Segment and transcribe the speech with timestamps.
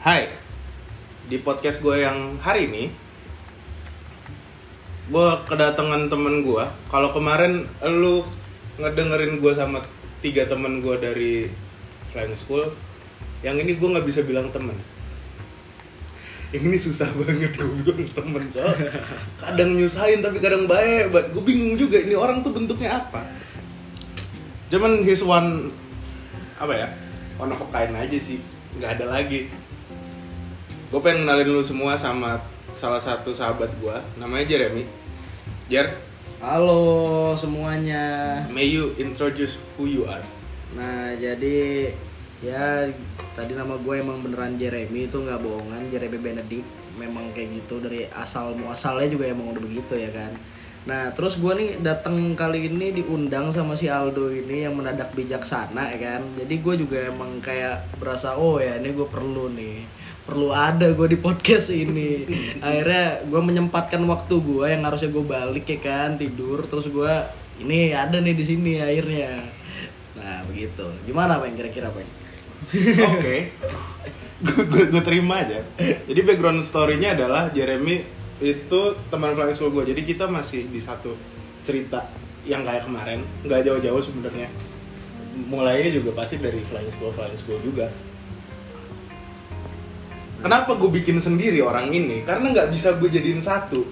[0.00, 0.32] Hai,
[1.28, 2.88] di podcast gue yang hari ini
[5.12, 6.64] Gue kedatangan temen gue.
[6.88, 8.24] Kalau kemarin lu
[8.80, 9.84] ngedengerin gue sama
[10.24, 11.52] tiga temen gue dari
[12.08, 12.72] Flying School.
[13.44, 14.72] Yang ini gue nggak bisa bilang temen.
[16.48, 19.04] Yang ini susah banget gue bilang temen soalnya
[19.36, 23.28] Kadang nyusahin tapi kadang baik banget Gue bingung juga ini orang tuh bentuknya apa?
[24.72, 25.76] Cuman his one
[26.56, 26.88] Apa ya
[27.36, 28.40] One of a kind aja sih.
[28.80, 29.59] Nggak ada lagi
[30.90, 32.42] gue pengen kenalin lu semua sama
[32.74, 34.82] salah satu sahabat gue namanya Jeremy.
[35.70, 35.86] Jer?
[36.42, 38.42] Halo semuanya.
[38.50, 40.26] may you introduce who you are.
[40.74, 41.94] Nah jadi
[42.42, 42.90] ya
[43.38, 45.94] tadi nama gue emang beneran Jeremy itu nggak bohongan.
[45.94, 46.66] Jeremy Benedict
[46.98, 47.78] memang kayak gitu.
[47.78, 50.34] Dari asal muasalnya juga emang udah begitu ya kan.
[50.90, 55.94] Nah terus gue nih datang kali ini diundang sama si Aldo ini yang mendadak bijaksana
[55.94, 56.34] ya kan.
[56.34, 61.06] Jadi gue juga emang kayak berasa oh ya ini gue perlu nih perlu ada gue
[61.10, 62.24] di podcast ini.
[62.60, 66.66] Akhirnya gue menyempatkan waktu gue yang harusnya gue balik ya kan tidur.
[66.68, 67.12] Terus gue
[67.60, 69.44] ini ada nih di sini akhirnya
[70.16, 70.84] nah begitu.
[71.08, 72.04] Gimana pak kira-kira pak
[73.10, 73.36] oke.
[74.40, 75.64] Gue gue terima aja.
[75.80, 78.04] Jadi background story-nya adalah Jeremy
[78.40, 78.80] itu
[79.12, 81.12] teman flying school gue jadi kita masih di satu
[81.64, 82.08] cerita
[82.44, 83.20] yang kayak kemarin.
[83.44, 84.48] Nggak jauh-jauh sebenarnya.
[85.48, 87.88] Mulainya juga pasti dari flying school flying school juga
[90.40, 92.24] Kenapa gue bikin sendiri orang ini?
[92.24, 93.84] Karena nggak bisa gue jadiin satu.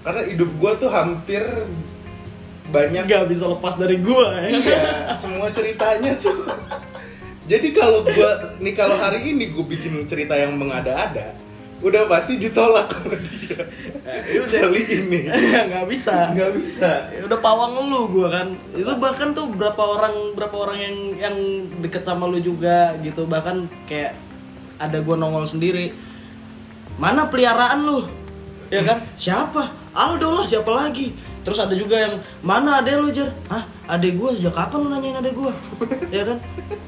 [0.00, 1.44] Karena hidup gue tuh hampir
[2.70, 4.82] banyak nggak bisa lepas dari gue ya iya
[5.18, 6.46] semua ceritanya tuh.
[7.50, 8.30] Jadi kalau gue
[8.62, 11.34] nih kalau hari ini gue bikin cerita yang mengada-ada,
[11.82, 13.66] udah pasti ditolak sama dia.
[14.06, 14.60] Eh, udah.
[14.70, 15.20] Kali ini
[15.68, 17.10] nggak bisa nggak bisa.
[17.10, 21.36] Ya udah pawang lu gue kan itu bahkan tuh berapa orang berapa orang yang yang
[21.82, 24.14] deket sama lu juga gitu bahkan kayak
[24.80, 25.92] ada gue nongol sendiri.
[26.96, 28.08] Mana peliharaan lu?
[28.72, 29.04] Ya kan?
[29.14, 29.68] Siapa?
[29.92, 31.12] Aldo lah siapa lagi?
[31.44, 33.32] Terus ada juga yang mana ade lu Jer?
[33.52, 33.64] Hah?
[33.88, 35.52] Ade gue sejak kapan lu nanyain ade gue
[36.16, 36.38] ya kan?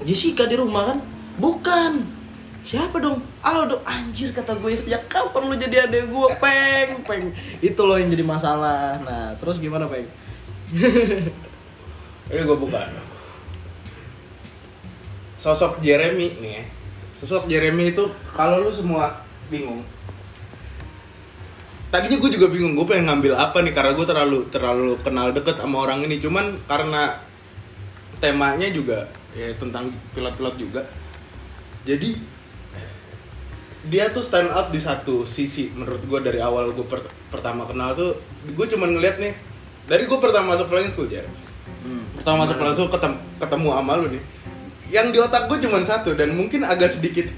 [0.04, 0.98] Jessica di rumah kan?
[1.36, 2.08] Bukan.
[2.62, 3.20] Siapa dong?
[3.42, 3.82] Aldo.
[3.82, 7.25] Anjir kata gue sejak kapan lu jadi ade gue peng peng.
[7.60, 9.00] Itu loh yang jadi masalah.
[9.02, 10.06] Nah terus gimana peng?
[12.32, 12.88] Ini gue buka.
[15.36, 16.64] Sosok Jeremy nih ya.
[17.22, 19.87] Sosok Jeremy itu kalau lu semua bingung.
[21.94, 25.55] Tadinya gue juga bingung, gue pengen ngambil apa nih karena gue terlalu terlalu kenal deket
[25.62, 26.19] sama orang ini.
[26.19, 27.22] Cuman karena
[28.19, 29.06] temanya juga
[29.38, 30.82] ya tentang pilot-pilot juga.
[31.87, 32.19] Jadi
[33.87, 37.99] dia tuh stand out di satu sisi menurut gue dari awal gue per- pertama kenal
[37.99, 38.15] tuh
[38.47, 39.34] gue cuman ngeliat nih
[39.91, 41.27] dari gue pertama masuk flying school ya
[42.15, 44.22] pertama masuk flying school ketemu, ketemu sama lu nih
[44.92, 47.32] yang di otak gue cuman satu dan mungkin agak sedikit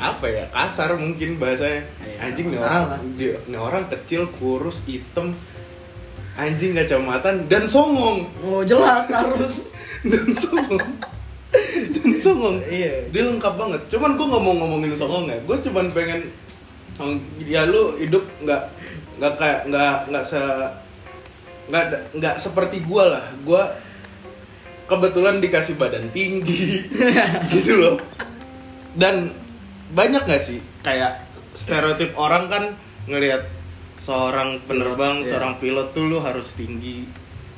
[0.00, 1.84] apa ya kasar mungkin bahasanya.
[2.00, 2.82] Iya, anjing nih orang
[3.20, 5.36] dia- nih orang kecil kurus hitam
[6.40, 8.26] anjing kacamata dan songong.
[8.40, 9.76] Oh jelas harus.
[10.00, 10.96] Dan songong.
[11.92, 12.64] Dan songong.
[12.64, 13.12] Iya.
[13.12, 13.80] Dia lengkap banget.
[13.92, 15.36] Cuman gue nggak mau ngomongin songong ya.
[15.44, 16.32] Gue cuman pengen
[16.96, 18.62] oh, ya lu hidup nggak
[19.20, 20.40] nggak kayak nggak nggak se
[21.68, 21.84] nggak
[22.16, 23.28] nggak seperti gue lah.
[23.44, 23.60] Gue
[24.90, 26.82] kebetulan dikasih badan tinggi.
[27.54, 27.96] Gitu loh.
[28.98, 29.30] Dan
[29.94, 31.24] banyak nggak sih kayak
[31.54, 32.64] stereotip orang kan
[33.06, 33.46] ngelihat
[33.96, 35.26] seorang penerbang Iya.
[35.30, 37.06] seorang pilot tuh lu harus tinggi.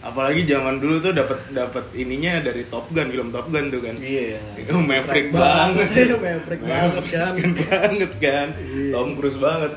[0.03, 3.97] Apalagi zaman dulu tuh dapat dapat ininya dari Top Gun film Top Gun tuh kan.
[3.97, 4.43] Iya.
[4.59, 5.89] Itu maverick banget.
[6.19, 7.33] Maverick banget kan.
[7.71, 8.49] Banget kan.
[8.59, 8.93] Iya.
[8.93, 9.73] Tom Cruise banget.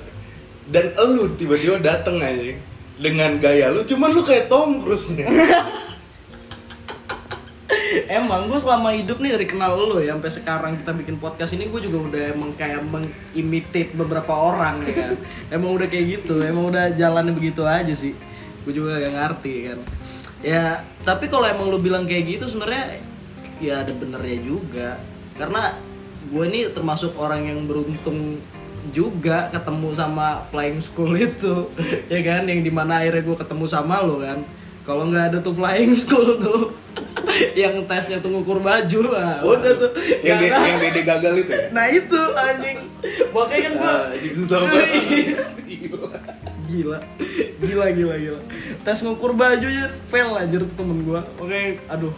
[0.66, 2.58] Dan elu tiba-tiba dateng aja
[2.96, 5.28] dengan gaya lu cuman lu kayak Tom Cruise nih
[8.09, 11.68] emang gue selama hidup nih dari kenal lo ya sampai sekarang kita bikin podcast ini
[11.69, 15.13] gue juga udah emang kayak mengimitate beberapa orang ya kan.
[15.56, 18.14] Emang udah kayak gitu emang udah jalannya begitu aja sih.
[18.66, 19.80] Gue juga gak ngerti kan.
[20.41, 20.64] Ya
[21.03, 23.00] tapi kalau emang lo bilang kayak gitu sebenarnya
[23.61, 24.90] ya ada benernya juga.
[25.35, 25.76] Karena
[26.32, 28.41] gue ini termasuk orang yang beruntung
[28.94, 31.70] juga ketemu sama flying school itu
[32.14, 32.46] ya kan?
[32.46, 34.46] Yang di mana akhirnya gue ketemu sama lo kan
[34.85, 36.61] kalau nggak ada tuh flying school tuh.
[37.52, 39.91] Yang tesnya tuh ngukur baju ah, udah tuh
[40.23, 40.64] yang de- ada.
[40.64, 41.66] yang dede gagal itu ya?
[41.70, 42.78] Nah itu anjing.
[43.34, 44.90] Makanya kan gue Ah, anjing susah banget.
[45.67, 46.08] Gila.
[46.66, 46.97] gila.
[47.59, 48.40] Gila gila
[48.85, 52.14] tes ngukur baju ya fail aja temen gue oke aduh.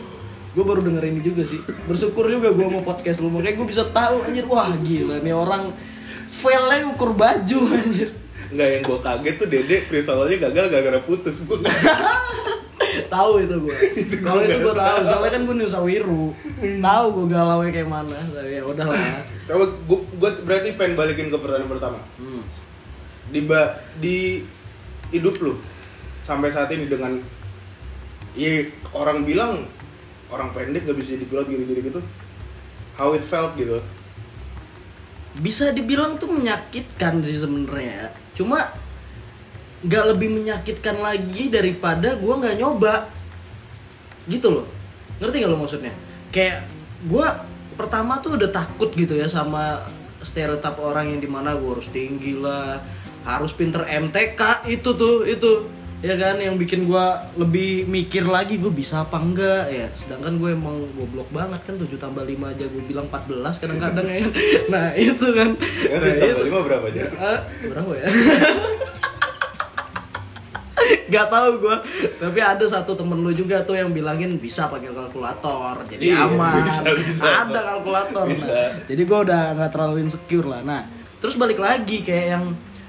[0.54, 1.62] Gue baru denger ini juga sih.
[1.86, 3.30] Bersyukur juga gue mau podcast lu.
[3.30, 4.46] Makanya gue bisa tahu anjir.
[4.46, 5.74] Wah gila nih orang.
[6.38, 8.14] Failnya ngukur baju anjir
[8.48, 11.58] Nggak yang gue kaget tuh dede freestyle-nya gagal gara-gara putus gue
[13.14, 13.78] tahu itu gue
[14.24, 16.26] kalau itu gue tahu soalnya kan gue Nusawiru
[16.82, 18.98] tahu gue galau kayak mana tapi ya udahlah
[19.48, 22.00] Coba gue, gue berarti pengen balikin ke pertanyaan pertama.
[22.20, 22.44] hmm.
[23.32, 24.44] Di ba, di
[25.16, 25.56] hidup lu
[26.20, 27.24] sampai saat ini dengan
[28.38, 29.66] Iya orang bilang
[30.30, 32.02] orang pendek gak bisa jadi pilot gitu-gitu gitu.
[32.94, 33.82] How it felt gitu.
[35.42, 38.14] Bisa dibilang tuh menyakitkan sih sebenarnya.
[38.34, 38.74] Cuma
[39.86, 43.10] nggak lebih menyakitkan lagi daripada gue nggak nyoba.
[44.26, 44.66] Gitu loh.
[45.18, 45.94] Ngerti gak lo maksudnya?
[46.30, 46.68] Kayak
[47.06, 47.28] gue
[47.78, 49.86] pertama tuh udah takut gitu ya sama
[50.26, 52.82] stereotip orang yang di mana gue harus tinggi lah
[53.22, 57.06] harus pinter MTK itu tuh itu ya kan yang bikin gue
[57.36, 61.90] lebih mikir lagi gue bisa apa enggak ya sedangkan gue emang goblok banget kan 7
[61.96, 64.22] tambah 5 aja gue bilang 14 kadang-kadang ya
[64.74, 66.42] nah itu kan Ya, nah, tambah itu.
[66.46, 67.02] lima berapa aja?
[67.16, 68.08] Ah, berapa ya?
[71.08, 71.78] Gak tahu gue,
[72.16, 76.54] tapi ada satu temen lu juga tuh yang bilangin bisa pakai kalkulator, jadi Iya, aman.
[76.62, 77.24] bisa, bisa.
[77.44, 78.24] ada kalkulator.
[78.24, 78.56] Nah, Bisa.
[78.86, 80.62] jadi gue udah nggak terlalu insecure lah.
[80.62, 80.84] Nah,
[81.18, 82.46] terus balik lagi kayak yang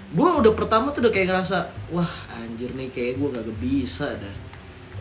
[0.09, 4.37] gue udah pertama tuh udah kayak ngerasa, wah anjir nih kayak gue gak bisa dah,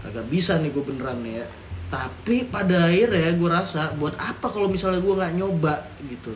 [0.03, 1.47] kagak bisa nih gue beneran nih ya.
[1.87, 5.87] Tapi pada akhirnya gue rasa buat apa kalau misalnya gue nggak nyoba?
[6.03, 6.35] Gitu.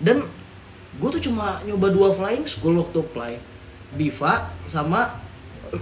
[0.00, 0.24] Dan
[0.96, 3.32] gue tuh cuma nyoba dua flying school waktu apply.
[3.92, 5.20] Biva sama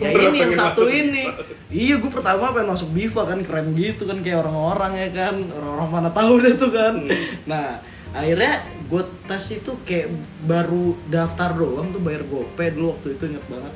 [0.03, 1.31] ya ini yang satu ini.
[1.71, 5.35] Iya gue pertama pengen masuk Biva kan keren gitu kan kayak orang-orang ya kan.
[5.55, 7.07] Orang-orang mana tahu deh tuh kan.
[7.47, 7.79] Nah
[8.11, 13.45] akhirnya gue tes itu kayak baru daftar doang tuh bayar gopay dulu waktu itu inget
[13.47, 13.75] banget.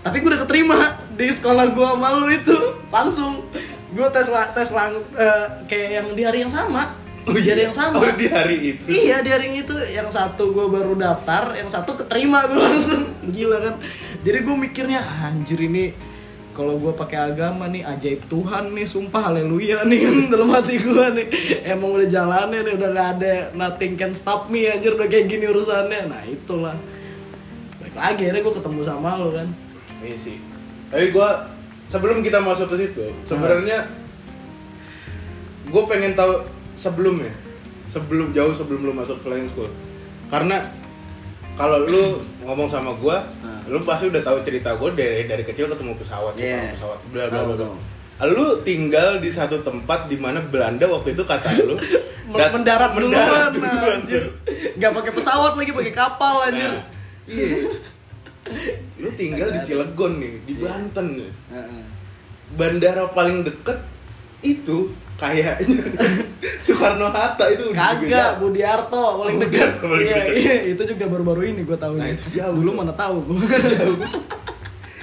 [0.00, 0.78] Tapi gue udah keterima
[1.10, 2.56] di sekolah gue malu itu
[2.94, 3.44] langsung.
[3.90, 6.94] Gue tes la- tes lang eh, kayak yang di hari yang sama.
[7.24, 7.98] Di hari yang sama.
[7.98, 8.84] Oh, di hari itu.
[8.84, 9.72] Iya di hari itu.
[9.72, 13.10] Yang satu gue baru daftar, yang satu keterima gue langsung.
[13.24, 13.74] Gila kan.
[14.20, 16.13] Jadi gue mikirnya "Ah, anjir ini
[16.54, 20.00] kalau gue pakai agama nih ajaib Tuhan nih, sumpah haleluya nih
[20.32, 21.26] dalam hati gue nih.
[21.66, 25.50] Emang udah jalannya nih udah gak ada nothing can stop me anjir udah kayak gini
[25.50, 26.06] urusannya.
[26.06, 26.78] Nah itulah.
[27.82, 29.48] Baik lagi akhirnya gue ketemu sama lo kan.
[30.00, 30.36] Iya sih.
[30.94, 31.50] Tapi gua
[31.90, 33.90] sebelum kita masuk ke situ, sebenarnya
[35.68, 36.46] gue pengen tahu
[36.78, 37.34] sebelumnya,
[37.82, 39.68] sebelum jauh sebelum lu masuk flying school.
[40.30, 40.70] Karena
[41.58, 42.04] kalau lu
[42.46, 43.53] ngomong sama gua, Nah.
[43.64, 46.72] Lu pasti udah tahu cerita gue dari dari kecil ketemu pesawat, Iya.
[46.72, 47.68] sama pesawat, bla bla bla.
[48.24, 51.74] Lu tinggal di satu tempat di mana Belanda waktu itu kata lu
[52.34, 54.22] dat- mendarat mendarat duluan duluan, anjir.
[54.22, 54.32] tuh.
[54.76, 56.70] Gak pakai pesawat lagi pakai kapal anjir.
[56.70, 56.84] Nah,
[57.26, 57.48] iya.
[58.96, 61.30] Lu tinggal di Cilegon nih, di Banten nih.
[61.50, 61.82] Heeh.
[62.54, 63.82] bandara paling deket
[64.40, 65.84] itu kayaknya
[66.64, 68.34] Soekarno Hatta itu Kagak, jauh.
[68.40, 69.70] Budi Harto paling Oh, dekat.
[70.00, 71.96] Iya, iya, itu juga baru-baru ini gue tahu.
[71.96, 73.38] Nah, itu jauh, Dulu mana tahu gue.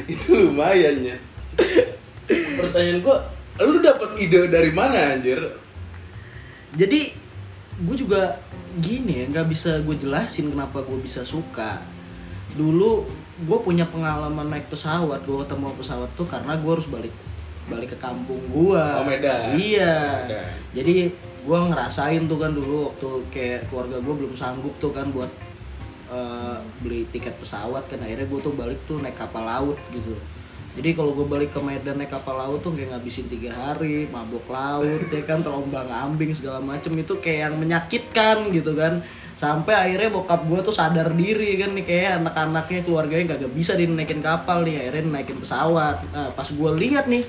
[0.09, 1.17] Itu lumayan ya
[2.31, 3.17] pertanyaan gua
[3.59, 5.37] lu dapet ide dari mana anjir
[6.71, 7.11] Jadi
[7.83, 8.39] gue juga
[8.79, 11.83] gini ya, nggak bisa gue jelasin kenapa gue bisa suka.
[12.55, 13.03] Dulu
[13.43, 17.11] gue punya pengalaman naik pesawat, gue ketemu pesawat tuh karena gue harus balik
[17.71, 18.75] balik ke kampung gue.
[18.75, 19.55] Oh, Medan.
[19.55, 20.27] Iya.
[20.27, 20.51] Medan.
[20.75, 20.95] Jadi
[21.41, 25.31] gue ngerasain tuh kan dulu waktu kayak keluarga gue belum sanggup tuh kan buat
[26.13, 30.13] eh, beli tiket pesawat kan akhirnya gue tuh balik tuh naik kapal laut gitu
[30.71, 34.45] jadi kalau gue balik ke Medan naik kapal laut tuh kayak ngabisin tiga hari mabok
[34.53, 39.01] laut ya kan terombang ambing segala macem itu kayak yang menyakitkan gitu kan
[39.33, 44.21] sampai akhirnya bokap gue tuh sadar diri kan nih kayak anak-anaknya keluarganya kagak bisa dinaikin
[44.21, 47.25] kapal nih akhirnya naikin pesawat nah, pas gue lihat nih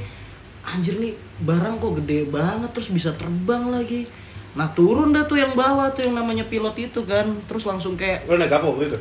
[0.62, 4.06] anjir nih barang kok gede banget terus bisa terbang lagi.
[4.52, 8.28] Nah turun dah tuh yang bawah tuh yang namanya pilot itu kan terus langsung kayak
[8.30, 8.98] lu naik apa waktu itu?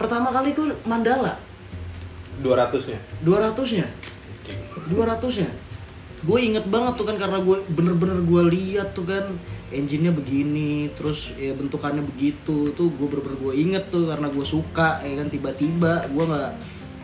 [0.00, 1.36] Pertama kali gue Mandala.
[2.42, 3.86] 200 nya 200 nya
[4.90, 5.50] 200 nya
[6.24, 9.28] gue inget banget tuh kan karena gue bener-bener gue lihat tuh kan
[9.68, 15.04] engine-nya begini terus ya bentukannya begitu tuh gue bener-bener gue inget tuh karena gue suka
[15.04, 16.50] ya kan tiba-tiba gue nggak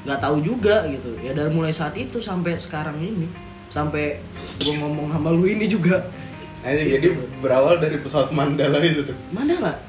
[0.08, 1.12] nggak tahu juga gitu.
[1.20, 3.28] Ya dari mulai saat itu sampai sekarang ini
[3.70, 4.18] sampai
[4.56, 6.06] gue ngomong sama lu ini juga.
[6.60, 7.08] Anjing, jadi
[7.40, 9.16] berawal dari pesawat Mandala itu tuh.
[9.30, 9.80] Mandala?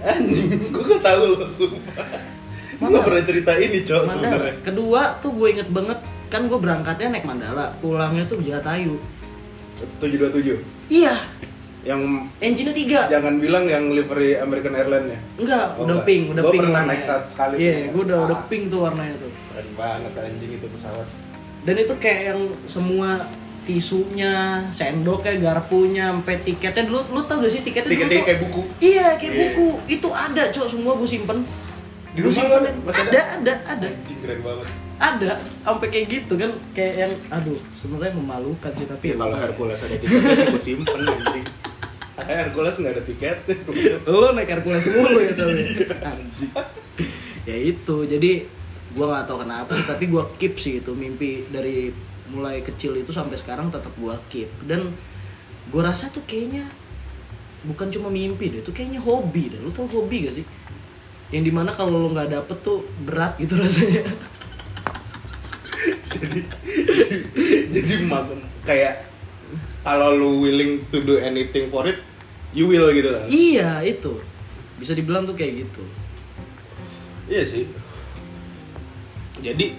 [0.00, 2.06] Anjing, gue gak tau loh, sumpah.
[2.74, 4.18] Gue gak pernah cerita ini, cowok Mandala.
[4.18, 4.54] sebenarnya.
[4.60, 9.00] Kedua tuh gue inget banget kan gue berangkatnya naik Mandala pulangnya tuh Jatayu
[9.78, 11.14] 727 iya.
[11.80, 12.00] Yang
[12.42, 13.00] engine-nya tiga.
[13.08, 16.04] jangan bilang yang livery American Airlines ya Enggak, Oh, udah enggak.
[16.04, 16.92] pink, udah Gua pink pernah warnanya.
[16.92, 17.54] naik saat sekali.
[17.56, 18.44] Iya, gue udah udah Ah.
[18.44, 19.30] pink tuh warnanya tuh.
[19.48, 21.06] Keren banget anjing itu pesawat
[21.60, 23.26] Dan itu kayak yang semua
[23.62, 24.34] tisunya,
[24.70, 29.28] sendoknya, garpunya, sampai tiketnya dulu lu tau gak sih tiketnya tuh- kayak buku Iya, kayak
[29.28, 29.40] Iya.
[29.44, 29.66] buku.
[29.86, 31.44] Itu ada, Cok, semua gue simpen.
[32.08, 32.60] Di Gua rumah simpen.
[32.64, 33.86] lu masih ada, ada, ada.
[33.86, 39.04] Anjing keren banget ada sampai kayak gitu kan kayak yang aduh sebenarnya memalukan sih tapi
[39.04, 41.46] Ya, kalau Hercules ada tiketnya sih gue simpen anjing.
[42.18, 43.56] Hercules nggak ada tiketnya.
[44.10, 45.52] lo naik Hercules mulu ya tapi
[46.02, 46.50] anjing
[47.44, 48.32] ya itu jadi
[48.96, 50.92] gua nggak tahu kenapa tapi gua keep sih itu.
[50.92, 51.92] Mimpi dari
[52.28, 54.48] mulai kecil itu sampai sekarang tetap gua keep.
[54.64, 54.92] Dan
[55.72, 56.68] gua rasa tuh kayaknya
[57.66, 59.60] bukan cuma mimpi deh itu kayaknya hobi deh.
[59.60, 60.46] Lu tau hobi gak sih?
[61.28, 64.06] Yang di mana kalau lo nggak dapet tuh berat gitu rasanya.
[66.08, 66.40] Jadi
[67.68, 67.94] jadi
[68.64, 69.08] kayak
[69.86, 71.96] kalau lu willing to do anything for it,
[72.52, 73.24] you will gitu kan?
[73.30, 74.20] iya itu.
[74.76, 75.82] Bisa dibilang tuh kayak gitu.
[77.28, 77.64] Iya sih.
[79.40, 79.76] Jadi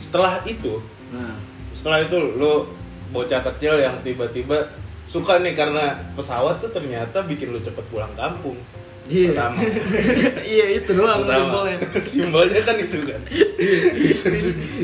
[0.00, 0.80] setelah itu,
[1.14, 1.36] nah
[1.76, 2.68] setelah itu lu
[3.14, 4.72] bocah kecil yang tiba-tiba
[5.06, 8.56] suka nih karena pesawat tuh ternyata bikin lu cepet pulang kampung.
[9.04, 9.60] iya Pertama.
[10.56, 11.78] iya itu doang Pertama, simbolnya
[12.12, 13.20] simbolnya kan itu kan.
[14.00, 14.26] Bisa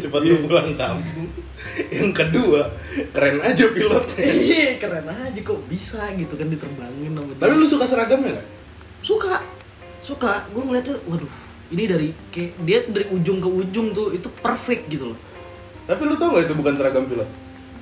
[0.04, 1.28] cepat lu pulang kampung.
[1.88, 2.60] Yang kedua,
[3.16, 4.24] keren aja pilotnya.
[4.52, 7.32] Iya keren aja kok bisa gitu kan diterbangin sama.
[7.40, 8.48] Tapi lu suka seragamnya gak?
[9.00, 9.40] suka
[10.04, 11.32] suka gue ngeliatnya waduh
[11.70, 15.18] ini dari kayak dia dari ujung ke ujung tuh itu perfect gitu loh
[15.86, 17.26] Tapi lu tau gak itu bukan seragam pilot?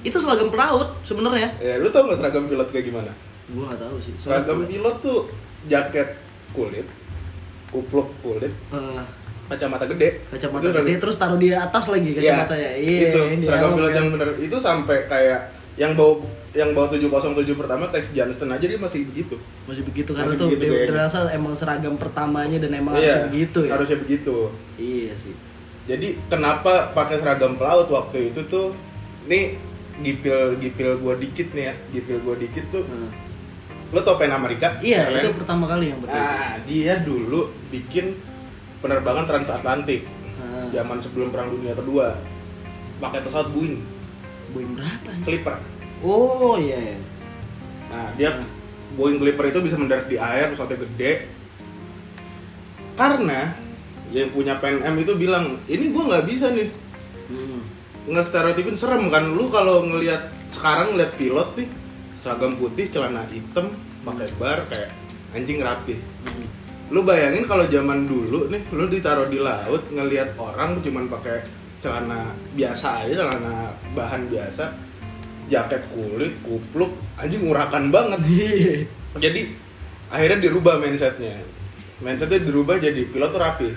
[0.00, 3.12] itu seragam pelaut sebenarnya Ya, lu tau gak seragam pilot kayak gimana?
[3.46, 5.18] gue nggak tahu sih Seragam pilot tuh
[5.64, 6.08] jaket
[6.50, 6.84] kulit,
[7.68, 9.02] kupluk kulit, Eh,
[9.46, 10.20] kacamata gede.
[10.28, 13.90] kacamata Itu seragam- gede terus taruh di atas lagi kacamata ya iya itu seragam pilot
[13.90, 13.96] ya.
[13.96, 15.40] yang bener itu sampai kayak
[15.78, 16.18] yang bawa
[16.50, 19.38] yang bawa 707 pertama Tex Johnston aja dia masih begitu.
[19.62, 20.90] masih begitu karena Masih tuh begitu dia kayaknya.
[20.90, 24.36] berasa emang seragam pertamanya dan emang Iya, harusnya begitu ya Harusnya begitu.
[24.76, 25.34] iya sih
[25.86, 28.74] Jadi kenapa pakai seragam pelaut waktu itu tuh
[29.24, 29.56] nih
[29.98, 32.84] gipil gipil gua dikit nih ya, gipil gua dikit tuh.
[32.84, 33.10] Nah,
[33.88, 34.76] Lo tau Pen Amerika?
[34.80, 35.22] iya Keren.
[35.22, 38.18] itu pertama kali yang betul Nah, dia dulu bikin
[38.78, 40.04] penerbangan transatlantik
[40.36, 42.14] Nah, zaman sebelum Perang Dunia Kedua.
[42.98, 43.78] Pakai pesawat Boeing,
[44.50, 45.10] Boeing berapa?
[45.24, 45.56] Clipper.
[46.00, 46.96] oh iya iya.
[47.88, 48.30] Nah, dia
[48.94, 51.12] Boeing Clipper itu bisa mendarat di air, pesawatnya gede.
[52.94, 53.54] Karena
[54.08, 56.68] yang punya PNM itu bilang, ini gua nggak bisa nih
[57.28, 57.60] Hmm.
[58.08, 61.68] nggak stereotipin serem kan lu kalau ngelihat sekarang ngeliat pilot nih
[62.24, 64.96] seragam putih celana hitam pakai bar kayak
[65.36, 66.48] anjing rapi Hmm.
[66.88, 71.44] lu bayangin kalau zaman dulu nih lu ditaruh di laut ngelihat orang cuman pakai
[71.78, 74.64] celana biasa aja celana bahan biasa
[75.48, 78.20] jaket kulit kupluk anjing urakan banget
[79.24, 79.54] jadi
[80.12, 81.38] akhirnya dirubah mindsetnya
[82.02, 83.68] mindsetnya dirubah jadi pilot tuh rapi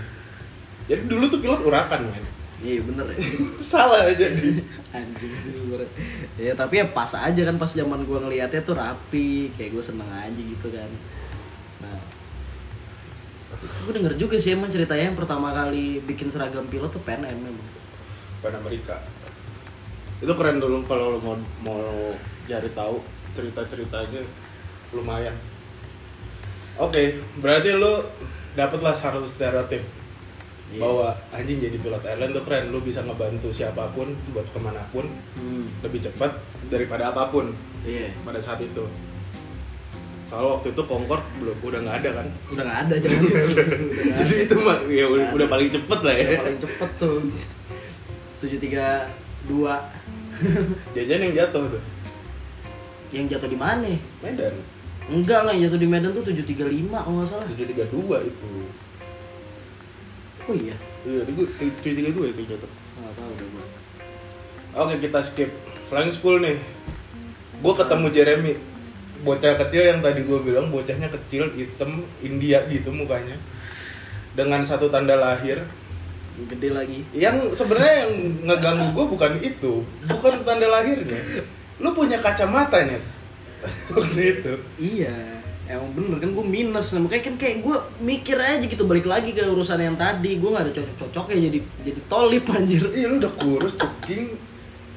[0.89, 2.25] jadi dulu tuh pilot urakan men
[2.61, 3.17] Iya bener ya.
[3.73, 4.61] salah jadi
[4.97, 5.89] Anjing sih bener.
[6.37, 10.05] Ya tapi ya pas aja kan pas zaman gua ngeliatnya tuh rapi, kayak gue seneng
[10.13, 10.91] aja gitu kan.
[11.81, 11.97] Nah,
[13.57, 17.67] gue denger juga sih emang ceritanya yang pertama kali bikin seragam pilot tuh PNM memang.
[18.41, 18.97] Pan Amerika
[20.17, 21.81] itu keren dulu kalau lo mau mau
[22.43, 24.21] cari tahu cerita ceritanya
[24.91, 25.33] lumayan
[26.77, 27.03] oke
[27.37, 28.05] berarti lo
[28.53, 29.81] dapatlah satu stereotip
[30.71, 30.79] Iya.
[30.79, 34.79] bahwa anjing jadi pilot airline tuh keren lo bisa ngebantu siapa pun buat ke mana
[34.87, 35.03] pun
[35.35, 35.67] Hmm.
[35.83, 36.31] lebih cepat
[36.71, 37.51] daripada apa pun
[37.83, 38.15] Iya.
[38.23, 38.87] pada saat itu
[40.23, 43.19] soal waktu itu Concorde belum udah nggak ada kan Udah gak ada jangan.
[43.19, 43.43] Udah
[44.07, 46.89] nggak jadi itu mah ya udah, Nggak udah paling cepet lah ya Yang paling cepet
[46.95, 47.15] tuh.
[48.41, 49.53] 732
[50.97, 51.83] jajan yang jatuh tuh
[53.11, 53.91] yang jatuh di mana?
[54.23, 54.55] Medan
[55.11, 57.43] Enggak lah, yang jatuh di Medan tuh 735 kalau nggak salah.
[57.43, 58.51] 732 itu
[60.47, 60.75] Oh iya.
[61.01, 62.71] Iya, itu cuy tiga dua itu jatuh.
[63.01, 63.65] Enggak tahu udah gua.
[64.85, 65.49] Oke, kita skip
[65.89, 66.57] flying school nih.
[67.61, 68.53] Gue ketemu Jeremy,
[69.21, 73.37] bocah kecil yang tadi gue bilang bocahnya kecil, hitam, India gitu mukanya,
[74.33, 75.61] dengan satu tanda lahir.
[76.47, 76.99] Gede lagi.
[77.11, 78.13] Yang sebenarnya yang
[78.47, 81.19] ngeganggu gue bukan itu, bukan tanda lahirnya.
[81.83, 82.97] Lu punya kacamatanya
[83.95, 84.53] waktu itu.
[84.79, 89.35] Iya, emang bener kan gue minus, makanya kan kayak gue mikir aja gitu balik lagi
[89.35, 92.83] ke urusan yang tadi, gue nggak ada cocok-cocoknya jadi jadi tolip anjir.
[92.89, 94.33] Iya, lu udah kurus, ceking,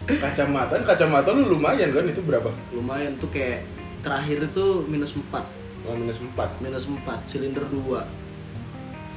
[0.06, 2.48] kacamata, kacamata lu lumayan kan itu berapa?
[2.72, 3.66] Lumayan tuh kayak
[4.04, 8.24] terakhir itu minus 4 Oh, minus 4 minus 4 silinder 2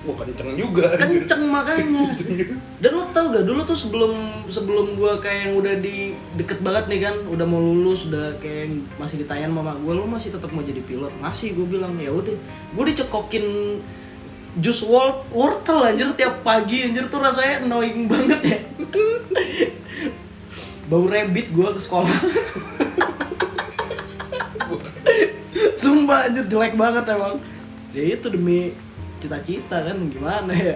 [0.08, 0.96] Wah kenceng juga.
[0.96, 2.08] Kenceng makanya.
[2.16, 2.56] Kenceng juga.
[2.80, 4.16] dan lo tau gak dulu tuh sebelum
[4.48, 8.88] sebelum gue kayak yang udah di deket banget nih kan udah mau lulus udah kayak
[8.96, 11.12] masih ditanyain mama gue lo masih tetap mau jadi pilot?
[11.20, 12.40] Masih gue bilang ya udah.
[12.72, 13.44] Gue dicekokin
[14.64, 18.64] jus wor wortel anjir tiap pagi anjir tuh rasanya annoying banget ya.
[20.90, 22.08] Bau rabbit gue ke sekolah.
[25.84, 27.44] Sumpah anjir jelek banget emang.
[27.92, 28.87] Ya itu demi
[29.18, 30.76] cita-cita kan gimana ya?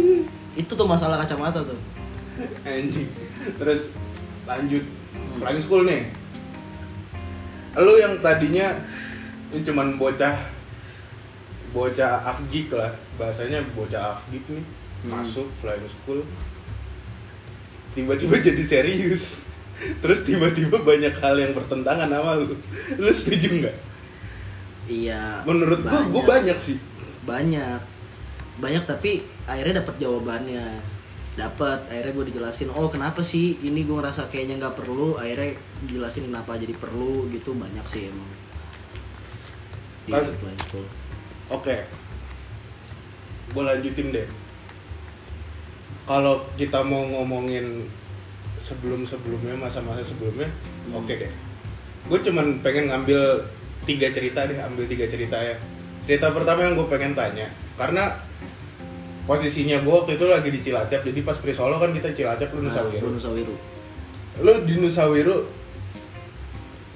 [0.60, 1.78] Itu tuh masalah kacamata tuh.
[2.64, 3.08] Anjing.
[3.56, 3.94] Terus
[4.44, 4.84] lanjut.
[5.40, 6.10] Flying school nih.
[7.78, 8.82] Lu yang tadinya
[9.50, 10.36] ini cuman bocah
[11.70, 12.92] bocah afgik lah.
[13.16, 14.64] Bahasanya bocah afgik nih.
[15.00, 15.16] Hmm.
[15.16, 16.20] masuk flying school.
[17.96, 19.48] Tiba-tiba jadi serius.
[20.04, 22.52] Terus tiba-tiba banyak hal yang bertentangan sama lu.
[23.00, 23.76] Lu setuju nggak?
[24.90, 25.46] Iya.
[25.48, 26.76] Menurut gua gua banyak sih
[27.24, 27.80] banyak
[28.60, 30.66] banyak tapi akhirnya dapat jawabannya
[31.38, 36.28] dapat akhirnya gue dijelasin oh kenapa sih ini gue ngerasa kayaknya nggak perlu akhirnya dijelasin
[36.28, 38.30] kenapa jadi perlu gitu banyak sih emang
[40.04, 40.86] di flying school
[41.50, 41.82] Oke.
[43.50, 44.26] Gue lanjutin deh.
[46.06, 47.90] Kalau kita mau ngomongin
[48.54, 50.46] sebelum-sebelumnya, masa-masa sebelumnya,
[50.86, 51.02] Hmm.
[51.02, 51.30] oke deh.
[52.06, 53.42] Gue cuman pengen ngambil
[53.82, 55.58] tiga cerita deh, ambil tiga cerita ya.
[56.04, 58.18] Cerita pertama yang gue pengen tanya, karena
[59.24, 62.82] posisinya gue waktu itu lagi di Cilacap, jadi pas pre-solo kan kita Cilacap lu Nusa
[62.82, 63.00] Nah, Wiru.
[63.00, 63.54] gua Nusa Wiru
[64.40, 65.36] Lu di Nusa Wiru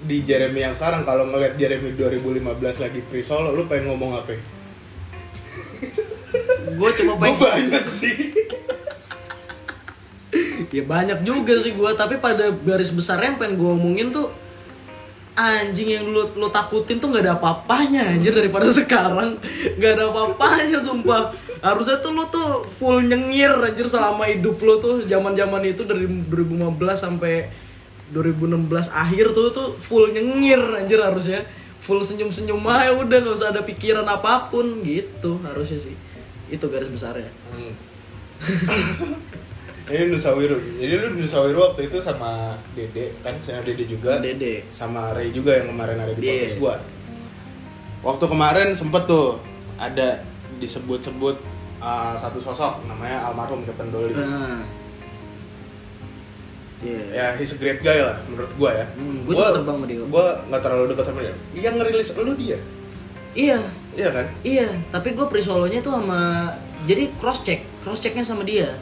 [0.05, 2.45] di Jeremy yang sekarang kalau ngeliat Jeremy 2015
[2.77, 4.35] lagi pre-solo, lu pengen ngomong apa?
[6.65, 8.17] gue coba Gue pengen banyak sih.
[10.75, 14.27] ya banyak juga sih gue tapi pada garis besarnya yang pengen gue omongin tuh
[15.35, 19.39] anjing yang lu lu takutin tuh nggak ada apa-apanya anjir daripada sekarang.
[19.79, 21.35] Nggak ada apa-apanya sumpah.
[21.59, 26.79] Harusnya tuh lu tuh full nyengir anjir selama hidup lu tuh zaman-zaman itu dari 2015
[26.95, 27.51] sampai
[28.15, 31.43] 2016 akhir tuh tuh full nyengir anjir harusnya.
[31.85, 35.97] Full senyum-senyum aja udah nggak usah ada pikiran apa pun gitu harusnya sih.
[36.49, 37.29] Itu garis besarnya
[39.85, 40.57] Ini Nusa Wiru.
[40.81, 44.17] Jadi lu Nusa Wiru waktu itu sama Dede kan, saya Dede juga.
[44.17, 46.33] Dede Sama Ray juga yang kemarin ada di Iya.
[46.49, 46.75] podcast gua.
[48.01, 49.37] Waktu kemarin sempet tuh
[49.77, 50.25] ada
[50.57, 51.37] disebut-sebut
[51.81, 54.17] uh, satu sosok namanya almarhum Captain Dolly.
[54.17, 54.65] nah
[56.81, 57.01] Iya.
[57.13, 58.87] Ya, he's a great guy lah menurut gua ya.
[58.97, 60.01] Hmm, gua juga terbang sama dia.
[60.09, 61.35] Gua nggak terlalu dekat sama dia.
[61.53, 62.59] Yang ngerilis lu dia.
[63.35, 63.61] Iya,
[63.93, 64.27] Iya kan?
[64.47, 64.69] iya.
[64.95, 66.55] Tapi gue pre-solonya tuh sama
[66.87, 68.79] jadi cross check, cross checknya sama dia.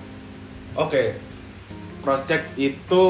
[0.76, 1.16] Oke.
[2.02, 3.04] Cross check itu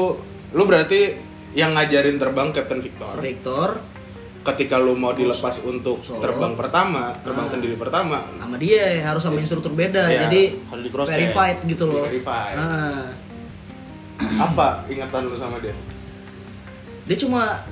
[0.53, 1.17] lu berarti
[1.53, 3.13] yang ngajarin terbang Captain Victor.
[3.17, 3.69] Victor
[4.43, 6.19] ketika lu mau dilepas untuk Solo.
[6.19, 7.51] terbang pertama, terbang Ah.
[7.51, 10.03] sendiri pertama, sama dia harus sama instruktur beda.
[10.03, 11.15] Iya, jadi harus di cross check.
[11.15, 12.03] verified gitu loh.
[12.05, 12.49] Di-verify.
[12.53, 13.07] Ah.
[14.39, 15.73] apa ingatan lu sama dia?
[17.03, 17.63] Dia cuma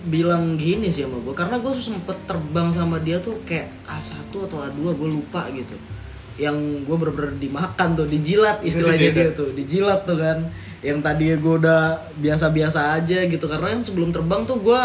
[0.00, 4.64] bilang gini sih sama gue karena gue sempet terbang sama dia tuh kayak A1 atau
[4.64, 5.76] A2 gue lupa gitu
[6.40, 6.56] yang
[6.88, 9.36] gue bener-bener dimakan tuh dijilat istilahnya dia.
[9.36, 10.48] tuh dijilat tuh kan.
[10.80, 14.80] Yang tadi gue udah biasa-biasa aja gitu karena kan sebelum terbang tuh gue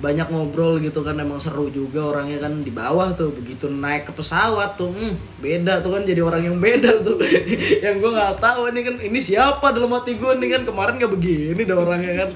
[0.00, 4.16] banyak ngobrol gitu kan emang seru juga orangnya kan di bawah tuh begitu naik ke
[4.16, 7.20] pesawat tuh hmm, beda tuh kan jadi orang yang beda tuh.
[7.84, 11.12] Yang gue nggak tahu ini kan ini siapa dalam hati gue nih kan kemarin nggak
[11.12, 12.30] begini dah orangnya kan.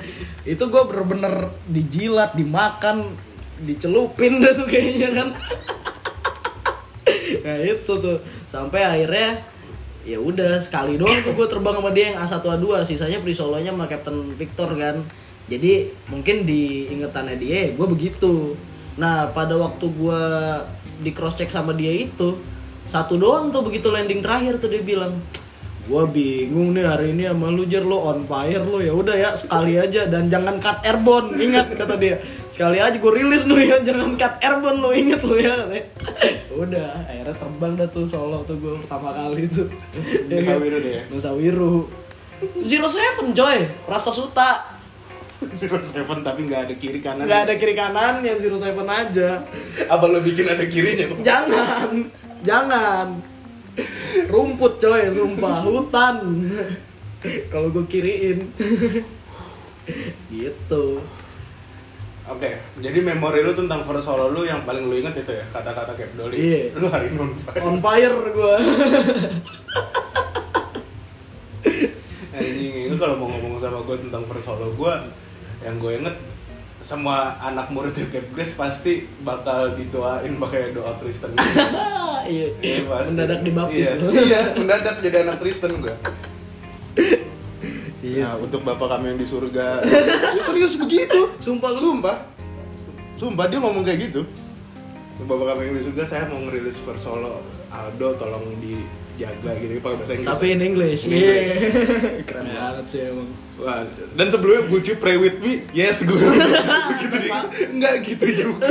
[0.45, 3.17] Itu gue bener-bener dijilat dimakan
[3.65, 5.29] dicelupin dah tuh kayaknya kan
[7.45, 8.19] nah itu tuh.
[8.49, 9.45] Sampai akhirnya
[10.05, 13.73] ya udah sekali doang tuh gue terbang sama dia yang A1 A2 sisanya free solonya
[13.73, 15.05] sama Captain Victor kan.
[15.45, 18.57] Jadi mungkin di ingetannya dia gue begitu.
[18.97, 20.23] Nah pada waktu gue
[21.05, 22.41] di cross check sama dia itu
[22.85, 25.21] satu doang tuh begitu landing terakhir tuh dia bilang
[25.85, 27.85] gua bingung nih hari ini sama lu Jer.
[27.85, 30.09] Lo on fire lo ya udah ya sekali aja.
[30.09, 31.37] Dan jangan cut airborne.
[31.37, 32.17] Ingat kata dia.
[32.55, 33.83] Sekali aja gue rilis lu ya.
[33.83, 35.67] Jangan cut airborne lo inget lo ya.
[35.67, 35.83] Katanya.
[36.65, 39.69] udah akhirnya terbang dah tuh solo tuh gue pertama kali tuh.
[40.31, 40.55] Nusa?
[40.57, 41.03] Wiru deh ya?
[41.13, 41.75] Nusa Wiru.
[42.65, 43.59] Zero Seven coy.
[43.85, 44.51] Rasa suta.
[45.59, 47.29] Zero Seven tapi nggak ada kiri kanan.
[47.29, 49.45] nggak ada kiri kanan ya Zero Seven aja.
[49.91, 51.13] Apa lu bikin ada kirinya?
[51.21, 52.09] jangan.
[52.45, 53.34] Jangan
[54.33, 56.17] rumput coy sumpah hutan
[57.53, 58.51] kalau gue kiriin
[60.31, 61.03] gitu
[62.25, 65.93] Oke, jadi memori lu tentang first solo lu yang paling lu inget itu ya kata-kata
[65.93, 66.33] Cap Dolly.
[66.41, 66.73] Iya.
[66.73, 67.61] Lu hari ini on fire.
[67.61, 68.55] on fire gue
[72.33, 74.95] Anjing, itu kalau mau ngomong sama gue tentang first solo gue,
[75.69, 76.17] yang gue inget
[76.85, 77.97] semua anak murid
[78.37, 81.33] Grace pasti bakal didoain pakai doa Kristen.
[82.29, 83.09] iya Iya, pasti.
[83.09, 83.97] mendadak dibaptis iya.
[83.97, 84.11] loh.
[84.13, 85.95] iya, mendadak jadi anak Kristen gue.
[88.05, 88.45] Iya nah, sih.
[88.45, 91.33] untuk bapak kami yang di surga, ya serius begitu.
[91.41, 91.81] Sumpah lu.
[91.81, 92.17] Sumpah.
[93.17, 94.29] Sumpah dia ngomong kayak gitu.
[95.25, 97.41] Bapak kami yang di surga, saya mau ngerilis first solo
[97.73, 100.37] Aldo tolong dijaga gitu pakai bahasa Inggris.
[100.37, 102.29] tapi in English In iya English.
[102.29, 103.87] keren banget sih emang Wah,
[104.19, 105.63] dan sebelumnya you pray with me?
[105.71, 106.19] Yes, gue.
[107.03, 107.31] gitu deh.
[107.71, 108.67] Enggak gitu juga.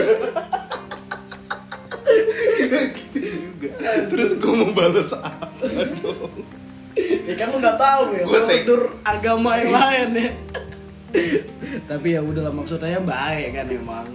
[2.92, 3.70] Gitu juga.
[4.12, 5.48] Terus gue mau balas apa
[6.04, 6.44] dong?
[6.94, 10.30] ya kan lu nggak tahu ya prosedur agama yang lain ya.
[11.90, 14.08] Tapi ya udahlah maksudnya baik kan emang.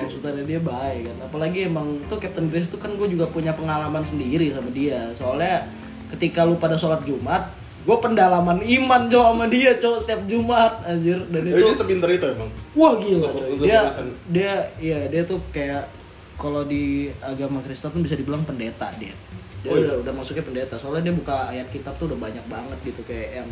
[0.00, 1.16] Maksudnya dia baik kan.
[1.28, 5.12] Apalagi emang tuh Captain Grace tuh kan gue juga punya pengalaman sendiri sama dia.
[5.16, 5.68] Soalnya
[6.12, 11.18] ketika lu pada sholat Jumat, gue pendalaman iman cowok sama dia cowok setiap Jumat anjir
[11.26, 14.06] dan Eh, itu dia sepinter itu emang Wah gila Untuk- untuk Dia urusan.
[14.28, 15.90] dia iya dia tuh kayak
[16.34, 16.84] kalau di
[17.20, 19.14] agama Kristen tuh bisa dibilang pendeta dia.
[19.60, 19.94] Dia Oh, iya?
[19.94, 20.74] udah, udah masuknya pendeta.
[20.74, 23.48] Soalnya dia buka ayat kitab tuh udah banyak banget gitu kayak yang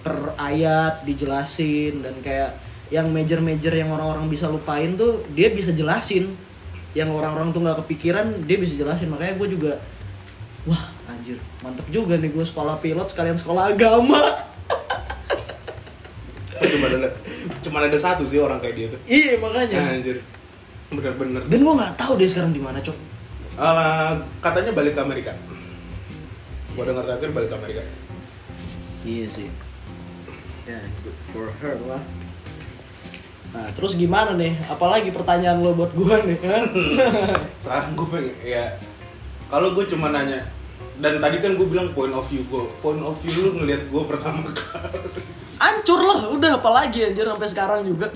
[0.00, 2.56] per ayat dijelasin dan kayak
[2.88, 6.32] yang major-major yang orang-orang bisa lupain tuh dia bisa jelasin.
[6.90, 9.08] Yang orang-orang tuh nggak kepikiran dia bisa jelasin.
[9.08, 9.72] Makanya gue juga
[10.68, 14.48] wah anjir mantep juga nih gue sekolah pilot sekalian sekolah agama.
[16.60, 17.08] Oh, cuma ada
[17.64, 19.96] cuma ada satu sih orang kayak dia tuh iya makanya.
[19.96, 20.20] anjir
[20.92, 22.92] bener-bener Dan gue nggak tahu dia sekarang di mana cok.
[23.60, 24.12] Eh,
[24.44, 25.32] katanya balik ke Amerika
[26.76, 27.82] gua dengar terakhir balik ke Amerika
[29.00, 29.48] Iya sih.
[30.68, 32.04] Ya, good for her lah.
[33.56, 34.60] Nah, terus gimana nih?
[34.68, 36.36] Apalagi pertanyaan lo buat gua nih?
[36.44, 36.60] ha?
[37.64, 38.76] sekarang gue pengen ya
[39.50, 40.46] kalau gue cuma nanya
[41.02, 44.02] dan tadi kan gue bilang point of view gue point of view lu ngelihat gue
[44.06, 45.20] pertama kali
[45.60, 48.08] Ancur lah, udah apalagi anjir sampai sekarang juga.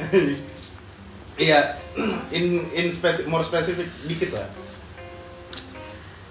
[1.36, 1.76] iya
[2.36, 2.88] in in
[3.28, 4.48] more specific dikit lah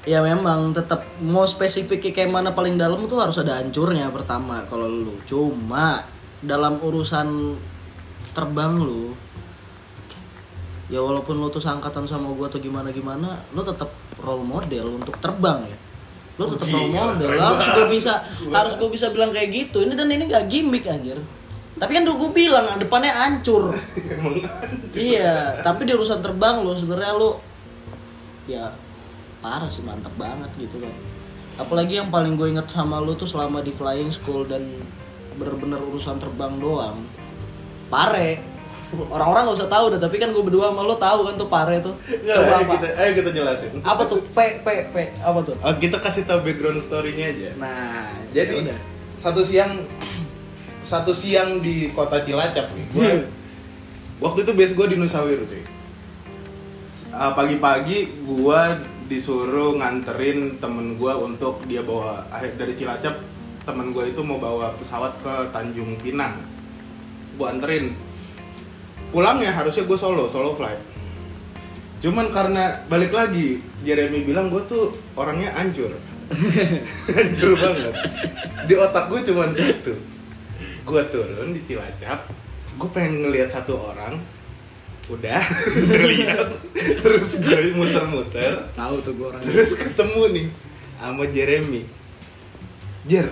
[0.04, 4.84] Ya memang tetap mau spesifiknya kayak mana paling dalam tuh harus ada hancurnya pertama kalau
[4.84, 5.16] lu.
[5.24, 6.04] Cuma
[6.44, 7.56] dalam urusan
[8.36, 9.16] terbang lu
[10.92, 13.88] ya walaupun lu tuh seangkatan sama gua atau gimana gimana lu tetap
[14.24, 15.78] role model untuk terbang ya.
[16.40, 17.94] Lu tetap role Gila, model keren harus gua banget.
[17.94, 18.14] bisa
[18.50, 19.78] harus gua bisa bilang kayak gitu.
[19.84, 21.20] Ini dan ini gak gimmick anjir.
[21.78, 23.76] Tapi kan gua bilang depannya hancur.
[24.96, 27.44] Iya tapi di urusan terbang lo sebenarnya lo
[28.48, 28.72] ya
[29.44, 30.92] parah sih mantap banget gitu kan
[31.58, 34.66] apalagi yang paling gue inget sama lo tuh selama di flying school dan
[35.38, 37.06] bener-bener urusan terbang doang.
[37.90, 38.42] Pare
[39.10, 41.78] orang-orang gak usah tahu dah tapi kan gue berdua sama lo tahu kan tuh pare
[41.82, 41.96] tuh.
[42.06, 43.70] Nggak, Coba ayo apa kita ayo kita jelasin.
[43.82, 44.20] Apa tuh?
[44.34, 45.56] P p p apa tuh?
[45.60, 47.50] Oh, kita kasih tahu background story-nya aja.
[47.58, 48.80] Nah jadi yaudah.
[49.18, 49.86] satu siang
[50.84, 53.12] satu siang di kota Cilacap nih gua
[54.20, 55.64] waktu itu base gue di Nusawiru cuy.
[57.14, 63.20] Ah, pagi-pagi gua disuruh nganterin temen gua untuk dia bawa akhir dari Cilacap
[63.64, 66.42] temen gua itu mau bawa pesawat ke Tanjung Pinang.
[67.40, 67.98] Gua anterin
[69.14, 70.82] pulangnya harusnya gue solo solo flight.
[72.02, 75.94] Cuman karena balik lagi Jeremy bilang gue tuh orangnya hancur
[77.08, 77.94] hancur banget.
[78.66, 79.94] Di otak gue cuman satu.
[80.84, 82.28] Gue turun di Cilacap
[82.74, 84.18] gue pengen ngelihat satu orang.
[85.08, 85.44] Udah
[86.12, 86.50] lihat
[87.06, 88.68] terus gue muter-muter.
[88.74, 90.48] Tahu tuh gue orang terus ketemu nih
[90.98, 91.84] sama Jeremy.
[93.06, 93.30] Jer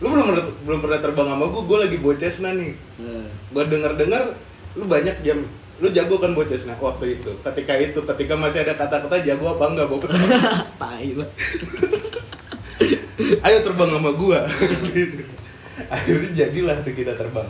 [0.00, 2.72] lu belum pernah, belum pernah terbang sama gue gue lagi bawa Cessna nih.
[3.04, 4.24] Nah, gue denger dengar
[4.78, 5.42] lu banyak jam
[5.80, 7.32] lu jago kan bawa Cessna waktu itu?
[7.40, 11.28] Ketika itu ketika masih ada kata-kata jago apa enggak pesawat tai lah
[13.46, 14.40] ayo terbang sama gua.
[15.94, 17.48] Akhirnya jadilah tuh kita terbang.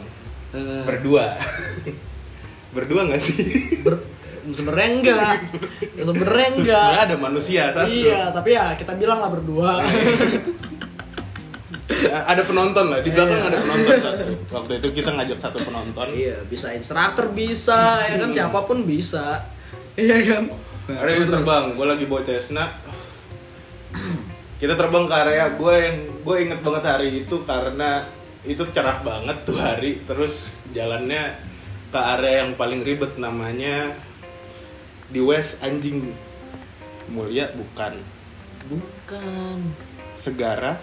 [0.54, 1.34] Eh, berdua.
[2.70, 3.38] Berdua nggak sih?
[3.82, 4.02] Ber-
[4.50, 5.36] sebenarnya enggak.
[5.98, 6.86] Sebenarnya enggak.
[6.86, 7.90] Sebenarnya ada manusia satu.
[7.90, 9.82] Iya, tapi ya kita bilang lah berdua.
[12.30, 13.48] Ada penonton lah di belakang Iya.
[13.50, 14.24] ada penonton satu
[14.54, 16.06] waktu itu kita ngajak satu penonton.
[16.14, 18.30] Iya, bisa instruktur bisa, ya kan?
[18.30, 19.46] Siapa pun bisa.
[19.98, 20.44] Iya kan?
[20.90, 22.64] hari ini terbang gue lagi bawa Cessna.
[24.58, 28.06] Kita terbang ke area gue yang gue inget banget hari itu karena
[28.46, 30.02] itu cerah banget tuh hari.
[30.06, 31.38] Terus jalannya
[31.90, 33.94] ke area yang paling ribet namanya
[35.10, 36.14] di West anjing.
[37.10, 37.98] Mulia bukan.
[38.70, 39.58] Bukan.
[40.20, 40.76] segara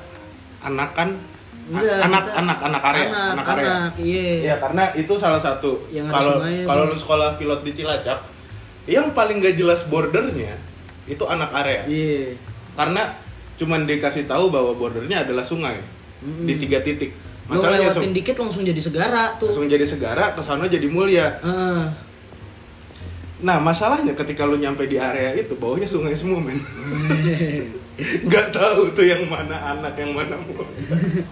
[0.59, 1.19] anakan
[1.67, 4.27] Enggak, anak kita- anak anak area Anak, anak area anak, iya.
[4.39, 8.23] ya karena itu salah satu kalau kalau lu sekolah pilot di Cilacap
[8.87, 10.55] yang paling gak jelas bordernya
[11.03, 12.39] itu anak area Iya.
[12.73, 13.19] karena
[13.55, 15.83] cuman dikasih tahu bahwa bordernya adalah sungai
[16.17, 16.45] Mm-mm.
[16.45, 17.11] di tiga titik
[17.45, 19.47] masalahnya lewatin langsung, dikit langsung jadi segara tuh.
[19.47, 21.91] langsung jadi segara ke sana jadi mulia Ah.
[23.37, 26.63] nah masalahnya ketika lu nyampe di area itu bawahnya sungai semua men
[27.97, 31.25] nggak tahu tuh yang mana anak yang mana mulia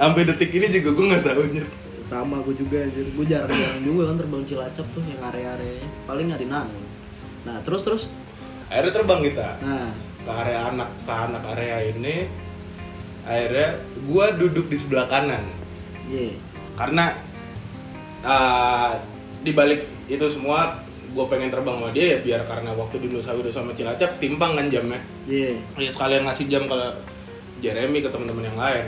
[0.00, 1.66] sampai detik ini juga gue nggak tahunya
[2.10, 3.06] Sama gue juga anjir.
[3.14, 5.86] Gue jarang-jarang juga kan terbang Cilacap tuh yang area-areanya.
[6.10, 6.86] Paling nyari nanggung.
[7.46, 8.02] Nah, terus terus.
[8.66, 9.94] akhirnya terbang kita Nah,
[10.26, 12.16] ke area anak ke anak area ini
[13.26, 15.42] akhirnya gue duduk di sebelah kanan
[16.06, 16.38] iya.
[16.78, 17.18] karena
[18.22, 19.02] uh,
[19.42, 23.34] di balik itu semua gue pengen terbang sama dia ya biar karena waktu di Nusa
[23.34, 25.02] Wiru sama Cilacap timpang kan jamnya.
[25.26, 25.58] Iya.
[25.78, 26.94] ya sekalian ngasih jam kalau
[27.58, 28.86] Jeremy ke teman-teman yang lain.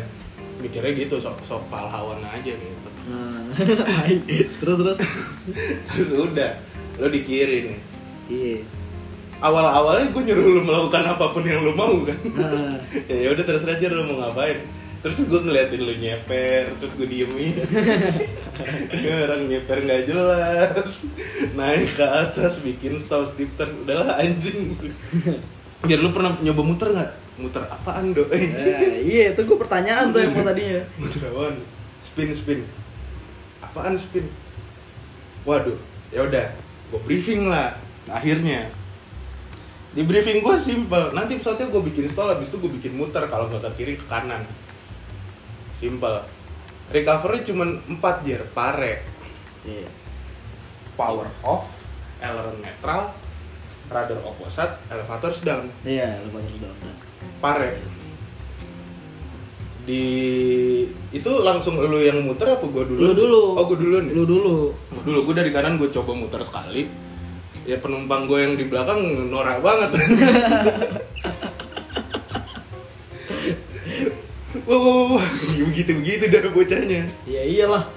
[0.63, 2.89] Mikirnya gitu sok sok pahlawan aja gitu.
[3.11, 3.51] Nah,
[4.63, 4.99] terus terus.
[5.91, 6.55] terus udah
[7.03, 7.75] lo dikirim
[8.31, 8.63] Iya.
[9.43, 12.15] awal-awalnya gue nyuruh lo melakukan apa pun yang lo mau kan.
[12.39, 12.79] Nah,
[13.11, 14.63] ya udah terserah aja lo mau ngapain
[15.03, 17.59] terus gue ngeliatin lo nyeper terus gue diemin.
[18.95, 21.11] Ini orang nyeper nggak jelas.
[21.59, 24.79] Naik ke atas bikin stall stipter udahlah anjing.
[25.83, 27.11] Biar lu pernah nyoba muter nggak?
[27.43, 30.87] Muter apaan do eh, iya itu gue pertanyaan tuh yang mau tadinya.
[31.03, 31.55] muter apaan?
[31.99, 32.61] Spin spin.
[33.59, 34.31] Apaan spin?
[35.43, 35.77] Waduh
[36.15, 36.47] ya udah
[36.95, 37.75] gue briefing lah
[38.07, 38.71] akhirnya.
[39.93, 43.51] Di briefing gue simple nanti pesawatnya gue bikin stall habis itu gue bikin muter kalau
[43.51, 44.47] nggak ke kiri ke kanan
[45.83, 46.23] simple
[46.89, 49.03] recovery cuman 4 jar pare
[49.63, 49.91] Iya.
[50.95, 51.67] power off
[52.19, 53.11] aileron netral
[53.87, 56.79] rudder opposite elevator down Iya, terus dong.
[57.39, 57.83] pare
[59.83, 60.03] di
[61.11, 63.43] itu langsung lu yang muter apa gua dulu Lu dulu.
[63.59, 64.55] oh gua dulu nih Lu dulu.
[64.95, 66.87] Gua dulu gua dari kanan gua coba muter sekali
[67.63, 68.99] ya penumpang gue yang di belakang
[69.31, 69.95] norak banget
[74.67, 75.27] wah wah wah,
[75.71, 77.91] begitu begitu dari bocahnya Ya iyalah.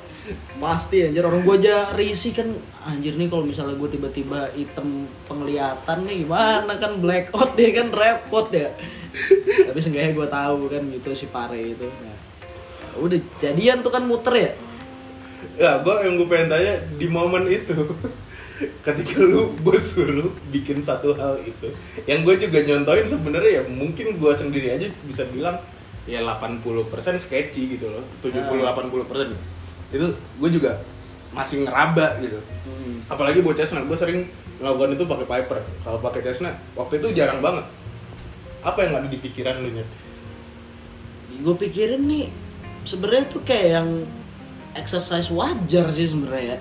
[0.57, 2.49] Pasti anjir orang gua aja risih kan
[2.81, 8.49] anjir nih kalau misalnya gue tiba-tiba hitam penglihatan nih gimana kan blackout dia kan repot
[8.49, 8.73] ya.
[9.69, 11.85] Tapi seenggaknya gue tahu kan gitu si Pare itu.
[11.85, 12.17] Nah,
[13.05, 14.51] udah jadian tuh kan muter ya.
[15.61, 17.77] ya gua yang gue pengen tanya di momen itu
[18.87, 21.69] ketika lu gue suruh bikin satu hal itu
[22.07, 25.59] yang gue juga nyontoin sebenarnya ya mungkin gue sendiri aja bisa bilang
[26.05, 29.33] ya 80% sketchy gitu loh 70-80%
[29.93, 30.81] itu gue juga
[31.33, 32.97] masih ngeraba gitu Hmm.
[33.05, 34.25] apalagi buat Cessna gue sering
[34.57, 37.65] melakukan itu pakai Piper kalau pakai Cessna waktu itu jarang banget
[38.65, 39.85] apa yang ada di pikiran lu nyet
[41.35, 42.31] Gue pikirin nih
[42.87, 43.89] sebenarnya tuh kayak yang
[44.73, 46.59] exercise wajar sih sebenarnya ya.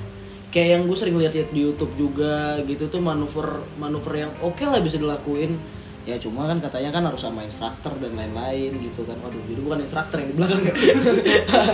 [0.51, 4.83] Kayak yang gue sering lihat-lihat di YouTube juga gitu tuh manuver manuver yang oke lah
[4.83, 5.59] bisa dilakuin.
[6.05, 9.17] Ya cuma kan katanya kan harus sama instruktur dan lain-lain gitu kan.
[9.25, 10.61] Waduh, jadi bukan instruktur yang di belakang.
[10.69, 10.75] Ya.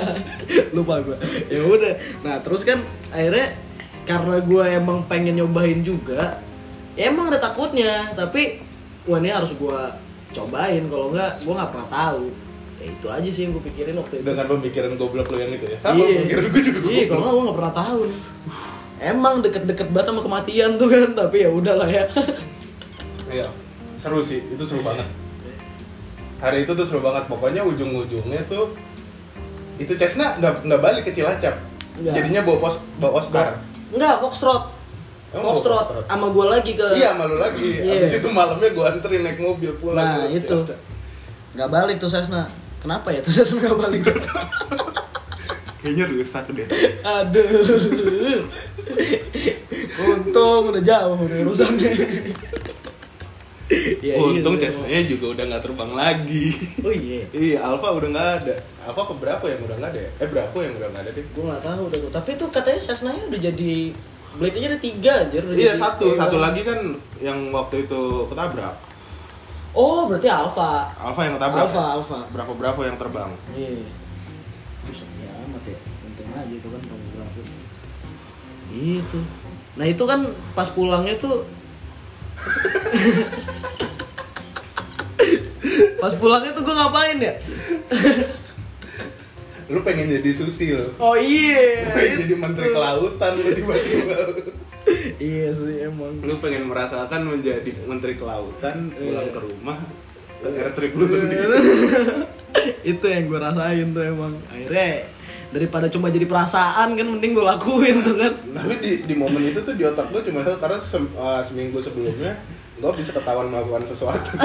[0.76, 1.18] Lupa gue.
[1.50, 1.94] Ya udah.
[2.22, 2.78] Nah, terus kan
[3.10, 3.58] akhirnya
[4.06, 6.38] karena gue emang pengen nyobain juga,
[6.94, 8.62] ya emang ada takutnya, tapi
[9.10, 9.80] wah ini harus gue
[10.30, 10.82] cobain.
[10.86, 12.24] Kalau enggak gue nggak pernah tahu.
[12.80, 14.30] Ya itu aja sih yang gue pikirin waktu itu.
[14.30, 15.78] Dengan pemikiran goblok lu yang itu ya?
[15.82, 16.22] Sama iya.
[16.22, 18.00] pemikiran gue juga iya kalau nggak gue nggak pernah tahu.
[19.00, 21.08] Emang deket-deket banget sama kematian tuh kan.
[21.18, 22.06] Tapi ya udahlah ya.
[23.30, 23.46] Iya,
[24.00, 25.04] seru sih, itu seru banget.
[26.38, 28.72] Hari itu tuh seru banget, pokoknya ujung-ujungnya tuh
[29.76, 31.56] itu Cessna nggak nggak balik ke Cilacap,
[31.94, 32.14] Nggak.
[32.14, 33.60] jadinya bawa pos bawa Oscar.
[33.90, 34.62] enggak Foxtrot
[35.30, 36.04] Emang bawa Foxtrot Foxtrot?
[36.06, 37.68] sama gue lagi ke Iya malu lagi.
[37.76, 37.92] Iya.
[37.98, 39.98] Habis itu malamnya gue anterin naik mobil pulang.
[39.98, 40.48] Nah, itu.
[40.64, 40.78] Cilacap.
[41.50, 42.46] nggak balik tuh Sesna
[42.78, 44.00] kenapa ya tuh Sesna nggak balik
[45.80, 46.68] Kayaknya rusak deh.
[47.02, 47.40] aduh
[50.02, 51.90] untung udah jauh udah urusannya
[54.02, 56.58] Ya, Untung iya, Cessna-nya juga udah nggak terbang lagi.
[56.82, 58.54] oh iya iya, Alfa udah nggak ada.
[58.82, 60.10] Alfa ke Bravo yang udah nggak ada ya?
[60.18, 61.24] Eh Bravo yang udah nggak ada deh.
[61.30, 63.74] gue nggak tahu udah tapi tuh katanya Cessna-nya udah jadi
[64.30, 68.74] Blade aja ada tiga anjir udah Iya satu, satu lagi kan yang waktu itu ketabrak.
[69.70, 71.62] oh berarti Alpha Alfa yang ketabrak.
[71.66, 71.90] Alpha ya?
[71.94, 73.30] Alpha Bravo Bravo yang terbang.
[73.54, 73.86] Iya.
[74.86, 75.78] Bisa ya amat ya.
[76.10, 77.40] Untung aja itu kan pornografi.
[78.70, 79.18] Itu.
[79.78, 80.20] Nah itu kan
[80.54, 81.46] pas pulangnya tuh
[86.00, 87.34] Pas pulangnya tuh gue ngapain ya?
[89.70, 90.96] Lu pengen jadi susi lo.
[90.98, 91.86] Oh iya.
[91.92, 94.16] Pengen jadi menteri kelautan lu tiba-tiba.
[95.20, 96.18] Iya sih emang.
[96.24, 99.34] Lu pengen merasakan menjadi menteri kelautan, pulang Iya.
[99.36, 99.78] ke rumah,
[100.40, 101.54] ke airstrip lu sendiri.
[102.96, 104.32] itu yang gue rasain tuh emang.
[104.50, 104.88] Akhirnya
[105.50, 108.32] daripada cuma jadi perasaan kan mending gue lakuin tuh kan.
[108.38, 111.82] Tapi di, di momen itu tuh di otak gue cuma satu karena sem- uh, seminggu
[111.82, 112.38] sebelumnya
[112.78, 114.30] gue bisa ketahuan melakukan sesuatu.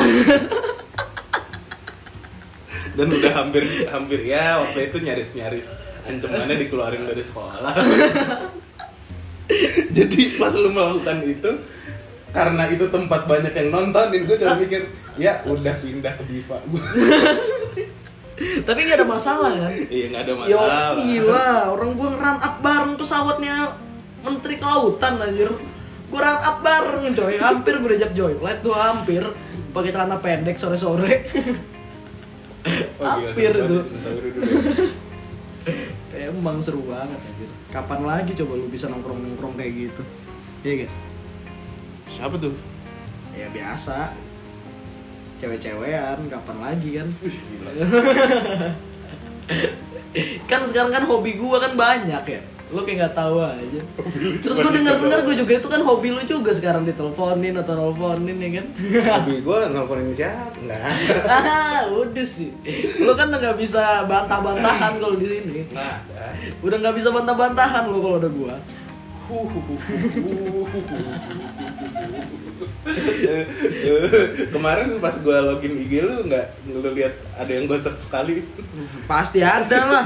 [2.95, 5.67] Dan udah hampir hampir ya waktu itu nyaris nyaris
[6.07, 7.75] ancamannya dikeluarin dari sekolah.
[9.95, 11.51] Jadi pas lu melakukan itu
[12.35, 16.59] karena itu tempat banyak yang nontonin gue cuma mikir ya udah pindah ke Diva
[18.35, 19.71] Tapi nggak ada masalah kan?
[19.87, 23.55] iya nggak ada Yo, masalah gila, orang gua run up bareng pesawatnya
[24.27, 25.55] Menteri Kelautan anjir.
[26.11, 29.23] Gua run up bareng coy, hampir gua joy flight tuh hampir
[29.71, 31.15] pakai celana pendek sore-sore.
[32.97, 33.61] Oh, hampir itu.
[33.61, 33.85] dulu.
[36.17, 37.45] Emang seru banget anjir.
[37.69, 40.01] Kapan lagi coba lu bisa nongkrong-nongkrong kayak gitu?
[40.65, 40.91] Iya kan?
[42.09, 42.53] siapa tuh
[43.35, 44.15] Ya biasa.
[45.39, 47.07] Cewek-cewekan kapan lagi kan?
[50.49, 52.41] Kan sekarang kan hobi gua kan banyak ya.
[52.73, 53.81] Lo kayak nggak tahu aja.
[54.41, 57.77] Terus gue denger dengar gitu gue juga itu kan hobi lu juga sekarang diteleponin atau
[57.77, 58.65] nelfonin ya kan?
[59.21, 60.49] Hobi gue nelfonin siapa?
[60.57, 60.81] Enggak.
[61.29, 62.49] ah udah sih.
[63.05, 65.61] Lo kan nggak bisa bantah-bantahan kalau di sini.
[65.69, 65.97] Nggak
[66.65, 68.55] udah nggak bisa bantah-bantahan lo kalau ada gua
[74.53, 78.45] Kemarin pas gue login IG lu nggak lu lihat ada yang gue search sekali.
[79.09, 80.05] pasti ada lah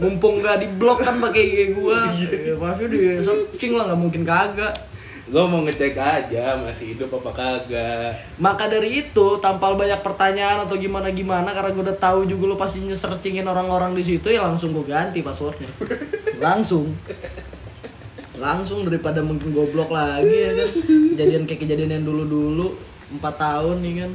[0.00, 2.52] mumpung nggak di blok kan pakai IG gua Iya.
[2.52, 4.74] ya, pasti di searching lah nggak mungkin kagak
[5.30, 8.18] Gue mau ngecek aja masih hidup apa kagak.
[8.42, 12.56] maka dari itu tanpa banyak pertanyaan atau gimana gimana karena gue udah tahu juga lo
[12.58, 15.70] pasti nge-searchingin orang-orang di situ ya langsung gue ganti passwordnya
[16.42, 16.90] langsung
[18.40, 20.68] langsung daripada mungkin goblok lagi ya kan
[21.12, 22.66] kejadian kayak kejadian yang dulu dulu
[23.12, 24.12] empat tahun nih kan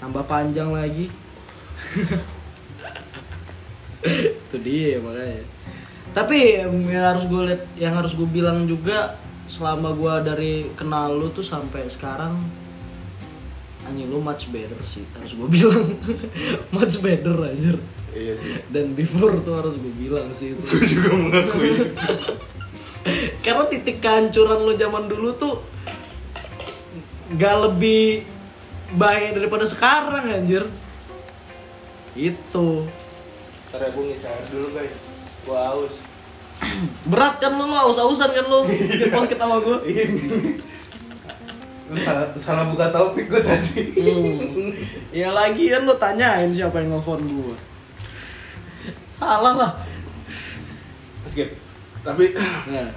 [0.00, 1.06] tambah panjang lagi
[4.44, 5.44] itu dia makanya
[6.10, 6.74] tapi yang
[7.06, 9.14] harus gue lihat yang harus gue bilang juga
[9.46, 12.42] selama gue dari kenal lu tuh sampai sekarang
[13.84, 15.94] anjing lu much better sih harus gue bilang
[16.70, 17.78] much better anjir
[18.10, 18.52] Iya sih.
[18.74, 21.70] dan before tuh harus gue bilang sih itu Gue juga mengakui.
[21.78, 21.94] itu.
[23.44, 25.54] karena titik kehancuran lo zaman dulu tuh
[27.38, 28.26] gak lebih
[28.98, 30.66] baik daripada sekarang anjir
[32.18, 32.90] itu
[33.70, 34.96] Ntar ya gue ngisi air dulu guys.
[35.46, 35.94] Gue haus.
[37.10, 39.78] berat kan lo lo aus-ausan kan lo bikin podcast sama gue
[41.90, 43.94] Lu salah, salah buka topik gue tadi.
[43.94, 44.74] Hmm.
[45.14, 47.56] Ya lagi kan lo tanyain siapa yang nelfon gue
[49.22, 49.72] Salah lah
[51.30, 51.59] Skip.
[52.00, 52.24] Tapi
[52.68, 52.90] nah,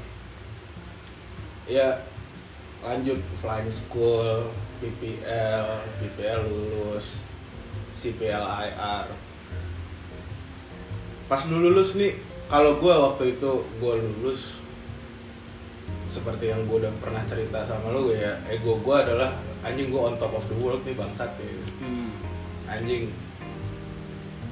[1.76, 1.88] ya
[2.84, 4.52] lanjut flying school,
[4.84, 5.68] PPL,
[6.04, 7.20] PPL lulus,
[7.96, 9.06] CPL IR.
[11.32, 12.20] Pas lu lulus nih,
[12.52, 14.60] kalau gue waktu itu gue lulus
[16.12, 19.34] seperti yang gue udah pernah cerita sama lu ya ego gue adalah
[19.66, 21.50] anjing gue on top of the world nih bangsat ya.
[21.82, 22.14] hmm.
[22.70, 23.10] anjing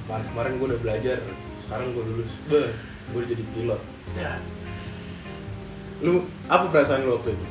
[0.09, 1.17] kemarin kemarin gue udah belajar
[1.61, 3.81] sekarang gue lulus gue jadi pilot
[4.17, 4.33] ya
[6.01, 7.47] lu apa perasaan lu waktu itu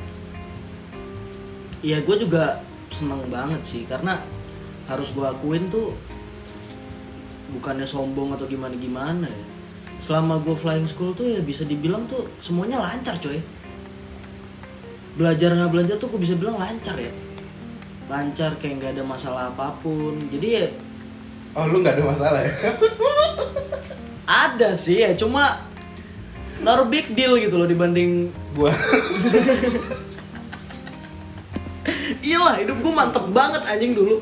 [1.81, 2.61] Ya gue juga
[2.93, 4.21] seneng banget sih karena
[4.85, 5.97] harus gue akuin tuh
[7.57, 9.43] bukannya sombong atau gimana gimana ya.
[9.97, 13.41] Selama gue flying school tuh ya bisa dibilang tuh semuanya lancar coy.
[15.17, 17.09] Belajar nggak belajar tuh gue bisa bilang lancar ya.
[18.05, 20.21] Lancar kayak nggak ada masalah apa pun.
[20.29, 20.69] Jadi ya
[21.55, 22.53] oh lu nggak ada masalah ya
[24.23, 25.67] ada sih ya cuma
[26.61, 28.71] naruh big deal gitu loh dibanding gua.
[32.21, 34.21] Iyalah hidup gue mantep banget anjing dulu.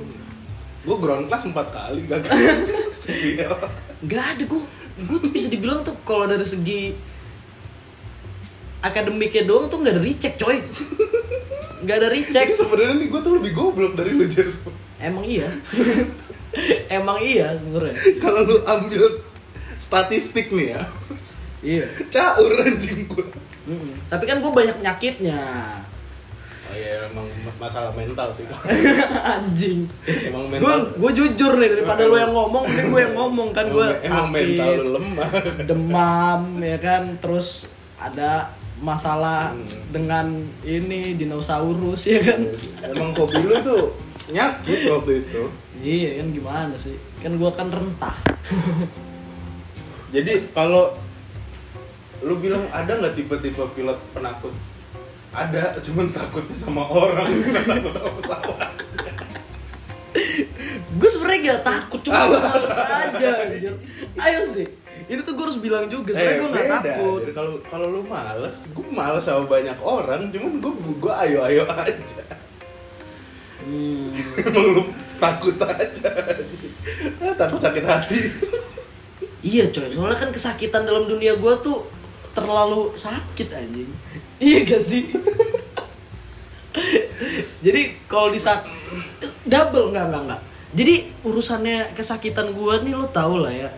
[0.87, 2.31] Gua ground class empat kali gagal
[3.03, 3.55] CPL
[3.99, 4.63] nggak ada gue
[4.99, 6.95] gue tuh bisa dibilang tuh kalau dari segi
[8.79, 10.63] akademiknya doang tuh nggak ada recheck coy.
[11.83, 14.47] Nggak ada Jadi recheck sebenarnya nih gua tuh lebih goblok dari lu Jer
[14.99, 15.51] emang iya?
[16.89, 19.21] Emang iya sebenernya kalau lu ambil
[19.77, 20.81] statistik nih ya
[21.61, 21.85] iya.
[22.07, 23.25] Caur anjing gua.
[23.65, 23.93] Mm-mm.
[24.07, 25.41] tapi kan gue banyak penyakitnya.
[26.65, 27.25] Oh iya emang
[27.57, 28.45] masalah mental sih.
[29.37, 29.89] Anjing.
[30.05, 30.93] Emang gue mental.
[30.93, 34.27] gue jujur nih daripada lo yang ngomong mending gue yang ngomong kan gue emang, emang
[34.29, 35.29] mental lu lemah.
[35.65, 37.03] demam ya kan?
[37.17, 37.65] Terus
[37.97, 39.65] ada masalah Hmm.
[39.91, 40.25] dengan
[40.61, 42.41] ini dinosaurus ya kan?
[42.85, 43.83] Emang hobi lu tuh
[44.29, 45.41] nyakit waktu itu.
[45.79, 46.95] Iya kan gimana sih?
[47.17, 48.13] Kan gua kan rentah.
[50.09, 50.93] Jadi kalau
[52.25, 54.53] lu bilang ada nggak tipe-tipe pilot penakut?
[55.29, 58.71] Ada cuman takutnya sama orang bukan takut sama pesawat.
[60.89, 63.73] Gue sebenarnya gak takut cuma males aja anjir.
[64.17, 64.67] Ayo sih
[65.09, 67.21] ini tuh gue harus bilang juga sebenarnya gue gak takut.
[67.33, 72.23] Kalau kalau lu males gue males sama banyak orang cuman gue gue ayo ayo aja.
[73.65, 74.13] Hmm.
[74.45, 74.83] emang lu
[75.17, 76.09] takut aja.
[77.21, 78.19] Ah, takut sakit hati.
[79.39, 81.87] Iya coy soalnya kan kesakitan dalam dunia gua tuh
[82.33, 83.91] terlalu sakit anjing.
[84.39, 85.03] Iya gak sih?
[87.65, 88.63] Jadi kalau di saat
[89.43, 90.41] double nggak nggak nggak.
[90.69, 93.69] Jadi urusannya kesakitan gua nih lo tau lah ya.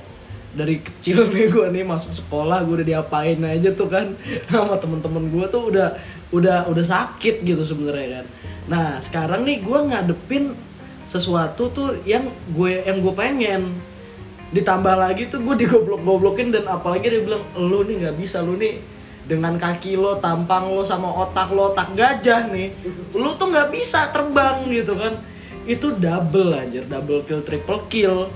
[0.52, 4.14] Dari kecil nih gua nih masuk sekolah gua udah diapain aja tuh kan.
[4.52, 5.96] Sama temen-temen gua tuh udah
[6.36, 8.26] udah udah sakit gitu sebenarnya kan.
[8.68, 10.54] Nah sekarang nih gua ngadepin
[11.12, 12.24] sesuatu tuh yang
[12.56, 13.76] gue yang gue pengen
[14.52, 18.84] ditambah lagi tuh gue digoblok-goblokin dan apalagi dia bilang lu nih nggak bisa lu nih
[19.24, 22.76] dengan kaki lo tampang lo sama otak lo otak gajah nih
[23.16, 25.24] lu tuh nggak bisa terbang gitu kan.
[25.64, 26.84] Itu double anjir.
[26.90, 28.34] Double kill triple kill.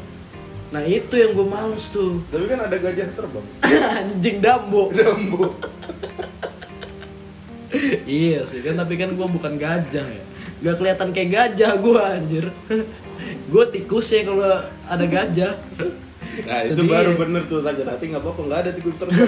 [0.70, 2.22] Nah itu yang gue males tuh.
[2.30, 3.46] Tapi kan ada gajah terbang.
[4.00, 4.94] anjing dambo.
[4.94, 5.52] Dambo.
[8.08, 10.24] iya sih kan tapi kan gue bukan gajah ya.
[10.64, 12.46] Gak kelihatan kayak gajah gue anjir.
[13.50, 15.60] Gue tikus ya kalau ada gajah
[16.44, 16.92] Nah Itu itu dia.
[16.92, 19.16] baru bener tuh sakit hati nggak apa-apa nggak ada tikus terbang.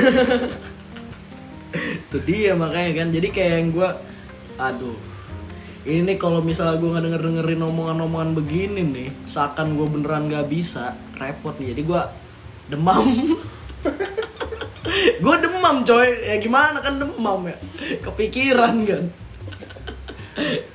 [2.08, 3.90] itu dia makanya kan jadi kayak yang gue
[4.58, 4.98] aduh
[5.88, 10.96] ini kalau misalnya gue nggak denger dengerin omongan-omongan begini nih seakan gue beneran nggak bisa
[11.20, 12.02] repot nih jadi gue
[12.72, 13.08] demam
[15.24, 17.58] gue demam coy ya gimana kan demam ya
[18.04, 19.04] kepikiran kan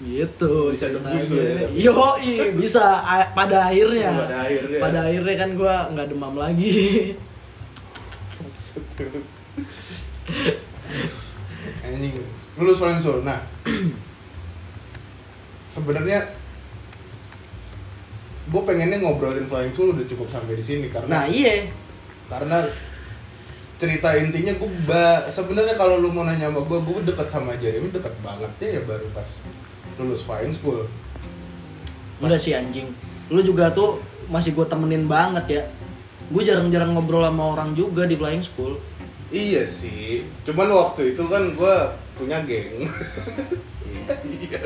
[0.03, 0.99] gitu Bisa lo
[1.39, 1.71] ya.
[1.71, 2.99] Yoi, bisa
[3.31, 4.79] pada akhirnya Pada akhirnya.
[4.83, 6.75] pada akhirnya kan gue nggak demam lagi
[11.87, 12.19] Anjing,
[12.59, 13.23] lulus Flying Soul.
[13.23, 13.39] Nah,
[15.75, 16.19] sebenarnya
[18.53, 21.55] gue pengennya ngobrolin Flying Soul udah cukup sampai di sini nah karena iya
[22.29, 22.59] karena
[23.83, 27.91] cerita intinya gue ba- sebenarnya kalau lu mau nanya sama gue gue deket sama Jeremy
[27.91, 29.43] deket banget ya baru pas
[29.99, 30.87] lulus Flying School
[32.17, 32.87] Enggak sih anjing.
[33.27, 35.63] Lu juga tuh masih gue temenin banget ya.
[36.31, 38.79] Gue jarang-jarang ngobrol sama orang juga di flying school.
[39.33, 41.75] iya sih cuman waktu itu kan gue
[42.15, 42.85] punya geng
[44.29, 44.61] iya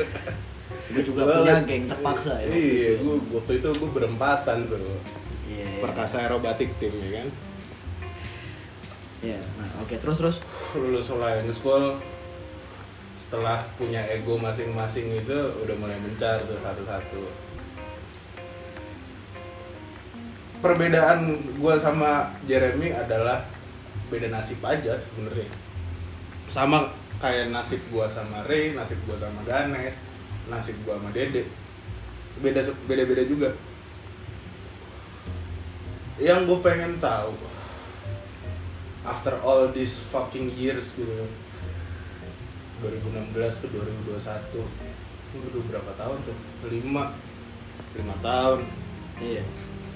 [0.87, 2.51] Gue juga punya geng terpaksa ya.
[2.51, 4.99] iya gue waktu itu gue berempatan tuh
[5.47, 5.79] Iya.
[5.79, 7.27] perkasa aerobatik tim ya kan
[9.25, 9.41] Iya.
[9.57, 10.37] Nah, oke terus terus.
[10.77, 11.97] lulus Flying School
[13.17, 17.47] setelah punya ego masing-masing itu udah mulai mencar tuh satu-satu
[20.61, 23.45] perbedaan gue sama Jeremy adalah
[24.07, 25.49] beda nasib aja sebenarnya
[26.47, 29.99] sama kayak nasib gue sama Ray nasib gue sama Ganes
[30.47, 31.43] nasib gue sama Dede
[32.39, 33.49] beda beda beda juga
[36.17, 37.35] yang gue pengen tahu
[39.07, 41.25] after all these fucking years gitu.
[42.83, 43.33] 2016
[43.65, 44.61] ke 2021
[45.33, 46.37] udah berapa tahun tuh?
[46.69, 48.59] 5 5 tahun.
[49.17, 49.43] Iya.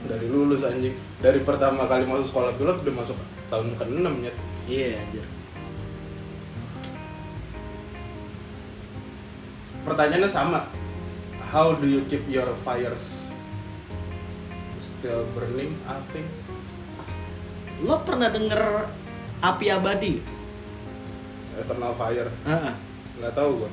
[0.02, 0.98] dari lulus anjing.
[1.22, 3.18] Dari pertama kali masuk sekolah pilot udah masuk
[3.54, 4.34] tahun ke-6 ya
[4.66, 5.26] Iya anjir.
[9.86, 10.66] pertanyaannya sama.
[11.52, 13.28] How do you keep your fires
[14.80, 16.26] still burning I think?
[17.84, 18.88] Lo pernah denger
[19.42, 20.14] api abadi?
[21.58, 22.30] eternal fire.
[22.48, 22.74] Heeh.
[23.22, 23.72] nggak tahu gue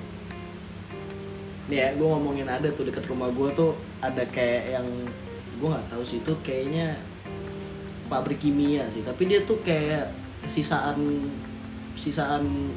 [1.68, 4.88] Nih ya, gue ngomongin ada tuh deket rumah gue tuh ada kayak yang
[5.60, 6.96] gue nggak tahu sih itu kayaknya
[8.08, 9.04] pabrik kimia sih.
[9.04, 10.08] Tapi dia tuh kayak
[10.48, 11.28] sisaan
[11.92, 12.72] sisaan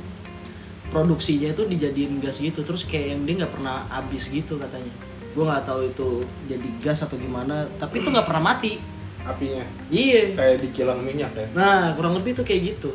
[0.92, 2.68] produksinya itu dijadiin gas gitu.
[2.68, 4.92] Terus kayak yang dia nggak pernah habis gitu katanya.
[5.32, 6.10] Gue nggak tahu itu
[6.52, 8.91] jadi gas atau gimana tapi itu nggak pernah mati
[9.26, 9.64] apinya.
[9.92, 10.36] Iya.
[10.36, 11.48] Kayak di kilang minyak ya.
[11.54, 12.92] Nah kurang lebih tuh kayak gitu.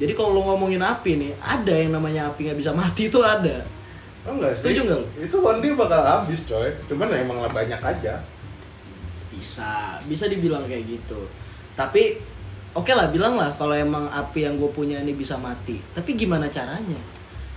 [0.00, 3.62] Jadi kalau lo ngomongin api nih ada yang namanya api nggak bisa mati itu ada.
[4.24, 4.72] Oh enggak sih.
[4.72, 5.08] Setuju nggak lu?
[5.20, 6.72] Itu one day bakal habis coy.
[6.88, 8.24] Cuman emang lah banyak aja.
[9.32, 11.26] bisa bisa dibilang kayak gitu.
[11.74, 12.20] Tapi
[12.78, 15.82] oke lah bilang lah kalau emang api yang gue punya ini bisa mati.
[15.90, 17.00] Tapi gimana caranya?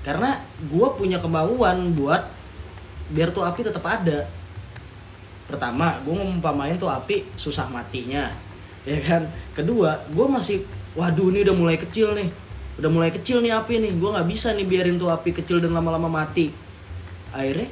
[0.01, 2.25] Karena gue punya kemauan buat
[3.13, 4.25] biar tuh api tetap ada
[5.45, 8.33] pertama gue ngumpamain tuh api susah matinya
[8.85, 9.29] ya kan?
[9.53, 12.29] Kedua gue masih waduh ini udah mulai kecil nih.
[12.75, 13.93] Udah mulai kecil nih api nih.
[13.97, 16.53] Gue nggak bisa nih biarin tuh api kecil dan lama-lama mati.
[17.33, 17.67] Akhirnya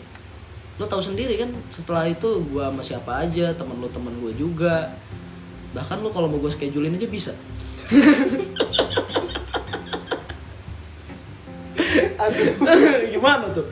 [0.82, 4.90] lo tahu sendiri kan setelah itu gue sama siapa aja temen lo temen gue juga.
[5.74, 7.34] Bahkan lo kalau mau gue schedulein aja bisa.
[13.14, 13.68] Gimana tuh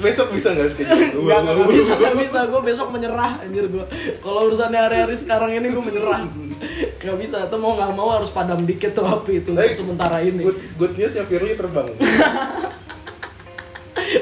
[0.00, 1.20] Besok bisa nggak schedule?
[1.20, 2.38] Enggak, enggak, enggak bisa, enggak bisa.
[2.48, 3.84] Gue besok menyerah, anjir gue.
[4.20, 6.28] Kalau urusannya hari-hari sekarang ini gue menyerah.
[7.00, 10.18] Gak bisa, tuh mau nggak mau harus padam dikit tuh api itu untuk Tapi, sementara
[10.24, 10.42] ini.
[10.48, 11.92] Good, good news ya Firly terbang.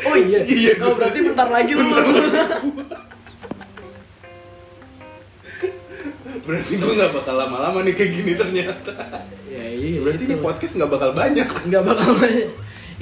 [0.02, 1.28] Oh iya, Iya, oh, berarti kasih.
[1.32, 1.84] bentar lagi lu.
[6.42, 8.94] Berarti gue nggak bakal lama-lama nih kayak gini ternyata.
[9.46, 10.02] ya iya.
[10.02, 10.32] Berarti itu.
[10.34, 11.48] ini podcast nggak bakal banyak.
[11.70, 12.50] nggak bakal banyak.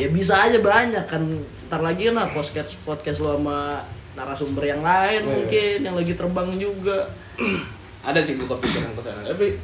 [0.01, 1.45] Ya bisa aja banyak kan.
[1.69, 3.85] Ntar lagi lah podcast podcast lo sama
[4.17, 5.29] narasumber yang lain Iya.
[5.29, 7.13] mungkin yang lagi terbang juga.
[8.09, 9.21] Ada sih gue kepikiran ke sana.
[9.29, 9.61] Tapi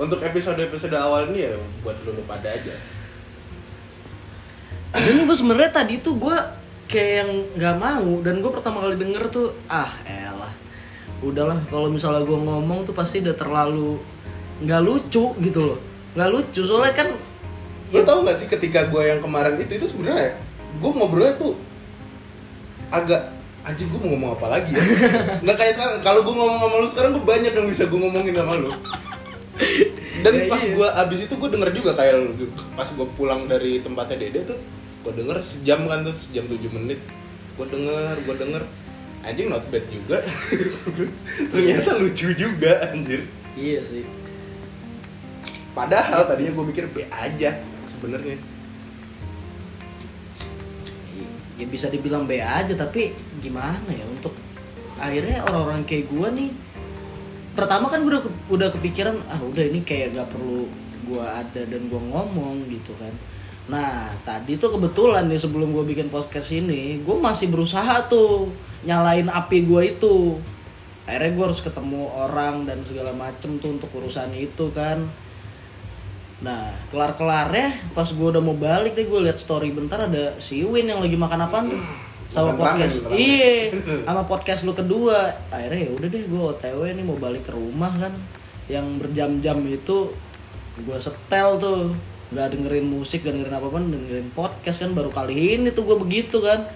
[0.00, 1.52] untuk episode-episode awal ini ya
[1.84, 2.72] buat lu pada aja.
[5.04, 6.36] Dan gue sebenarnya tadi tuh gue
[6.88, 7.30] kayak yang
[7.60, 10.48] nggak mau dan gue pertama kali denger tuh ah elah
[11.20, 14.00] udahlah kalau misalnya gue ngomong tuh pasti udah terlalu
[14.64, 15.76] nggak lucu gitu loh
[16.16, 17.12] nggak lucu soalnya kan
[17.88, 20.36] Lu tau gak sih ketika gue yang kemarin itu itu sebenarnya
[20.78, 21.56] gue ngobrolnya tuh
[22.92, 23.32] agak
[23.64, 24.84] anjing gue mau ngomong apa lagi ya?
[25.44, 28.34] Nggak kayak sekarang kalau gue ngomong sama lu sekarang gue banyak yang bisa gue ngomongin
[28.36, 28.70] sama lu.
[30.18, 30.74] Dan Ya, pas iya.
[30.74, 34.58] gue abis itu gue denger juga kayak lu pas gue pulang dari tempatnya dede tuh
[35.06, 37.00] gue denger sejam kan tuh sejam 7 menit.
[37.56, 38.62] Gue denger gue denger.
[39.26, 40.22] Anjing not bad juga.
[41.52, 43.26] Ternyata lucu juga anjir.
[43.58, 44.04] Iya sih.
[45.74, 47.58] Padahal tadinya gue mikir B aja
[47.98, 48.38] sebenarnya.
[51.58, 53.10] Ya bisa dibilang B aja tapi
[53.42, 54.30] gimana ya untuk
[55.02, 56.54] akhirnya orang-orang kayak gua nih
[57.58, 58.22] pertama kan gue udah
[58.54, 60.70] udah kepikiran ah udah ini kayak gak perlu
[61.10, 63.10] gua ada dan gua ngomong gitu kan.
[63.66, 68.54] Nah tadi tuh kebetulan nih sebelum gue bikin podcast ini gue masih berusaha tuh
[68.86, 70.38] nyalain api gua itu.
[71.10, 75.02] Akhirnya gue harus ketemu orang dan segala macem tuh untuk urusan itu kan
[76.38, 80.86] Nah, kelar-kelarnya pas gue udah mau balik deh gue liat story bentar ada si Win
[80.86, 81.82] yang lagi makan apaan tuh
[82.28, 82.94] sama Makan podcast.
[83.10, 83.56] Iya,
[84.06, 85.32] sama podcast lu kedua.
[85.48, 88.12] Akhirnya ya udah deh gue OTW nih mau balik ke rumah kan.
[88.68, 90.12] Yang berjam-jam itu
[90.78, 91.96] gue setel tuh
[92.28, 96.44] nggak dengerin musik gak dengerin apa-apa dengerin podcast kan baru kali ini tuh gue begitu
[96.44, 96.68] kan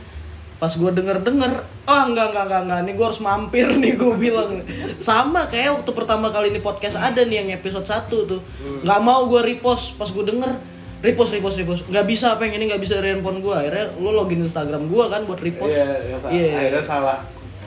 [0.63, 4.15] pas gue denger denger oh enggak enggak enggak enggak nih gue harus mampir nih gue
[4.15, 4.63] bilang.
[5.03, 8.39] Sama kayak waktu pertama kali ini podcast ada nih yang episode 1 tuh.
[8.87, 10.63] Nggak mau gue repost pas gue denger
[11.03, 11.83] repost repost repost.
[11.91, 15.27] Nggak bisa pengen ini nggak bisa dari handphone gue akhirnya lo login instagram gue kan
[15.27, 15.75] buat repost.
[15.75, 16.55] Iya ya, Iya.
[16.55, 17.19] akhirnya salah.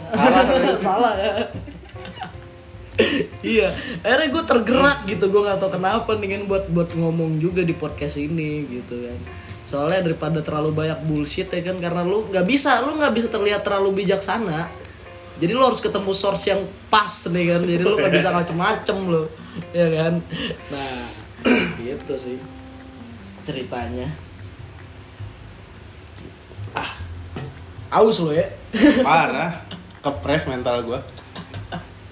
[0.87, 1.33] Salah ya.
[3.43, 3.75] Iya.
[4.07, 5.27] Akhirnya gue tergerak gitu.
[5.27, 9.19] Gue nggak tahu kenapa nih kan buat buat ngomong juga di podcast ini gitu kan
[9.66, 13.61] soalnya daripada terlalu banyak bullshit ya kan karena lu nggak bisa lu nggak bisa terlihat
[13.66, 14.70] terlalu bijaksana.
[15.36, 19.24] Jadi lu harus ketemu source yang pas nih kan jadi lu nggak bisa macem-macem lo
[19.74, 20.13] ya kan?
[20.70, 20.95] Nah
[21.82, 22.38] gitu sih
[23.43, 24.13] ceritanya.
[26.78, 26.95] Ah
[27.89, 28.47] aus lo ya.
[29.01, 29.66] parah.
[30.05, 30.99] Kepres mental gue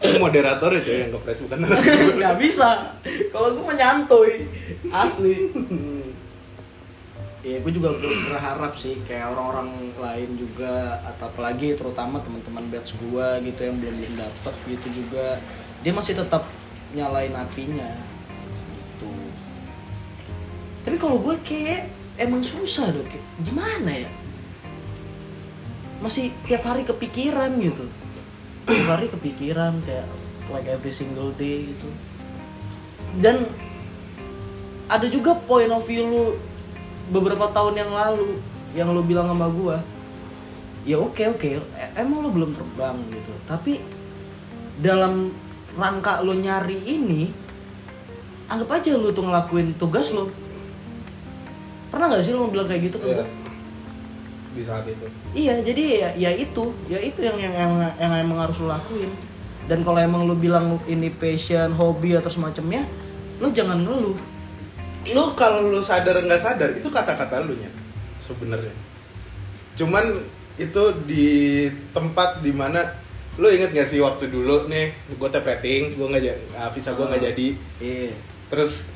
[0.03, 1.63] Lu moderator ya coy yang kepres bukan?
[2.19, 2.99] Nggak bisa.
[3.31, 4.51] Kalau gue menyantuy
[4.91, 5.47] asli
[7.43, 12.95] Iya, gue juga ber- berharap sih kayak orang-orang lain juga atau apalagi terutama teman-teman batch
[12.95, 15.43] gue gitu yang belum belum dapet gitu juga
[15.83, 16.47] dia masih tetap
[16.95, 17.99] nyalain apinya
[18.79, 19.11] gitu.
[20.87, 23.11] Tapi kalau gue kayak emang susah dok,
[23.43, 24.09] gimana ya?
[25.99, 27.91] Masih tiap hari kepikiran gitu,
[28.71, 30.07] tiap hari kepikiran kayak
[30.47, 31.91] like every single day gitu.
[33.19, 33.51] Dan
[34.87, 36.25] ada juga point of view lu
[37.11, 38.39] beberapa tahun yang lalu
[38.73, 39.83] yang lu bilang sama gua
[40.83, 43.83] ya oke oke e- emang lu belum terbang gitu tapi
[44.79, 45.31] dalam
[45.75, 47.31] rangka lu nyari ini
[48.47, 50.29] anggap aja lu tuh ngelakuin tugas lu
[51.89, 53.15] pernah nggak sih lu bilang kayak gitu ke Iya.
[53.23, 53.27] gua?
[54.53, 58.37] di saat itu Iya, jadi ya, ya itu, ya itu yang yang yang, yang emang
[58.45, 59.09] harus lo lakuin.
[59.65, 62.85] Dan kalau emang lo bilang ini passion, hobi atau semacamnya,
[63.41, 64.13] lo jangan ngeluh.
[65.05, 67.67] Lu kalau lu sadar nggak sadar itu kata-kata lu nya
[68.15, 68.71] sebenarnya
[69.73, 70.23] cuman
[70.55, 71.27] itu di
[71.89, 72.85] tempat di mana
[73.35, 76.93] lu inget gak sih waktu dulu nih gue tap rating gue nggak ja- ah, visa
[76.93, 77.27] gue nggak Ah.
[77.27, 77.47] jadi
[77.79, 78.13] Iya.
[78.47, 78.87] terus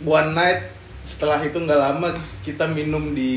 [0.00, 0.68] one night
[1.02, 2.12] setelah itu nggak lama
[2.42, 3.32] kita minum di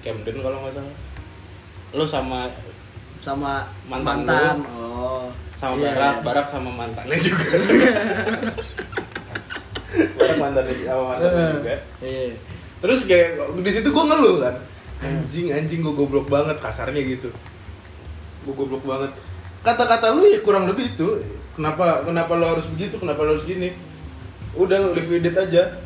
[0.00, 0.96] Camden kalau nggak salah
[1.92, 2.46] lu sama
[3.16, 4.56] Sama Mantan mantan.
[4.70, 5.26] Oh.
[5.52, 6.22] sama Iya, Barak iya.
[6.22, 7.48] Barak sama mantannya juga
[10.16, 11.76] Barak mantannya sama mantannya juga.
[12.02, 12.34] Iya.
[12.76, 14.54] terus kayak di situ gue ngeluh kan.
[15.00, 17.32] Anjing anjing gue goblok banget kasarnya gitu.
[18.44, 19.12] Gue goblok banget.
[19.64, 21.24] Kata-kata lu ya kurang lebih itu.
[21.56, 23.00] Kenapa kenapa lo harus begitu?
[23.00, 23.72] Kenapa lo harus gini?
[24.56, 25.80] Udah live with it aja.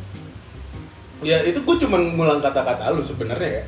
[1.20, 3.64] Ya itu gue cuman ngulang kata-kata lu sebenarnya ya.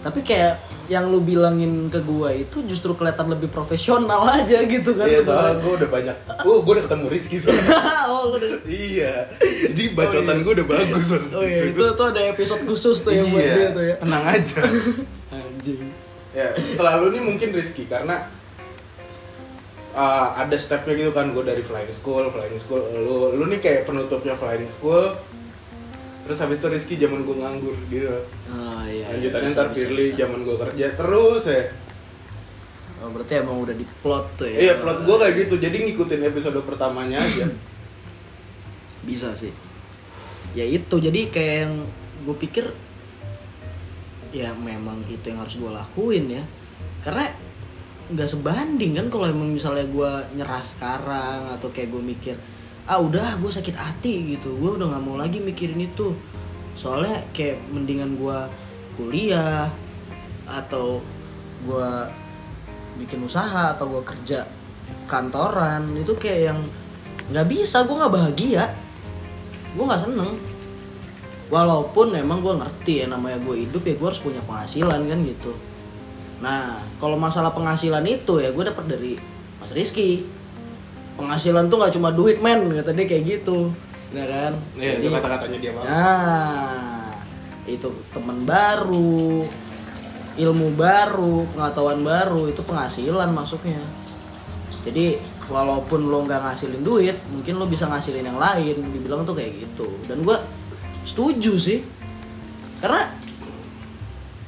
[0.00, 5.06] Tapi kayak yang lu bilangin ke gua itu justru kelihatan lebih profesional aja gitu kan.
[5.06, 7.78] iya soalnya gue udah banyak oh gue udah ketemu Rizky soalnya
[8.10, 9.30] oh, lu udah- iya
[9.70, 10.42] jadi bacotan iya.
[10.42, 13.54] gue udah bagus waktu Oh iya, itu tuh ada episode khusus tuh yang buat iya,
[13.54, 13.94] dia tuh ya.
[14.02, 14.60] tenang aja
[15.38, 15.80] Anjing.
[16.34, 18.26] ya setelah lu nih mungkin Rizky karena
[19.94, 23.86] uh, ada stepnya gitu kan gue dari flying school flying school lu lu nih kayak
[23.86, 25.14] penutupnya flying school
[26.30, 29.10] terus habis itu Rizky zaman gue nganggur gitu Oh iya.
[29.10, 31.62] lanjutannya bisa, ntar Firly zaman gue kerja terus ya
[33.00, 34.58] Oh, berarti emang udah diplot tuh ya.
[34.60, 37.50] iya plot gue kayak gitu jadi ngikutin episode pertamanya aja
[39.00, 39.48] Bisa sih.
[40.52, 41.74] Ya itu, jadi kayak yang
[42.20, 42.68] gue pikir
[44.30, 46.44] ya memang itu yang harus gue lakuin ya.
[47.00, 47.32] Karena
[48.12, 52.36] nggak sebanding kan kalau emang misalnya gue nyerah sekarang atau kayak gue mikir
[52.90, 54.58] ah udah gue sakit hati gitu.
[54.58, 56.10] Gue udah nggak mau lagi mikirin itu.
[56.74, 58.38] Soalnya kayak mendingan gue
[58.98, 59.70] kuliah
[60.50, 60.98] atau
[61.62, 61.90] gue
[62.98, 64.42] bikin usaha atau gue kerja
[65.06, 66.60] kantoran itu kayak yang
[67.30, 67.86] nggak bisa.
[67.86, 68.74] Gue nggak bahagia.
[69.78, 70.34] Gue nggak seneng.
[71.46, 75.54] Walaupun emang gue ngerti ya namanya gue hidup ya gue harus punya penghasilan kan gitu.
[76.42, 79.14] Nah kalau masalah penghasilan itu ya gue dapat dari
[79.62, 80.39] Mas Rizky
[81.18, 83.70] penghasilan tuh nggak cuma duit men kata dia kayak gitu
[84.10, 85.86] ya kan Iya, itu Jadi- kata-katanya dia banget.
[85.86, 87.14] Nah,
[87.70, 89.46] itu teman baru,
[90.34, 93.78] ilmu baru, pengetahuan baru, itu penghasilan masuknya.
[94.82, 98.82] Jadi walaupun lo nggak ngasilin duit, mungkin lo bisa ngasilin yang lain.
[98.90, 99.86] Dibilang tuh kayak gitu.
[100.10, 100.42] Dan gua
[101.06, 101.78] setuju sih,
[102.82, 103.14] karena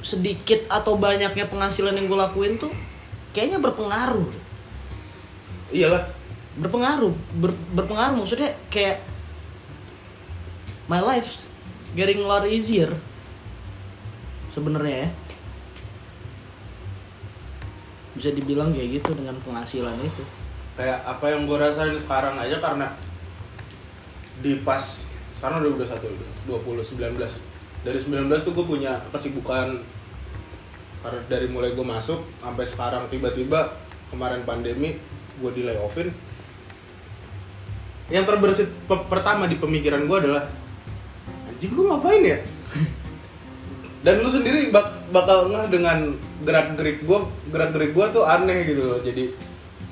[0.03, 2.69] sedikit atau banyaknya penghasilan yang gue lakuin tuh
[3.31, 4.27] kayaknya berpengaruh
[5.71, 6.05] Iyalah.
[6.59, 8.21] Berpengaruh ber- berpengaruh.
[8.21, 9.01] Maksudnya kayak
[10.85, 11.49] my life
[11.97, 12.93] getting a lot easier
[14.53, 15.09] sebenarnya ya.
[18.13, 20.23] Bisa dibilang kayak gitu dengan penghasilan itu.
[20.77, 22.93] Kayak apa yang gue rasain sekarang aja karena
[24.41, 26.29] di pas sekarang udah udah satu udah
[26.61, 29.81] 20 19 dari 19 tuh gue punya kesibukan.
[31.03, 33.75] Dari mulai gue masuk sampai sekarang tiba-tiba
[34.07, 34.95] kemarin pandemi
[35.35, 36.15] gue di layoffin
[38.13, 40.45] yang terbersit pe- pertama di pemikiran gue adalah
[41.49, 42.37] anjing gue ngapain ya?
[44.05, 48.69] Dan lu sendiri bak- bakal ngeh dengan gerak gerik gue gerak gerik gue tuh aneh
[48.69, 48.99] gitu loh.
[48.99, 49.33] Jadi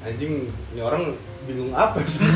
[0.02, 2.22] anjing ini orang bingung apa sih?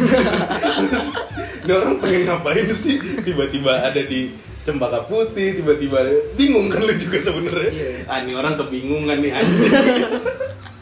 [1.62, 3.02] Ini orang pengen ngapain sih?
[3.22, 7.70] Tiba-tiba ada di cempaka putih tiba-tiba ada- bingung kan lu juga sebenarnya.
[7.70, 7.90] Iya.
[8.06, 9.74] ah ini orang kebingungan nih anjing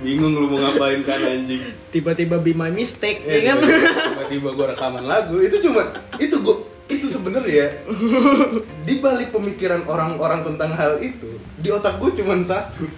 [0.00, 1.62] bingung lu mau ngapain kan anjing.
[1.88, 3.62] Tiba-tiba be my mistake Eh, ya kan?
[3.62, 5.38] tiba-tiba gue rekaman lagu.
[5.38, 6.56] Itu cuma itu gue
[6.88, 7.84] itu sebenarnya
[8.82, 12.88] di balik pemikiran orang-orang tentang hal itu di otak gue cuma satu.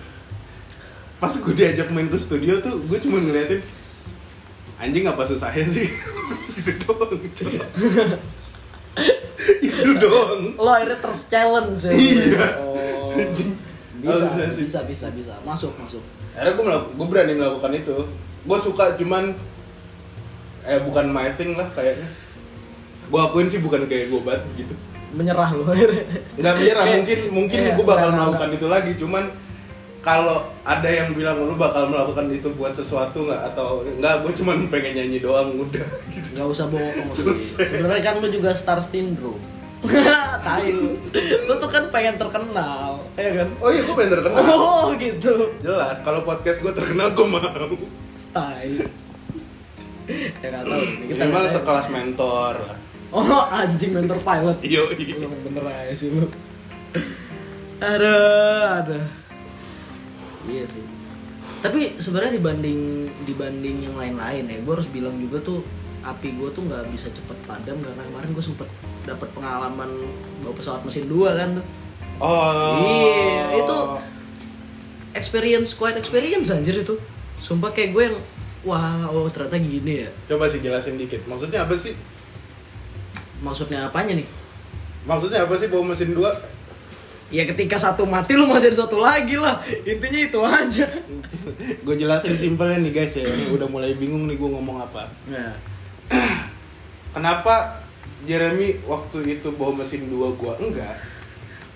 [1.19, 3.61] Pas gue diajak main ke studio tuh gue cuma ngeliatin
[4.79, 5.85] anjing apa susahnya sih?
[6.61, 7.21] Itu doang
[9.61, 10.43] itu doang.
[10.57, 12.47] Lo akhirnya terus challenge ya Iya.
[12.61, 13.13] oh.
[14.01, 14.65] Bisa Harusnya sih.
[14.65, 15.33] bisa bisa bisa.
[15.43, 16.01] Masuk masuk.
[16.33, 17.97] Akhirnya gue melak- gue berani melakukan itu.
[18.41, 19.37] Gue suka cuman
[20.63, 22.09] eh bukan my thing lah kayaknya.
[23.07, 24.75] Gue akuin sih bukan kayak gue banget gitu.
[25.11, 28.57] Menyerah lo akhirnya nggak menyerah Kayak- mungkin mungkin iya, gue bakal udah, melakukan udah.
[28.57, 28.93] itu lagi.
[28.97, 29.25] Cuman
[30.01, 33.43] kalau ada yang bilang lu bakal melakukan itu buat sesuatu nggak?
[33.53, 36.29] Atau nggak gue cuman pengen nyanyi doang udah gitu.
[36.33, 39.43] Nggak usah bohong sebenarnya kan lu juga star syndrome
[40.45, 40.71] tai
[41.49, 43.49] lu tuh kan pengen terkenal ya kan?
[43.65, 44.41] Oh iya gue pengen terkenal.
[44.51, 45.33] Oh gitu.
[45.65, 47.41] Jelas kalau podcast gue terkenal gue mau.
[48.37, 48.69] Tai.
[50.41, 50.83] Ya nggak tahu.
[51.09, 51.47] Kita tahu.
[51.49, 52.55] sekelas mentor.
[53.11, 54.59] Oh anjing mentor pilot.
[54.69, 56.29] Iyo Lu bener aja sih lu.
[57.81, 58.17] Ada
[58.85, 59.01] ada.
[60.45, 60.85] Iya sih.
[61.61, 62.81] Tapi sebenarnya dibanding
[63.25, 65.61] dibanding yang lain-lain ya gue harus bilang juga tuh
[66.01, 68.69] api gue tuh nggak bisa cepet padam karena kemarin gue sempet
[69.05, 69.91] dapat pengalaman
[70.41, 71.67] bawa pesawat mesin dua kan tuh.
[72.21, 72.77] Oh.
[72.85, 73.79] Iya, itu
[75.17, 76.97] experience quite experience anjir itu.
[77.41, 78.17] Sumpah kayak gue yang
[78.65, 80.11] wah oh ternyata gini ya.
[80.29, 81.97] Coba sih jelasin dikit maksudnya apa sih?
[83.41, 84.29] Maksudnya apanya nih?
[85.05, 86.33] Maksudnya apa sih bawa mesin dua?
[87.31, 89.63] Ya ketika satu mati lu masih ada satu lagi lah.
[89.87, 90.87] Intinya itu aja.
[91.87, 93.23] Gue jelasin simpelnya nih guys ya.
[93.23, 95.07] Ini udah mulai bingung nih gue ngomong apa.
[95.31, 95.70] Nah
[97.15, 97.81] kenapa
[98.29, 101.01] Jeremy waktu itu bawa mesin dua gua enggak?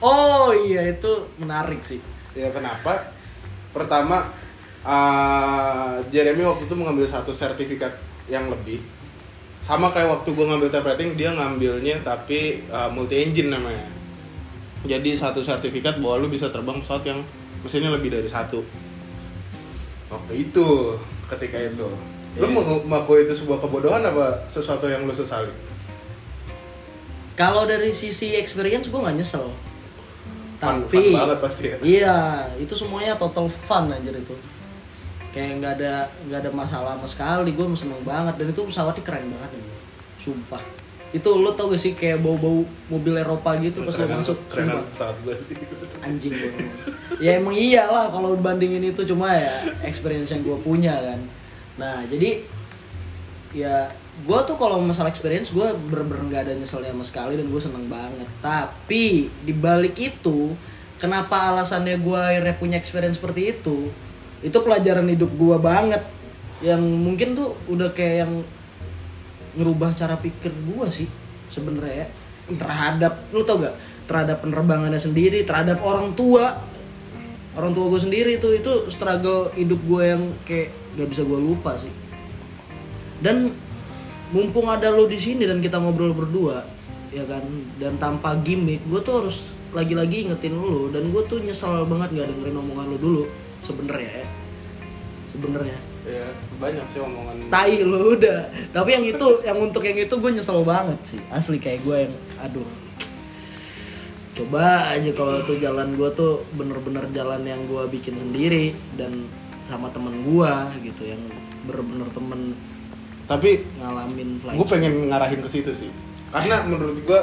[0.05, 2.03] Oh iya itu menarik sih.
[2.37, 3.14] Ya kenapa?
[3.72, 4.28] Pertama
[4.85, 7.97] uh, Jeremy waktu itu mengambil satu sertifikat
[8.28, 8.85] yang lebih.
[9.64, 13.89] Sama kayak waktu gua ngambil type rating dia ngambilnya tapi uh, multi engine namanya.
[14.85, 17.24] Jadi satu sertifikat bahwa lu bisa terbang pesawat yang
[17.64, 18.61] mesinnya lebih dari satu.
[20.12, 21.01] Waktu itu
[21.32, 21.89] ketika itu
[22.35, 22.51] lu Iya.
[22.51, 25.51] mau mengaku itu sebuah kebodohan apa sesuatu yang lu sesali?
[27.35, 29.51] Kalau dari sisi experience gue nggak nyesel.
[30.59, 31.76] Fun- tapi fun banget pasti ya.
[31.82, 32.16] iya
[32.57, 34.35] itu semuanya total fun anjir itu.
[35.35, 35.95] Kayak nggak ada
[36.30, 38.35] nggak ada masalah sama sekali gue seneng banget.
[38.39, 39.74] Dan itu pesawatnya keren banget anjir.
[40.22, 40.62] sumpah.
[41.14, 44.35] Itu lo tau gak sih kayak bau-bau mobil Eropa gitu pas lo masuk?
[44.51, 44.82] sumpah.
[44.91, 45.55] pesawat gua sih.
[46.03, 46.51] Anjing gue
[47.22, 49.07] ya emang iyalah kalau bandingin itu.
[49.07, 51.20] Cuma ya experience yang gue punya kan
[51.74, 52.46] nah jadi
[53.54, 53.90] ya
[54.22, 57.86] gue tuh kalau masalah experience gue bener-bener nggak ada nyeselnya sama sekali dan gue seneng
[57.90, 58.28] banget.
[58.38, 60.54] Tapi di balik itu
[61.02, 63.90] kenapa alasannya gue akhirnya punya experience seperti itu
[64.44, 66.02] itu pelajaran hidup gue banget.
[66.62, 68.32] Yang mungkin tuh udah kayak yang
[69.58, 71.08] ngerubah cara pikir gue sih
[71.50, 72.08] sebenarnya ya.
[72.44, 73.72] terhadap lu tau gak
[74.04, 76.54] terhadap penerbangannya sendiri terhadap orang tua.
[77.54, 81.76] Orang tua gue sendiri tuh itu struggle hidup gue yang kayak gak bisa gue lupa
[81.78, 81.92] sih.
[83.22, 83.55] Dan
[84.34, 86.66] mumpung ada lo di sini dan kita ngobrol berdua
[87.14, 87.45] ya kan?
[87.78, 90.90] Dan tanpa gimmick gue tuh harus lagi-lagi ingetin lo.
[90.90, 93.24] Dan gue tuh nyesel banget gak dengerin omongan lo dulu
[93.62, 94.24] sebenarnya.
[94.24, 94.26] Ya
[95.34, 95.78] sebenarnya.
[96.07, 96.26] Ya
[96.62, 97.51] banyak sih omongan.
[97.51, 98.49] Tai lo udah.
[98.70, 101.20] Tapi yang itu yang untuk yang itu gue nyesel banget sih.
[101.34, 102.68] Asli kayak gue yang aduh.
[104.34, 109.30] Coba aja kalau tuh jalan gue tuh bener-bener jalan yang gue bikin sendiri dan
[109.64, 110.52] sama temen gue
[110.84, 111.22] gitu yang
[111.64, 112.40] bener-bener temen
[113.24, 115.90] tapi ngalamin flight gue pengen ngarahin ke situ sih.
[116.28, 117.20] Karena menurut gue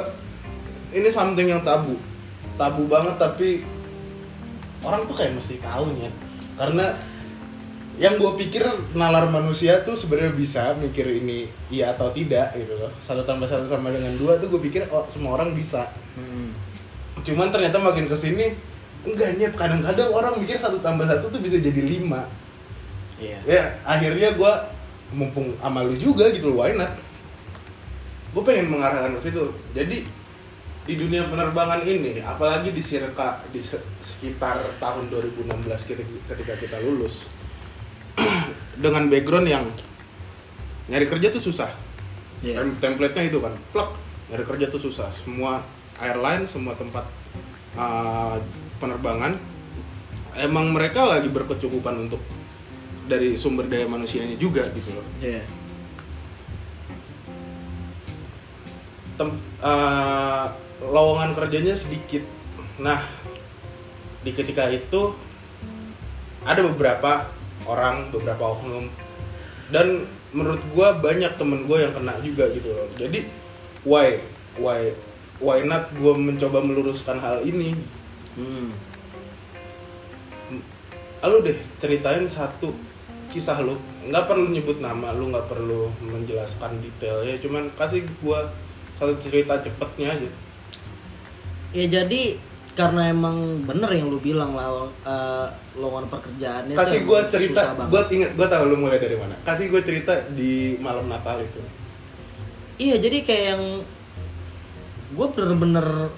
[0.98, 1.94] ini something yang tabu.
[2.58, 3.62] Tabu banget tapi
[4.82, 6.10] orang tuh kayak mesti tahunya
[6.58, 6.98] karena
[8.00, 8.66] yang gue pikir
[8.98, 12.90] nalar manusia tuh sebenarnya bisa mikir ini iya atau tidak gitu loh.
[12.98, 15.88] Satu tambah satu sama dengan dua tuh gue pikir oh semua orang bisa.
[16.18, 16.50] Hmm.
[17.22, 18.50] cuman ternyata makin ke sini
[19.06, 19.54] enggak nyet.
[19.54, 22.26] Kadang-kadang orang mikir satu tambah satu tuh bisa jadi lima.
[23.22, 23.38] Iya.
[23.46, 24.52] Ya akhirnya gue
[25.14, 26.90] mumpung sama lu juga gitu loh why not?
[28.32, 29.54] Gue pengen mengarahkan ke situ.
[29.76, 30.08] Jadi
[30.82, 36.76] di dunia penerbangan ini apalagi di circa di se- sekitar tahun 2016 ketika, ketika kita
[36.82, 37.30] lulus
[38.82, 39.64] dengan background yang
[40.90, 41.70] nyari kerja tuh susah.
[42.42, 42.58] Iya.
[42.58, 43.90] Tem- template-nya itu kan plek
[44.34, 45.14] nyari kerja tuh susah.
[45.14, 45.62] Semua
[46.02, 47.06] airline semua tempat
[47.78, 48.42] uh,
[48.82, 49.38] penerbangan
[50.34, 52.18] emang mereka lagi berkecukupan untuk
[53.06, 55.06] dari sumber daya manusianya juga gitu loh.
[55.22, 55.42] Iya.
[59.20, 60.46] Tem- uh,
[60.82, 62.26] lowongan kerjanya sedikit.
[62.82, 63.06] Nah
[64.26, 65.14] di ketika itu
[66.42, 67.30] ada beberapa
[67.70, 68.90] orang beberapa oknum.
[69.70, 72.88] Dan menurut gua banyak temen gue yang kena juga gitu loh.
[72.96, 73.28] Jadi
[73.86, 74.20] why?
[74.58, 74.96] Why?
[75.42, 77.74] Why not gue mencoba meluruskan hal ini
[78.38, 78.68] hmm.
[81.22, 82.74] Lalu deh ceritain satu
[83.30, 83.78] kisah lu.
[84.08, 87.38] Nggak perlu nyebut nama lu nggak perlu menjelaskan detailnya.
[87.38, 88.50] Cuman kasih gua
[88.98, 90.30] satu cerita cepetnya aja.
[91.72, 92.36] Ya jadi
[92.72, 98.32] karena emang bener yang lu bilang lah eh, lowongan pekerjaannya kasih susah cerita buat inget
[98.32, 99.38] gua tahu lu mulai dari mana.
[99.46, 101.60] Kasih gua cerita di malam Natal itu.
[102.82, 103.62] Iya jadi kayak yang
[105.12, 106.08] gue bener-bener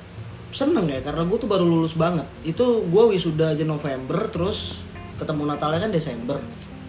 [0.54, 2.24] seneng ya karena gue tuh baru lulus banget.
[2.46, 4.78] Itu gue wisuda aja November terus
[5.18, 6.38] ketemu Natalnya kan Desember.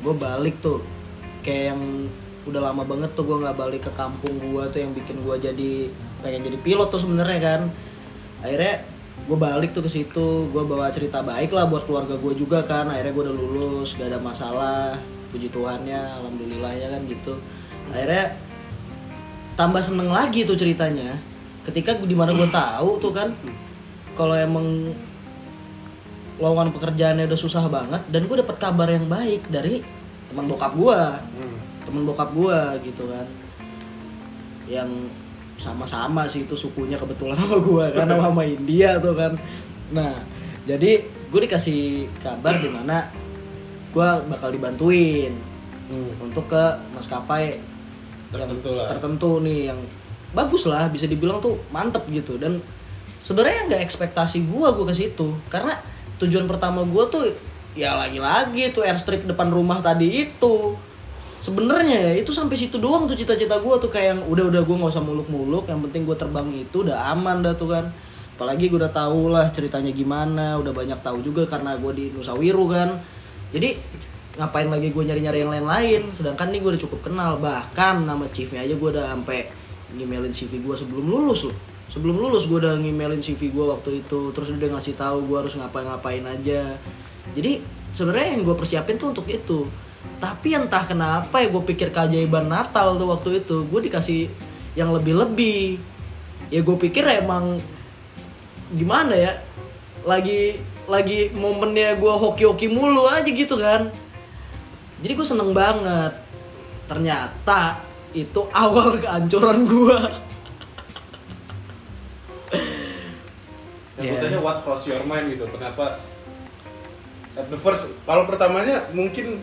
[0.06, 0.86] Gue balik tuh
[1.42, 1.82] kayak yang
[2.46, 5.72] udah lama banget tuh gue nggak balik ke kampung gue tuh yang bikin gue jadi
[6.22, 7.62] pengen jadi pilot tuh sebenarnya kan.
[8.46, 8.86] Akhirnya
[9.26, 12.86] gue balik tuh ke situ gue bawa cerita baik lah buat keluarga gue juga kan
[12.94, 15.02] akhirnya gue udah lulus gak ada masalah
[15.34, 17.34] puji Tuhannya alhamdulillahnya kan gitu
[17.90, 18.38] akhirnya
[19.58, 21.18] tambah seneng lagi tuh ceritanya
[21.66, 23.34] ketika gue di mana gue tahu tuh kan
[24.14, 24.94] kalau emang
[26.36, 29.82] lowongan pekerjaannya udah susah banget dan gue dapet kabar yang baik dari
[30.28, 31.00] teman bokap gue
[31.36, 31.58] Hmm.
[31.84, 33.28] teman bokap gue gitu kan
[34.66, 34.90] yang
[35.56, 39.34] sama-sama sih itu sukunya kebetulan sama gue kan sama sama India tuh kan
[39.90, 40.20] nah
[40.66, 43.10] jadi gue dikasih kabar di mana
[43.90, 45.34] gue bakal dibantuin
[45.86, 46.18] Hmm.
[46.18, 47.62] untuk ke maskapai
[48.34, 48.90] yang lah.
[48.90, 49.80] tertentu nih yang
[50.36, 52.36] bagus lah bisa dibilang tuh mantep gitu.
[52.36, 52.60] Dan
[53.24, 55.34] sebenarnya nggak ekspektasi gua gua ke situ.
[55.48, 55.80] Karena
[56.20, 57.32] tujuan pertama gua tuh
[57.74, 60.76] ya lagi-lagi tuh airstrip depan rumah tadi itu.
[61.40, 63.88] Sebenarnya ya itu sampai situ doang tuh cita-cita gua tuh.
[63.88, 67.56] Kayak yang udah-udah gua nggak usah muluk-muluk yang penting gua terbang itu udah aman dah
[67.56, 67.88] tuh kan.
[68.36, 72.36] Apalagi gua udah tahu lah ceritanya gimana udah banyak tahu juga karena gua di Nusa
[72.36, 73.00] Wiru kan.
[73.56, 73.80] Jadi
[74.36, 76.12] ngapain lagi gue nyari-nyari yang lain-lain?
[76.12, 77.40] Sedangkan nih gue udah cukup kenal.
[77.40, 79.48] Bahkan nama chiefnya aja gue udah sampai
[79.96, 81.56] ngimelin CV gue sebelum lulus loh.
[81.90, 85.56] Sebelum lulus gue udah ngimelin CV gue waktu itu terus dia ngasih tahu gue harus
[85.56, 86.76] ngapain-ngapain aja.
[87.32, 87.64] Jadi
[87.96, 89.66] sebenarnya yang gue persiapin tuh untuk itu.
[90.20, 94.28] Tapi entah kenapa ya gue pikir keajaiban Natal tuh waktu itu gue dikasih
[94.76, 95.80] yang lebih-lebih.
[96.52, 97.64] Ya gue pikir emang
[98.76, 99.42] gimana ya
[100.06, 103.90] lagi lagi momennya gue hoki-hoki mulu aja gitu kan.
[105.02, 106.14] Jadi gue seneng banget.
[106.86, 107.82] Ternyata
[108.16, 109.98] itu awal kehancuran gue
[113.96, 114.12] yang Iya.
[114.12, 116.04] gue tanya what cross your mind gitu kenapa?
[117.36, 119.40] At the first kalau pertamanya mungkin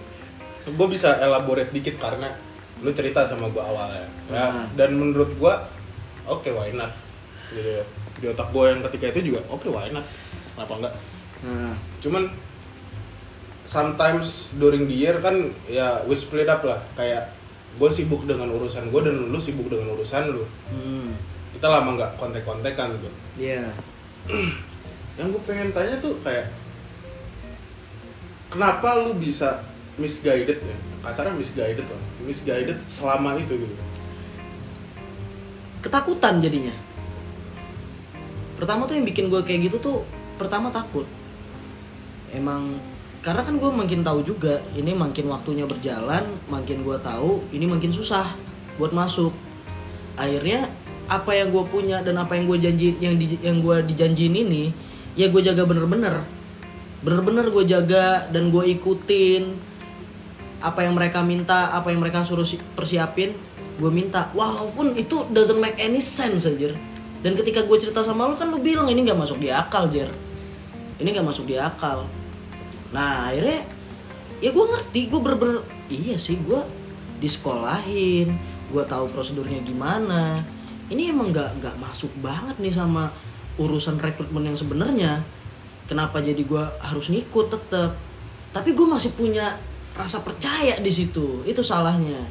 [0.64, 2.36] gue bisa elaborate dikit karena
[2.80, 4.08] lu cerita sama gue awalnya.
[4.28, 4.66] Ya Hmm.
[4.76, 5.54] dan menurut gue
[6.26, 6.92] oke why not?
[7.52, 7.84] Gitu ya.
[8.12, 10.04] di otak gue yang ketika itu juga oke why not?
[10.54, 10.94] Kenapa enggak?
[11.42, 11.74] Nah.
[11.98, 12.30] Cuman
[13.64, 16.78] sometimes during the year kan ya we split up lah.
[16.94, 17.32] Kayak
[17.78, 20.44] gue sibuk dengan urusan gue dan lu sibuk dengan urusan lu.
[20.72, 21.16] Hmm.
[21.56, 23.08] Kita lama nggak kontek-kontekan gitu.
[23.40, 23.72] Iya.
[25.20, 26.48] Yang gue pengen tanya tuh kayak
[28.48, 29.64] kenapa lu bisa
[29.96, 30.76] misguided ya?
[31.02, 33.74] Kasarnya misguided lah misguided selama itu gitu.
[35.82, 36.74] Ketakutan jadinya.
[38.54, 39.96] Pertama tuh yang bikin gue kayak gitu tuh
[40.38, 41.04] pertama takut.
[42.30, 42.78] Emang
[43.22, 47.94] karena kan gue makin tahu juga ini makin waktunya berjalan makin gue tahu ini makin
[47.94, 48.26] susah
[48.76, 49.30] buat masuk.
[50.18, 50.66] Akhirnya
[51.06, 54.74] apa yang gue punya dan apa yang gue janji yang di, yang gue dijanjiin ini
[55.14, 56.26] ya gue jaga bener-bener.
[57.06, 59.54] Bener-bener gue jaga dan gue ikutin
[60.58, 63.38] apa yang mereka minta apa yang mereka suruh si- persiapin
[63.78, 64.34] gue minta.
[64.34, 66.74] Walaupun itu doesn't make any sense aja
[67.22, 70.10] dan ketika gue cerita sama lu kan lu bilang ini nggak masuk di akal jer.
[70.98, 72.10] Ini nggak masuk di akal
[72.92, 73.64] nah akhirnya
[74.44, 76.60] ya gue ngerti gue bener-bener iya sih gue
[77.18, 78.36] disekolahin
[78.72, 80.40] gue tahu prosedurnya gimana.
[80.88, 83.12] Ini emang nggak nggak masuk banget nih sama
[83.60, 85.20] urusan rekrutmen yang sebenarnya.
[85.84, 87.92] Kenapa jadi gue harus ngikut tetep?
[88.56, 89.60] Tapi gue masih punya
[89.92, 92.24] rasa percaya di situ itu salahnya.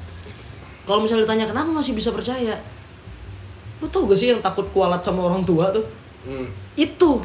[0.90, 2.58] Kalau misalnya ditanya kenapa masih bisa percaya?
[3.78, 5.86] Lu tau gak sih yang takut kualat sama orang tua tuh?
[6.22, 6.50] Hmm.
[6.78, 7.22] itu.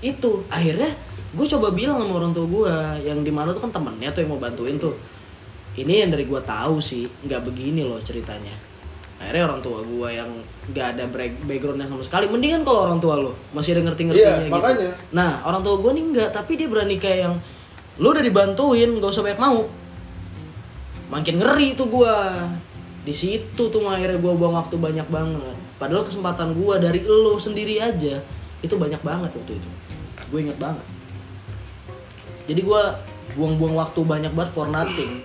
[0.00, 0.44] Itu.
[0.48, 0.92] Akhirnya
[1.28, 2.72] gue coba bilang sama orang tua gue
[3.04, 4.96] yang di mana tuh kan temennya tuh yang mau bantuin tuh.
[5.78, 8.56] Ini yang dari gue tahu sih nggak begini loh ceritanya.
[9.20, 10.30] Akhirnya orang tua gue yang
[10.72, 11.04] nggak ada
[11.44, 12.32] backgroundnya sama sekali.
[12.32, 14.54] Mendingan kalau orang tua lo masih ada ngerti-ngertinya Iya, gitu.
[14.56, 14.90] makanya.
[15.12, 17.34] nah orang tua gue nih nggak tapi dia berani kayak yang
[18.00, 19.68] lo udah dibantuin nggak usah banyak mau.
[21.12, 22.14] Makin ngeri tuh gue
[23.04, 25.56] di situ tuh akhirnya gue buang waktu banyak banget.
[25.76, 28.18] Padahal kesempatan gue dari lo sendiri aja
[28.64, 29.68] itu banyak banget waktu itu.
[30.32, 30.82] Gue inget banget
[32.48, 32.82] jadi gue
[33.36, 35.20] buang-buang waktu banyak banget for nothing.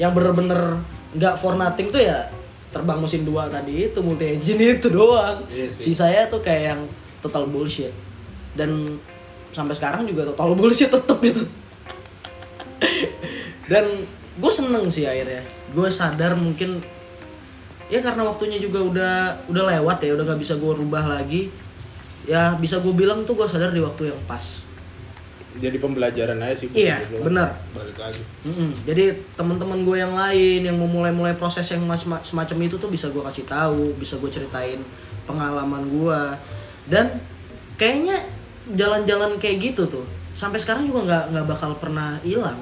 [0.00, 0.80] Yang bener-bener
[1.12, 2.32] nggak for nothing tuh ya
[2.72, 5.44] terbang mesin dua tadi itu multi engine itu doang.
[5.52, 5.92] Iya sih.
[5.92, 6.80] si saya tuh kayak yang
[7.20, 7.92] total bullshit.
[8.56, 8.96] Dan
[9.52, 11.44] sampai sekarang juga total bullshit tetep itu.
[13.70, 14.08] Dan
[14.40, 15.44] gue seneng sih akhirnya.
[15.76, 16.80] Gue sadar mungkin
[17.92, 19.14] ya karena waktunya juga udah
[19.52, 21.52] udah lewat ya udah nggak bisa gue rubah lagi.
[22.24, 24.65] Ya bisa gue bilang tuh gue sadar di waktu yang pas
[25.56, 27.56] jadi pembelajaran aja sih Iya, benar.
[27.70, 28.70] balik lagi Mm-mm.
[28.82, 31.82] Jadi teman-teman gue yang lain yang mau mulai-mulai proses yang
[32.22, 34.80] semacam itu tuh bisa gue kasih tahu, bisa gue ceritain
[35.24, 36.20] pengalaman gue
[36.86, 37.18] dan
[37.74, 38.22] kayaknya
[38.72, 42.60] jalan-jalan kayak gitu tuh sampai sekarang juga nggak nggak bakal pernah hilang.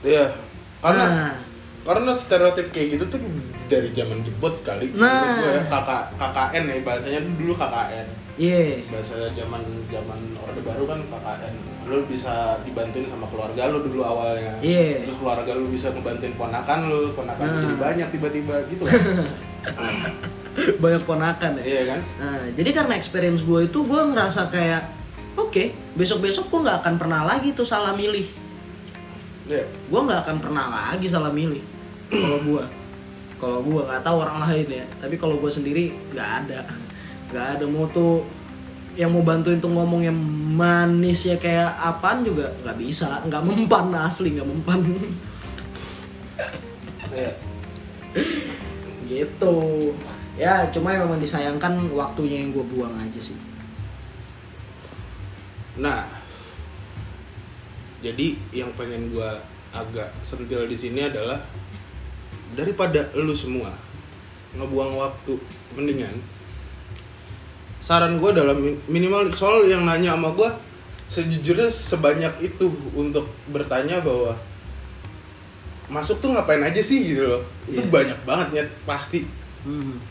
[0.00, 0.30] iya
[0.78, 1.34] karena Nah,
[1.82, 3.20] karena stereotip kayak gitu tuh
[3.66, 5.38] dari zaman jebot kali Nah.
[5.38, 8.06] Gue ya kakak KKN ya bahasanya dulu KKN
[8.36, 11.54] iya, bahasa zaman zaman orde baru kan KKN
[11.86, 14.58] lu bisa dibantuin sama keluarga lu dulu awalnya.
[14.58, 15.06] Iya.
[15.06, 17.62] Terus keluarga lu bisa ngebantuin ponakan lu ponakan lu Nah.
[17.64, 19.00] jadi banyak tiba-tiba gitu kan?
[20.82, 21.62] Banyak ponakan ya.
[21.62, 22.00] iya kan?
[22.16, 24.88] Nah, jadi karena experience gue itu gue ngerasa kayak
[25.36, 25.64] oke
[25.94, 28.24] besok-besok gue nggak akan pernah lagi tuh salah milih.
[29.46, 29.64] iya.
[29.68, 31.60] Gue nggak akan pernah lagi salah milih.
[32.08, 32.64] Kalau gue
[33.36, 34.84] kalau gue nggak tahu orang lain ya.
[34.96, 36.60] Tapi kalau gue sendiri nggak ada
[37.30, 38.22] nggak ada mau tuh
[38.96, 40.16] yang mau bantuin tuh ngomong yang
[40.56, 43.20] manis ya kayak apaan juga nggak bisa.
[43.28, 44.80] Nggak mempan asli nggak mempan.
[47.12, 47.32] Iya.
[49.08, 49.56] Gitu.
[50.36, 53.36] Ya cuma memang disayangkan waktunya yang gue buang aja sih.
[55.76, 56.08] Nah,
[58.00, 59.40] jadi yang pengen gua
[59.76, 61.40] agak sentil di sini adalah
[62.56, 63.76] daripada lu semua
[64.56, 65.36] ngebuang waktu
[65.76, 66.16] mendingan
[67.86, 70.50] saran gua dalam min- minimal soal yang nanya sama gua
[71.06, 72.66] sejujurnya sebanyak itu
[72.98, 74.34] untuk bertanya bahwa
[75.86, 77.94] masuk tuh ngapain aja sih gitu loh itu Iya.
[77.94, 79.22] banyak banget ya pasti
[79.62, 80.02] hmm.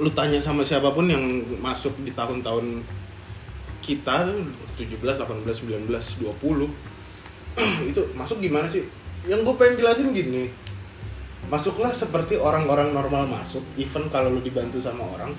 [0.00, 1.20] lu tanya sama siapa pun yang
[1.60, 2.80] masuk di tahun-tahun
[3.84, 4.40] kita tuh
[4.80, 6.96] 17, 18, 19, 20
[7.92, 8.84] itu masuk gimana sih?
[9.24, 10.52] Yang gue pengen jelasin gini
[11.46, 15.32] Masuklah seperti orang-orang normal masuk Even kalau lu dibantu sama orang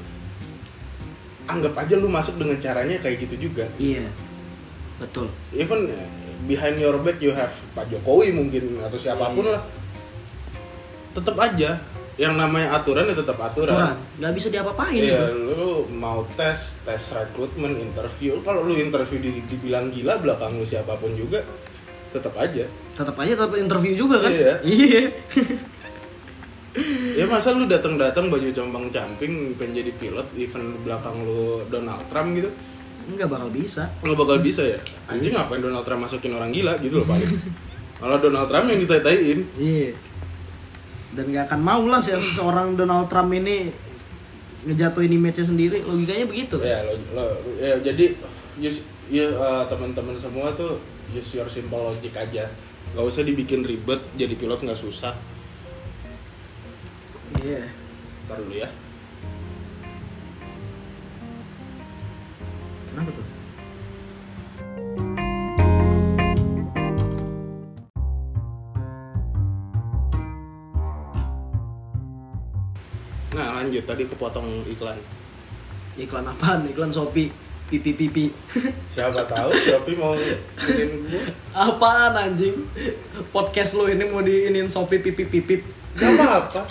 [1.47, 4.03] Anggap aja lu masuk dengan caranya kayak gitu juga iya
[4.97, 6.09] betul Even eh,
[6.43, 9.53] behind your back you have Pak Jokowi mungkin Atau siapa pun Iya.
[9.53, 9.63] lah
[11.13, 11.77] Tetap aja
[12.15, 15.53] Yang namanya aturan ya tetap aturan aturan nggak bisa diapa-apain Iya, gitu.
[15.53, 18.41] lu mau tes, tes rekrutmen, interview.
[18.41, 21.45] Kalau lu interview di, dibilang gila belakang lu siapa pun juga,
[22.09, 22.65] tetap aja.
[22.91, 24.53] tetap aja tetap interview juga kan Iya.
[24.65, 25.01] iya
[27.17, 32.37] Ya masa lu datang-datang baju compang-camping pengen jadi pilot, even lu belakang lu Donald Trump
[32.37, 32.53] gitu,
[33.09, 33.89] nggak bakal bisa.
[34.05, 34.79] Nggak bakal bisa ya.
[35.09, 37.25] Anjing ngapain Donald Trump masukin orang gila gitu loh paling.
[38.01, 39.97] Kalau Donald Trump yang ditai-taiin, Iya.
[41.17, 43.73] Dan nggak akan mau lah sih seorang Donald Trump ini
[44.69, 45.81] ngejatuhin image-nya sendiri.
[45.81, 46.61] Logikanya begitu.
[46.61, 48.13] Ya lo, lo- ya, jadi
[48.61, 50.77] use ya eh, teman-teman semua tuh
[51.09, 52.45] use your simple logic aja.
[52.93, 55.17] Gak usah dibikin ribet jadi pilot nggak susah
[57.43, 57.67] iya.
[58.27, 58.69] Ntar dulu ya.
[62.91, 63.25] Kenapa tuh?
[73.37, 73.83] Nah lanjut.
[73.85, 74.97] Tadi kepotong iklan.
[75.99, 76.65] Iklan apaan?
[76.71, 77.29] Iklan shopee.
[77.67, 78.31] Pipi pipi.
[78.95, 80.39] Siapa tahu tapi mau gue
[81.51, 82.63] apaan anjing?
[83.35, 85.59] Podcast lo ini mau diinin shopee pipi pipi
[85.97, 86.61] gak apa-apa.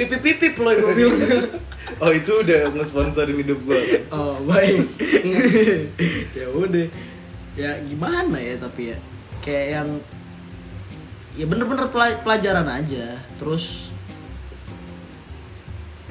[0.00, 1.20] Pipi pipi lo yang gue bilang.
[2.02, 4.86] Oh itu udah ngesponsorin hidup gue kan oh baik.
[6.38, 6.86] Ya udah.
[7.54, 8.98] Ya gimana ya tapi ya?
[9.44, 9.88] Kayak yang
[11.36, 13.20] ya bener-bener pela- pelajaran aja.
[13.36, 13.92] Terus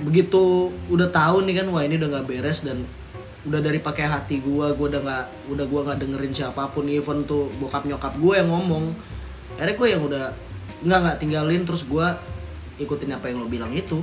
[0.01, 2.82] begitu udah tahu nih kan wah ini udah nggak beres dan
[3.45, 7.26] udah dari pakai hati gua gua udah nggak udah gua nggak dengerin siapa pun even
[7.26, 8.93] tuh bokap nyokap gua yang ngomong.
[9.57, 10.26] Akhirnya gue yang udah
[10.86, 12.16] nggak nggak tinggalin terus gua
[12.82, 14.02] ikutin apa yang lo bilang itu.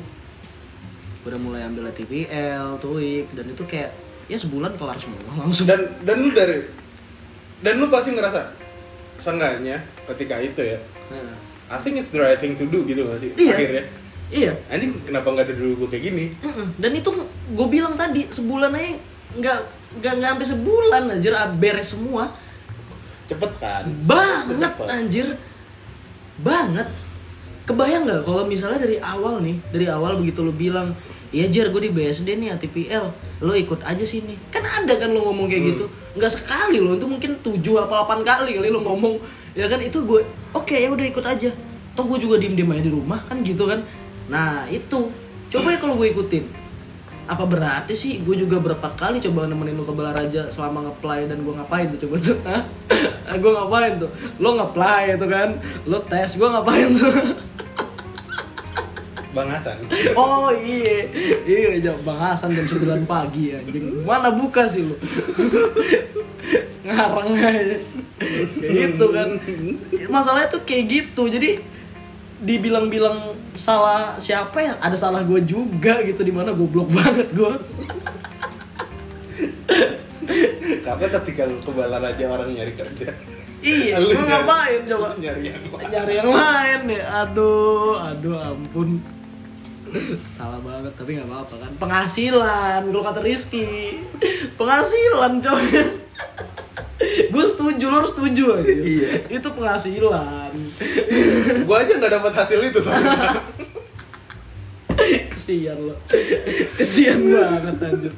[1.23, 3.91] Udah mulai ambil TPL, TOEIC dan itu kayak
[4.27, 5.67] ya sebulan kelar semua langsung.
[5.67, 6.63] Dan dan lu dari
[7.61, 8.55] dan lu pasti ngerasa
[9.17, 11.35] seenggaknya ketika itu ya Nah,
[11.69, 13.55] I think it's the right thing to do gitu gak sih Iya.
[13.57, 13.85] akhirnya?
[14.29, 14.53] Iya.
[14.69, 16.25] Anjing kenapa nggak dari dulu gue kayak gini?
[16.77, 17.09] Dan itu
[17.49, 19.01] gue bilang tadi sebulan aja
[19.35, 19.59] nggak
[19.99, 22.37] nggak nggak sampai sebulan anjir beres semua.
[23.25, 23.85] Cepet kan?
[24.05, 24.87] Banget Cepet.
[24.87, 25.27] anjir.
[26.39, 26.89] Banget
[27.69, 30.97] kebayang nggak kalau misalnya dari awal nih dari awal begitu lo bilang
[31.29, 33.05] iya jar gue di BSD nih ATPL
[33.45, 34.41] lo ikut aja sini.
[34.49, 35.71] Kan ada kan lo ngomong kayak Hmm.
[35.77, 35.85] gitu.
[36.17, 39.21] Nggak sekali lo itu mungkin 7 apa 8 kali kali lo ngomong.
[39.53, 40.25] Ya kan itu gue
[40.57, 41.53] oke ya udah ikut aja.
[41.93, 43.85] Toh gue juga diem diem aja di rumah kan gitu kan.
[44.33, 45.13] Nah itu.
[45.49, 46.45] Coba ya kalau gue ikutin
[47.29, 48.25] apa berarti sih?
[48.25, 52.01] Gue juga berapa kali coba nemenin lu ke Balaraja selama ngeplay dan gue ngapain tuh
[52.09, 52.41] coba tuh?
[53.45, 54.11] Gue ngapain tuh?
[54.41, 55.61] Lo ngeplay itu kan?
[55.85, 57.13] Lo tes gue ngapain tuh?
[59.37, 59.77] Bang Hasan.
[60.17, 61.05] Oh iya.
[61.45, 64.03] Iya jawab bang Hasan jam 9 pagi anjing.
[64.03, 64.97] Mana buka sih lu?
[66.89, 67.77] Ngarang aja.
[68.57, 69.29] Kayak gitu kan.
[70.09, 71.29] Masalahnya tuh kayak gitu.
[71.29, 71.61] Jadi
[72.39, 74.73] dibilang-bilang salah siapa ya?
[74.79, 77.53] Ada salah gue juga gitu di mana goblok banget gue
[80.85, 83.13] kapan ketika lu ke Balaraja orang nyari kerja?
[83.59, 85.19] Iya, Lu ngapain coba?
[85.19, 85.89] nyari yang lain.
[85.91, 89.03] Nyari yang lain nih, aduh, aduh ampun.
[90.39, 91.71] Salah banget, tapi gak apa-apa kan.
[91.81, 93.99] Penghasilan, kalau kata Rizky.
[94.55, 95.65] Penghasilan coy
[97.31, 99.09] Gue setuju, lo harus setuju aja Iya.
[99.31, 100.53] Itu penghasilan.
[101.63, 103.47] Gue aja nggak dapat hasil itu sekarang
[105.31, 105.95] Kesian lo
[106.75, 108.13] Kesian banget anjir.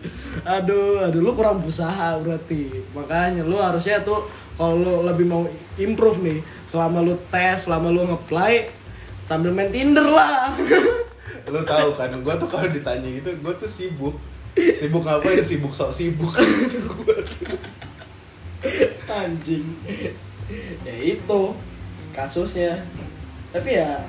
[0.49, 2.73] Aduh, aduh, lu kurang berusaha berarti.
[2.97, 4.25] Makanya lu harusnya tuh
[4.57, 5.45] kalau lu lebih mau
[5.77, 8.73] improve nih Selama lu tes, selama lu nge-play
[9.29, 10.57] Sambil main Tinder lah.
[11.47, 14.17] Lu tahu kan gue tuh kalau ditanya gitu gue tuh sibuk.
[14.57, 15.45] Sibuk apa ya?
[15.45, 16.33] Sibuk sok sibuk.
[16.35, 17.17] gitu gue
[19.09, 19.67] Anjing.
[20.85, 21.41] Ya itu
[22.13, 22.85] kasusnya.
[23.51, 24.05] Tapi ya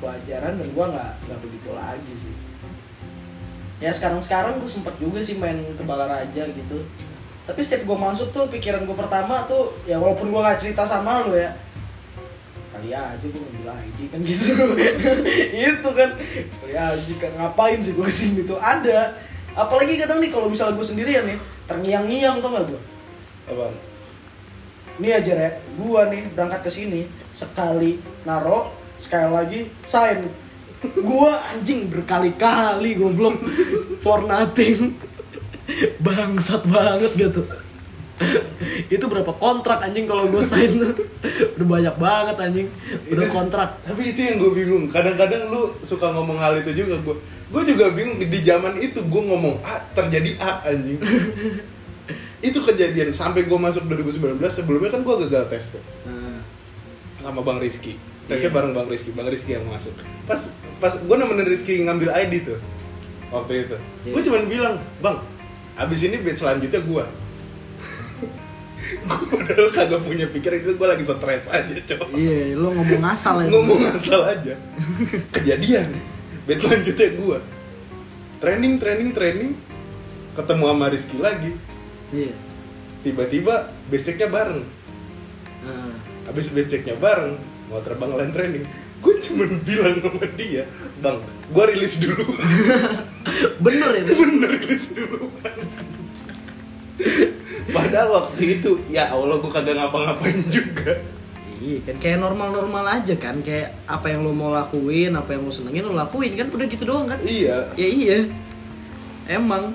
[0.00, 2.34] pelajaran dan gua nggak nggak begitu lagi sih.
[3.76, 6.78] Ya sekarang sekarang gue sempet juga sih main ke Balaraja gitu.
[7.44, 11.28] Tapi setiap gue masuk tuh pikiran gue pertama tuh ya walaupun gue nggak cerita sama
[11.28, 11.52] lo ya
[12.76, 14.52] kali aja gue ngambil ID kan gitu.
[15.76, 16.10] Itu kan
[16.60, 18.56] kali aja sih kan ngapain sih gue ke sini tuh?
[18.56, 19.12] Ada.
[19.56, 21.38] Apalagi kadang nih kalau misalnya gue sendirian nih
[21.68, 22.80] terngiang-ngiang tuh gak gue
[23.46, 23.66] apa
[24.96, 27.00] nih aja ya gua nih berangkat ke sini
[27.32, 30.28] sekali naro sekali lagi sign.
[30.96, 33.36] Gua anjing berkali-kali goblok.
[34.00, 34.96] For nothing.
[35.98, 37.42] Bangsat banget gitu.
[38.88, 40.80] Itu berapa kontrak anjing kalau gue sign?
[41.58, 42.68] Udah banyak banget anjing.
[43.12, 43.68] Udah Itu- kontrak.
[43.84, 44.84] tapi itu yang gue bingung.
[44.88, 46.96] Kadang-kadang lu suka ngomong hal itu juga.
[47.02, 47.16] Gue
[47.46, 50.98] gue juga bingung di zaman itu gue ngomong A terjadi A anjing
[52.40, 55.82] itu kejadian sampai gue masuk 2019 sebelumnya kan gue gagal tes tuh.
[56.04, 56.40] Nah,
[57.22, 57.96] sama Bang Rizky.
[58.26, 58.54] Tesnya Iya.
[58.54, 59.10] bareng Bang Rizky.
[59.14, 59.94] Bang Rizky yang masuk.
[60.26, 62.58] Pas pas gue nemenin Rizky ngambil ID tuh
[63.32, 63.76] waktu itu.
[64.04, 64.12] Iya.
[64.12, 65.22] gue cuman bilang Bang
[65.76, 67.04] abis ini batch selanjutnya gue
[69.08, 73.42] gue padahal kagak punya pikiran itu gue lagi stres aja coba iya lu ngomong asal
[73.42, 73.48] ya.
[73.50, 74.54] Ngomong asal aja.
[75.34, 75.86] Kejadian.
[76.44, 77.38] Batch selanjutnya gue
[78.38, 79.50] training training training.
[80.36, 81.56] Ketemu sama Rizky lagi
[82.12, 82.34] iya.
[83.06, 84.66] Tiba-tiba basicnya bareng.
[85.62, 85.94] Nah,
[86.26, 87.38] habis basicnya bareng
[87.70, 88.66] mau terbang land training.
[88.98, 90.66] Gue cuma bilang sama dia
[90.98, 91.18] bang
[91.54, 92.26] gue rilis dulu.
[93.64, 95.58] Bener ya bener rilis duluan
[97.70, 101.02] padahal waktu itu ya Allah gue kagak ngapa-ngapain juga.
[101.56, 105.52] Iya kan kayak normal-normal aja kan kayak apa yang lo mau lakuin, apa yang lo
[105.52, 107.18] senengin lo lakuin kan udah gitu doang kan?
[107.24, 107.72] iya.
[107.74, 108.18] Ya iya.
[109.26, 109.72] Emang.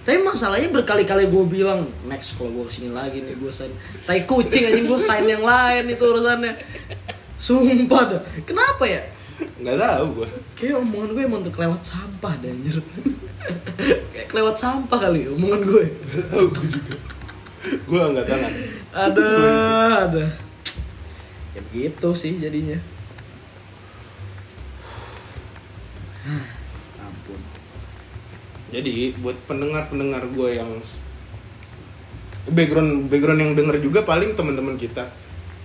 [0.00, 3.72] Tapi masalahnya berkali-kali gue bilang next kalau gue ke sini lagi nih gue sign.
[4.08, 6.56] Tai kucing aja gue sign yang lain itu urusannya.
[7.36, 8.22] Sumpah dah.
[8.48, 9.04] Kenapa ya?
[9.40, 12.76] nggak tahu gue Kayak omongan gue emang untuk kelewat sampah deh anjir.
[14.12, 15.84] Kayak kelewat sampah kali omongan gue.
[15.88, 16.94] nggak tahu gue juga
[17.60, 18.52] gue nggak tangan
[18.88, 19.28] Ada,
[20.08, 20.24] ada.
[21.52, 22.80] Ya begitu sih jadinya.
[28.70, 30.70] Jadi buat pendengar-pendengar gue yang
[32.48, 35.12] background background yang denger juga paling teman-teman kita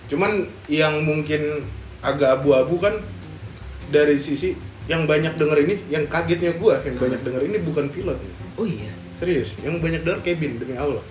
[0.05, 1.65] cuman yang mungkin
[2.03, 3.01] agak abu-abu kan
[3.89, 4.53] dari sisi
[4.85, 8.19] yang banyak denger ini yang kagetnya gue yang banyak denger ini bukan pilot
[8.55, 8.93] Oh iya.
[9.17, 11.01] serius yang banyak denger Kevin demi Allah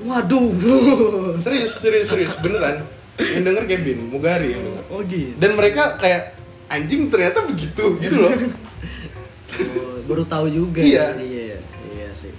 [0.00, 0.50] Waduh.
[1.44, 2.82] serius serius serius beneran
[3.20, 5.38] yang denger Kevin Mugari yang denger Oh gitu.
[5.38, 6.34] dan mereka kayak
[6.66, 8.32] anjing ternyata begitu gitu loh
[9.58, 10.82] Oh, baru tahu juga.
[10.82, 11.14] Iya.
[11.18, 11.58] Iya,
[11.90, 12.30] iya sih.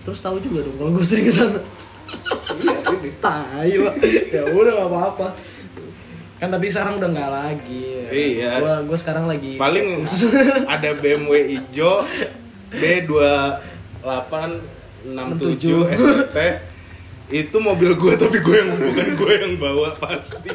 [0.00, 1.60] Terus tahu juga dong kalau gue sering ke sana.
[2.56, 3.94] iya ini Tai lah.
[4.32, 5.26] Ya udah gak apa-apa.
[6.40, 8.08] Kan tapi sekarang udah nggak lagi.
[8.08, 8.64] Iya.
[8.64, 10.08] Gua gua sekarang lagi paling
[10.74, 12.00] ada BMW hijau
[12.72, 15.64] B2867
[15.94, 16.38] ST
[17.30, 20.50] itu mobil gue tapi gue yang bukan gue yang bawa pasti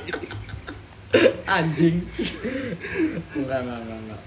[1.45, 2.01] anjing.
[3.35, 4.21] enggak, enggak, enggak, enggak.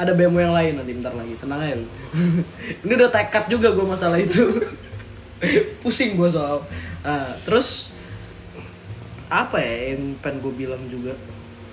[0.00, 1.88] Ada BMW yang lain nanti bentar lagi, tenang aja lu.
[2.84, 4.48] Ini udah tekad juga gue masalah itu.
[5.84, 6.64] Pusing gue soal.
[7.04, 7.92] Nah, terus
[9.30, 11.16] apa ya yang pengen gue bilang juga?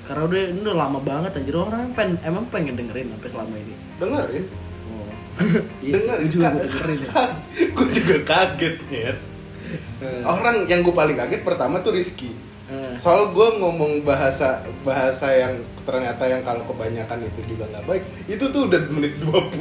[0.07, 3.75] Karena udah ini udah lama banget anjir orang pengen emang pengen dengerin sampai selama ini.
[3.99, 4.45] dengerin
[4.87, 5.11] Oh.
[5.83, 7.11] iya, sih, dengerin gue juga gue dengerin ya.
[7.75, 9.11] gue juga kaget ya
[10.23, 12.31] orang yang gue paling kaget pertama tuh Rizky
[12.71, 12.95] eh.
[12.99, 18.43] soal gue ngomong bahasa bahasa yang ternyata yang kalau kebanyakan itu juga nggak baik itu
[18.51, 19.31] tuh udah menit 20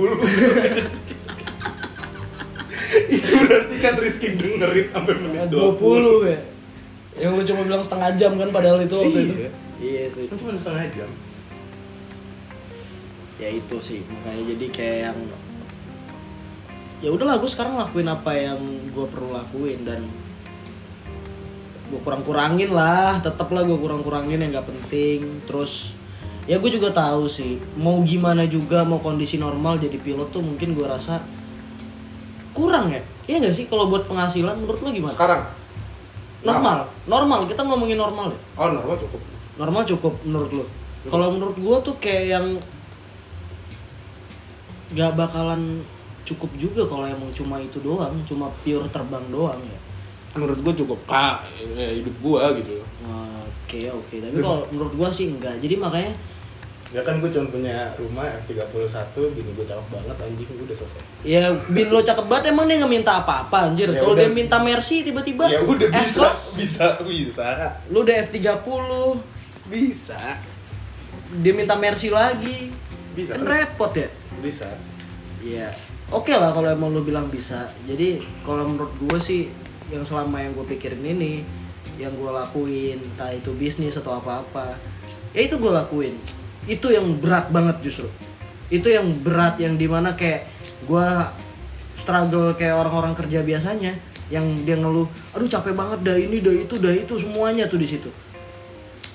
[3.17, 5.79] itu berarti kan Rizky dengerin sampai menit 20,
[6.27, 6.41] 20 ya.
[7.17, 9.35] Yang lu cuma bilang setengah jam kan padahal itu waktu itu.
[9.41, 9.51] Iya.
[9.81, 10.29] Iya sih.
[10.29, 11.09] Itu cuma setengah jam
[13.37, 15.19] ya itu sih makanya jadi kayak yang
[17.05, 20.09] ya udahlah gue sekarang lakuin apa yang gue perlu lakuin dan
[21.87, 25.43] gue kurang kurangin lah tetep lah gue kurang kurangin yang nggak penting.
[25.47, 25.95] Terus
[26.47, 30.75] ya gue juga tahu sih mau gimana juga mau kondisi normal jadi pilot tuh mungkin
[30.75, 31.23] gue rasa
[32.57, 33.03] kurang ya.
[33.27, 33.67] Iya gak sih?
[33.67, 35.11] Kalau buat penghasilan menurut lo gimana?
[35.11, 35.43] Sekarang?
[36.47, 36.87] Normal.
[37.11, 37.41] Normal.
[37.51, 38.39] Kita ngomongin normal ya?
[38.55, 39.19] Oh normal cukup.
[39.59, 40.67] Normal cukup menurut lo
[41.07, 42.47] kalau menurut gua tuh kayak yang
[44.95, 45.83] nggak bakalan
[46.27, 49.79] cukup juga kalau emang cuma itu doang cuma pure terbang doang ya
[50.37, 52.71] menurut gue cukup kak ya, hidup gue gitu.
[52.81, 52.87] Loh
[53.67, 54.15] oke oke.
[54.23, 55.59] Tapi kalau menurut gua sih enggak.
[55.59, 56.15] Jadi makanya
[56.95, 61.03] ya kan gue cuma punya rumah F31 gini gue cakep banget anjing gue udah selesai.
[61.27, 63.91] Ya bin lo cakep banget emang dia nggak minta apa-apa anjir.
[63.91, 67.47] Ya kalau dia minta mercy tiba-tiba ya udah bisa S-Class, bisa bisa.
[67.91, 68.63] Lu udah F30
[69.67, 70.39] bisa.
[71.43, 72.71] Dia minta mercy lagi.
[73.19, 73.35] Bisa.
[73.35, 74.13] kan repot ya?
[74.45, 74.69] Bisa.
[75.41, 75.73] Iya,
[76.13, 77.73] oke lah kalau emang lu bilang bisa.
[77.89, 79.51] Jadi kalau menurut gue sih
[79.93, 81.47] yang selama yang gue pikirin ini,
[81.97, 84.77] yang gue lakuin, entah itu bisnis atau apa-apa,
[85.33, 86.15] ya itu gue lakuin.
[86.67, 88.11] Itu yang berat banget justru.
[88.67, 90.51] Itu yang berat yang di mana kayak
[90.85, 91.07] gue
[91.95, 93.95] struggle kayak orang-orang kerja biasanya,
[94.29, 97.89] yang dia ngeluh, aduh capek banget dah ini, dah itu, dah itu, semuanya tuh di
[97.89, 98.11] situ.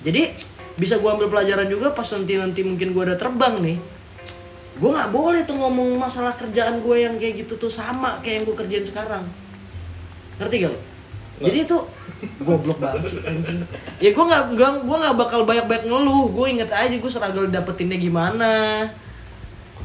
[0.02, 0.34] Jadi
[0.80, 3.78] bisa gue ambil pelajaran juga pas nanti nanti mungkin gue udah terbang nih,
[4.80, 8.46] gue nggak boleh tuh ngomong masalah kerjaan gue yang kayak gitu tuh sama kayak yang
[8.50, 9.28] gue kerjain sekarang
[10.42, 10.80] ngerti gak lo?
[11.42, 11.78] Jadi itu
[12.46, 13.66] goblok banget sih anjing.
[13.98, 16.30] Ya gue nggak gue nggak bakal banyak banyak ngeluh.
[16.30, 18.54] Gue inget aja gue struggle dapetinnya gimana.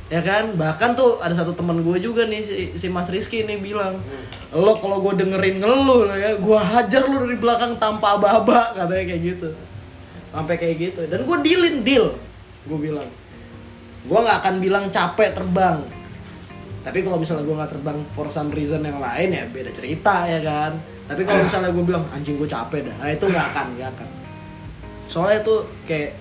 [0.07, 3.59] Ya kan, bahkan tuh ada satu teman gue juga nih si, si Mas Rizky nih
[3.59, 3.99] bilang,
[4.55, 9.03] lo kalau gue dengerin ngeluh lah ya, gue hajar lo dari belakang tanpa aba-aba katanya
[9.03, 9.49] kayak gitu.
[10.31, 11.01] Sampai kayak gitu.
[11.11, 12.15] Dan gue dealin deal,
[12.71, 13.11] gue bilang
[14.07, 15.83] gue nggak akan bilang capek terbang
[16.87, 20.39] tapi kalau misalnya gue nggak terbang for some reason yang lain ya beda cerita ya
[20.39, 20.79] kan?
[21.11, 24.09] Tapi kalau misalnya gue bilang anjing gue capek dah nah, itu nggak akan nggak akan.
[25.11, 26.15] Soalnya tuh kayak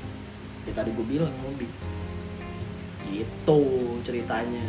[0.66, 1.70] ya tadi gue bilang Mobi
[3.14, 3.62] gitu
[4.02, 4.66] ceritanya.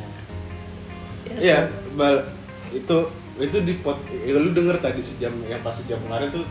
[1.41, 2.29] Iya, bal
[2.77, 3.09] itu
[3.41, 6.45] itu di pot ya, lu denger tadi sejam yang pas sejam kemarin tuh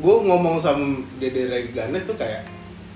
[0.00, 2.48] gue ngomong sama Dede Reganes tuh kayak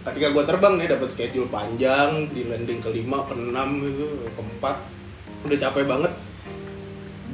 [0.08, 4.93] ketika gue terbang nih dapat schedule panjang di landing kelima keenam itu keempat
[5.44, 6.12] udah capek banget.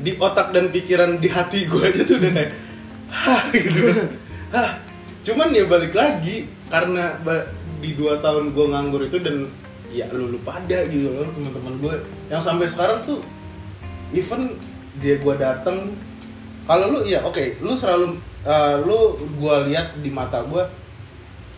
[0.01, 2.53] Di otak dan pikiran di hati gue aja tuh udah kayak
[3.11, 3.81] hah gitu.
[4.51, 4.71] Hah.
[5.21, 7.21] Cuman ya balik lagi karena
[7.81, 9.53] di dua tahun gue nganggur itu dan
[9.91, 11.95] ya lu lu pada gitu loh teman-teman gue
[12.31, 13.19] yang sampai sekarang tuh
[14.15, 14.55] even
[15.03, 15.99] dia gue dateng
[16.63, 18.15] kalau lu ya oke lu selalu
[18.47, 20.63] eh, lu gue lihat di mata gue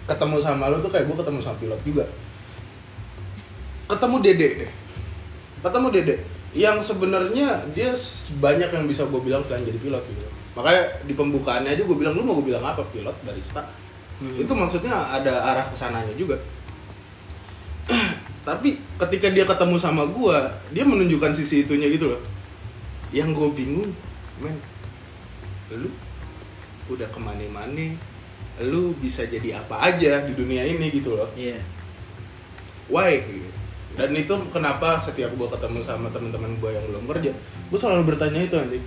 [0.08, 2.04] ketemu sama lu tuh kayak gue ketemu sama pilot juga.
[3.86, 4.72] Ketemu dede deh.
[5.62, 6.16] Ketemu dede
[6.52, 7.96] yang sebenarnya dia
[8.36, 10.26] banyak yang bisa gue bilang selain jadi pilot gitu.
[10.52, 13.64] Makanya di pembukaannya aja gue bilang lu mau gue bilang apa pilot barista?
[14.22, 14.38] Hmm.
[14.38, 16.38] itu maksudnya ada arah ke sananya juga.
[18.46, 20.38] Tapi ketika dia ketemu sama gue
[20.70, 22.22] dia menunjukkan sisi itunya gitu loh.
[23.10, 23.90] Yang gue bingung
[24.38, 24.60] men
[25.72, 25.88] lu
[26.92, 27.96] udah ke mana-mana?
[28.60, 30.92] Lu bisa jadi apa aja di dunia ini?
[30.92, 31.32] Gitu loh.
[31.32, 31.64] Iya.
[32.92, 33.24] why?
[33.24, 33.61] Gitu.
[33.93, 37.31] Dan itu kenapa setiap gue ketemu sama teman-teman gue yang belum kerja
[37.69, 38.78] gue selalu bertanya itu nanti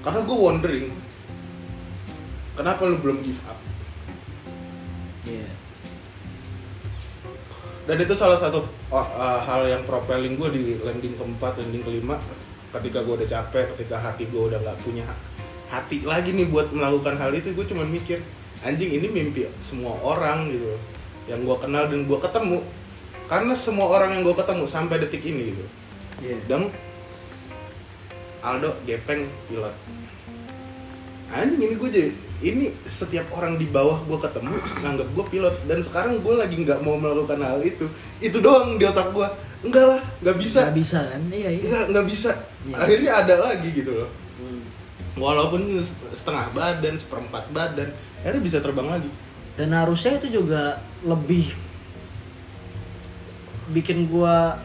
[0.00, 0.86] karena gue wondering
[2.56, 3.58] kenapa lu belum give up?
[5.28, 5.48] Iya.
[7.84, 12.16] dan itu salah satu uh, uh, hal yang propelling gue di landing keempat landing kelima
[12.72, 15.20] ketika gue udah capek ketika hati gue udah nggak punya ha-
[15.68, 18.24] hati lagi nih buat melakukan hal itu gue cuma mikir
[18.64, 20.76] anjing ini mimpi semua orang gitu
[21.28, 22.64] yang gue kenal dan gue ketemu
[23.28, 25.64] karena semua orang yang gue ketemu sampai detik ini gitu
[26.18, 26.36] Iya.
[26.50, 26.60] dan
[28.40, 29.74] Aldo Gepeng pilot
[31.28, 32.10] anjing ini gue jadi
[32.40, 36.80] ini setiap orang di bawah gue ketemu nganggap gue pilot dan sekarang gue lagi nggak
[36.80, 37.86] mau melakukan hal itu
[38.18, 39.28] itu doang di otak gue
[39.60, 41.22] enggak lah nggak bisa Nggak bisa kan?
[41.28, 41.62] Iya, iya.
[41.66, 42.30] nggak nggak bisa
[42.64, 42.74] Iya.
[42.74, 44.62] akhirnya ada lagi gitu loh Hmm.
[45.18, 45.82] walaupun
[46.14, 47.90] setengah badan seperempat badan
[48.22, 49.10] akhirnya bisa terbang lagi
[49.58, 51.50] Dan harusnya itu juga lebih
[53.72, 54.58] bikin gua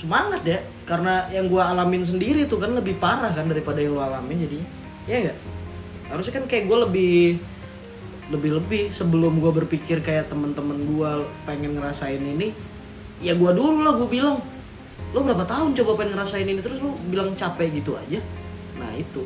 [0.00, 0.58] semangat ya.
[0.84, 4.68] Karena yang gua alamin sendiri tuh kan lebih parah kan daripada yang lo alamin jadinya.
[5.08, 5.38] Ya enggak
[6.04, 7.40] harusnya kan kayak gua lebih
[8.28, 8.84] lebih lebih.
[8.92, 12.52] Sebelum gua berpikir kayak temen-temen gua pengen ngerasain ini
[13.24, 14.36] ya gua dulu lah gua bilang
[15.14, 16.60] lo berapa tahun coba pengen ngerasain ini?
[16.60, 18.20] Terus lo bilang capek gitu aja.
[18.76, 19.24] Nah itu.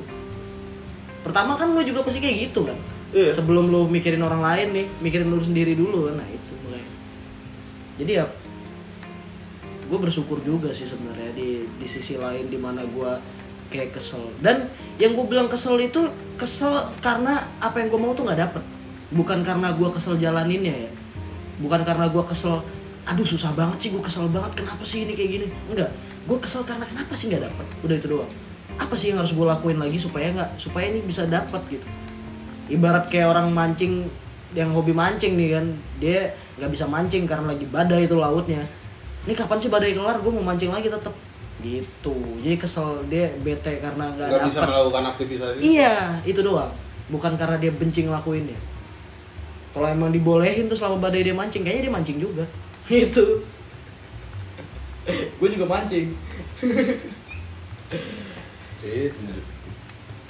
[1.27, 2.79] Pertama kan lo juga pasti kayak gitu kan.
[3.11, 3.35] Iya.
[3.35, 6.23] Sebelum lu mikirin orang lain nih mikirin lu sendiri dulu kan.
[6.23, 6.53] Nah itu.
[6.63, 6.83] Mulai
[7.99, 8.25] jadi ya
[9.89, 13.11] gue bersyukur juga sih sebenarnya di di sisi lain di mana gue
[13.73, 14.33] kayak kesel.
[14.41, 14.69] Dan
[15.01, 18.65] yang gue bilang kesel itu kesel karena apa yang gue mau tuh nggak dapet.
[19.09, 20.91] Bukan karena gue kesel jalaninnya ya.
[21.65, 22.61] Bukan karena gue kesel
[23.09, 25.47] aduh susah banget sih gue kesel banget kenapa sih ini kayak gini?
[25.73, 25.91] Enggak.
[26.29, 27.67] Gue kesel karena kenapa sih nggak dapet?
[27.81, 28.33] Udah itu doang.
[28.77, 31.87] Apa sih yang harus gue lakuin lagi supaya nggak supaya ini bisa dapet gitu?
[32.69, 34.13] Ibarat kayak orang mancing
[34.53, 35.67] yang hobi mancing nih kan
[36.01, 36.21] dia
[36.57, 38.65] nggak bisa mancing karena lagi badai itu lautnya
[39.29, 40.25] ini kapan sih badai kelar?
[40.25, 41.13] Gue mau mancing lagi tetep.
[41.61, 42.17] Gitu.
[42.41, 45.77] Jadi kesel dia bete karena nggak bisa melakukan aktivitas itu?
[45.77, 46.73] Iya itu doang.
[47.13, 48.57] Bukan karena dia benci ngelakuinnya
[49.79, 52.45] kalau emang dibolehin tuh selama badai dia mancing kayaknya dia mancing juga.
[52.89, 53.45] Itu
[55.09, 56.13] gue juga mancing.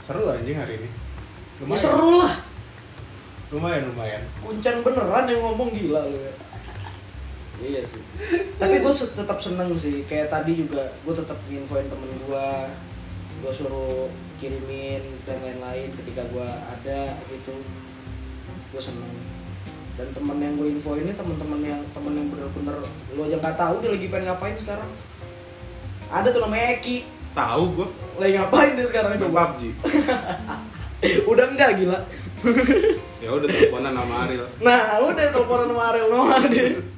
[0.04, 0.88] Seru anjing hari ini.
[1.58, 2.34] Ya seru lah.
[3.50, 4.22] Lumayan lumayan.
[4.44, 6.34] Kuncen beneran yang ngomong gila lu ya
[7.62, 8.02] iya sih.
[8.58, 10.06] Tapi gue tetap seneng sih.
[10.06, 12.48] Kayak tadi juga gue tetap nginfoin temen gue
[13.38, 14.10] gue suruh
[14.42, 17.54] kirimin dan lain-lain ketika gue ada gitu.
[18.74, 19.14] Gue seneng.
[19.98, 22.76] Dan temen yang gue infoin ini temen-temen yang temen yang bener-bener
[23.18, 24.90] lo aja nggak tahu dia lagi pengen ngapain sekarang.
[26.08, 26.96] Ada tuh namanya Eki.
[27.34, 29.54] Tahu gue lagi ngapain dia sekarang main coba?
[29.54, 29.62] PUBG
[31.30, 31.98] udah enggak gila?
[33.18, 34.46] Ya udah teleponan sama Ariel.
[34.62, 36.97] Nah, udah teleponan sama Ariel Noah dia.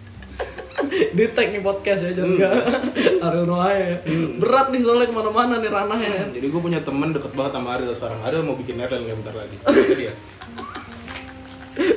[1.17, 2.35] Di tag nih podcast ya, jangan Hmm.
[2.35, 2.53] enggak.
[3.25, 3.93] Ariel Noah ya.
[4.37, 6.11] Berat nih soalnya ke mana-mana nih ranahnya.
[6.11, 6.29] kan.
[6.31, 9.35] jadi gue punya temen deket banget sama Ariel sekarang Ariel mau bikin airline kayak bentar
[9.37, 10.13] lagi Itu dia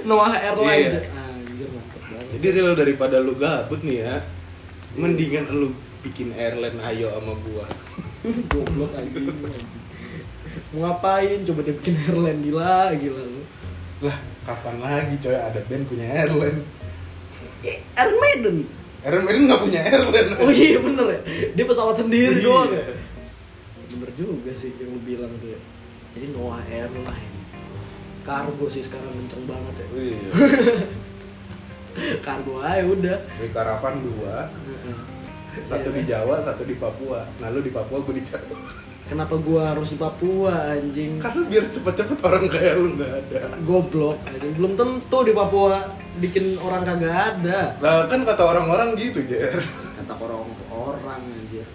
[0.03, 0.93] Noah Airlines.
[0.93, 1.01] Iya.
[1.01, 1.21] ya.
[1.23, 1.67] Anjir
[2.33, 4.15] jadi real daripada lu gabut nih ya
[4.93, 5.69] mendingan lu
[6.01, 7.65] bikin airline ayo sama gua
[8.47, 9.27] Goblok anjing.
[9.29, 9.81] anjing.
[10.71, 11.43] Mau ngapain?
[11.43, 13.41] Coba dia bikin airline gila, gila lu.
[14.01, 16.59] lah kapan lagi coy ada band punya airline
[17.63, 18.55] Iron Maiden.
[19.03, 21.19] Iron Maiden nggak punya airline Oh iya bener ya.
[21.51, 22.43] Dia pesawat sendiri Iya.
[22.43, 22.83] doang ya.
[23.93, 25.59] Bener juga sih yang lu bilang tuh ya.
[26.13, 27.33] Jadi Noah Airline.
[28.23, 29.87] Kargo sih sekarang kenceng banget ya.
[29.91, 30.29] Iya.
[32.25, 33.17] Kargo aja udah.
[33.37, 34.49] Di karavan dua,
[35.61, 37.27] satu di Jawa, satu di Papua.
[37.37, 38.57] Nah lu di Papua, gue di Jawa.
[39.03, 41.19] Kenapa gua harus di Papua anjing?
[41.19, 43.39] Karena biar cepet-cepet orang kayak lu nggak ada.
[43.61, 44.55] Goblok anjing.
[44.55, 45.91] Belum tentu di Papua
[46.23, 47.75] bikin orang kagak ada.
[47.83, 49.59] Lah kan kata orang-orang gitu, Jer.
[49.99, 51.67] Kata orang-orang anjir.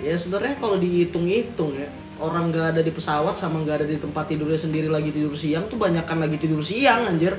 [0.00, 4.24] Ya sebenarnya kalau dihitung-hitung ya, orang nggak ada di pesawat sama nggak ada di tempat
[4.24, 7.36] tidurnya sendiri lagi tidur siang tuh banyakkan lagi tidur siang anjir.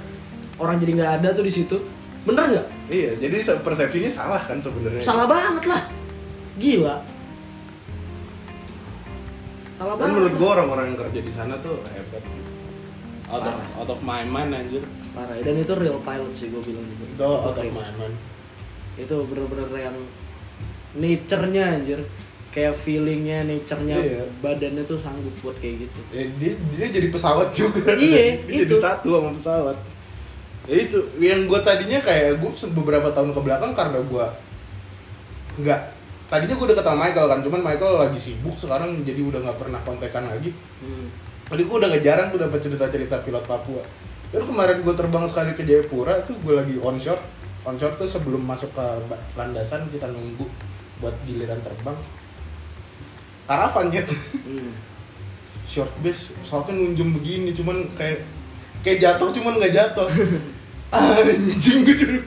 [0.56, 1.82] Orang jadi nggak ada tuh di situ.
[2.24, 2.68] Bener nggak?
[2.94, 5.02] Iya, jadi se- persepsinya salah kan sebenarnya.
[5.02, 5.82] Salah banget lah.
[6.62, 7.15] Gila.
[9.76, 10.08] Salah banget.
[10.16, 12.42] menurut gua orang-orang yang kerja di sana tuh hebat sih.
[13.28, 13.80] Out of, Parah.
[13.82, 14.84] out of my mind anjir.
[15.12, 15.36] Parah.
[15.42, 17.06] Dan itu real pilot sih gue bilang juga.
[17.10, 18.16] Itu out of my mind.
[18.96, 19.98] itu bener-bener yang
[20.96, 22.00] nature-nya anjir
[22.48, 24.24] kayak feelingnya, nature-nya, Iya.
[24.40, 26.00] badannya tuh sanggup buat kayak gitu.
[26.16, 27.92] Ya, dia, dia jadi pesawat juga.
[28.00, 28.80] Iya, dia jadi itu.
[28.80, 29.76] satu sama pesawat.
[30.66, 34.26] Ya itu, yang gue tadinya kayak gue beberapa tahun ke belakang karena gue
[35.60, 35.82] nggak
[36.28, 39.80] tadinya gue deket sama Michael kan, cuman Michael lagi sibuk sekarang jadi udah nggak pernah
[39.86, 40.52] kontekan lagi.
[40.82, 41.10] Hmm.
[41.46, 43.86] Tadi gue udah ngejarang tuh dapat cerita-cerita pilot Papua.
[44.34, 47.22] Terus kemarin gue terbang sekali ke Jayapura tuh gue lagi onshore.
[47.66, 48.86] Onshore tuh sebelum masuk ke
[49.38, 50.50] landasan kita nunggu
[51.00, 51.98] buat giliran terbang.
[53.46, 54.02] Karavan ya
[54.46, 54.74] Hmm.
[55.66, 58.22] short base pesawatnya nunjem begini cuman kayak
[58.86, 60.06] kayak jatuh cuman nggak jatuh
[60.92, 62.18] anjing gue cuma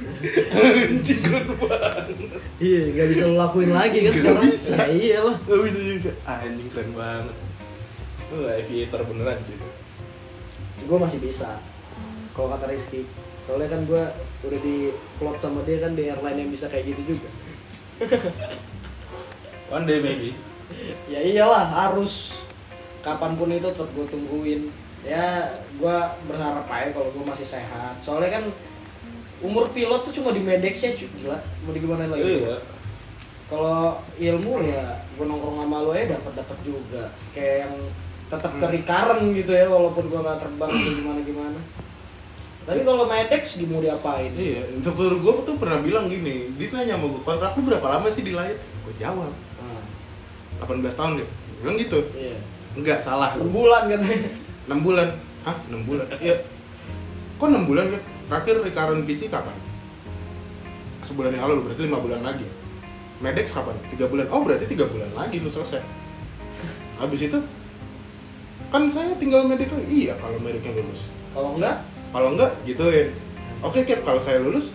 [0.52, 2.06] anjing keren banget
[2.59, 4.44] Iya, nggak bisa lo lakuin lagi kan Nggak sekarang.
[4.51, 4.74] bisa.
[4.74, 5.36] Ya iyalah.
[5.40, 7.36] gak bisa juga anjing keren banget
[8.28, 9.56] lu aviator beneran sih
[10.85, 11.59] Gue masih bisa.
[12.32, 13.02] Kalau kata Rizky,
[13.43, 14.02] soalnya kan gue
[14.43, 14.76] udah di
[15.18, 17.28] plot sama dia kan di airline yang bisa kayak gitu juga.
[19.68, 20.32] one day maybe
[21.06, 22.36] ya iyalah harus
[23.01, 24.70] kapan pun itu tetap gue tungguin
[25.07, 25.97] ya gue
[26.27, 27.95] berharap aja kalau gue masih sehat.
[28.03, 28.45] Soalnya kan
[29.39, 32.43] umur pilot tuh cuma di medex ya cuy gila mau di gimana lagi?
[32.43, 32.57] Iya.
[33.49, 34.85] Kalau ilmu ya
[35.16, 37.03] gue nongkrong sama lu aja dapat dapat juga.
[37.33, 37.75] Kayak yang
[38.29, 38.61] tetap Hmm.
[38.61, 41.61] ke recurrent gitu ya walaupun gue nggak terbang atau gimana gimana.
[42.69, 44.29] Tapi kalau medex di mau diapain?
[44.37, 48.09] Iya instruktur gue tuh pernah bilang gini dia nanya sama gue kontrak lu berapa lama
[48.12, 48.61] sih di layar?
[48.85, 51.29] Gue jawab nah, 18 tahun deh
[51.65, 52.05] bilang gitu.
[52.12, 52.37] Iya.
[52.77, 53.33] Enggak salah.
[53.41, 54.29] Bulan katanya
[54.69, 55.09] 6 bulan.
[55.49, 55.57] Hah?
[55.73, 56.07] 6 bulan?
[56.20, 56.45] Iya.
[57.40, 59.57] Kok 6 bulan kan terakhir recurrent PC kapan?
[61.01, 62.47] Sebulan yang lalu berarti 5 bulan lagi.
[63.24, 63.74] Medex kapan?
[63.90, 64.27] 3 bulan.
[64.28, 65.81] Oh berarti 3 bulan lagi lu selesai.
[67.01, 67.39] Habis itu?
[68.69, 69.89] Kan saya tinggal medek lagi.
[69.89, 71.09] Iya kalau medeknya lulus.
[71.32, 71.81] Kalau enggak?
[72.12, 73.16] Kalau enggak gituin.
[73.65, 74.70] Oke Cap kalau saya lulus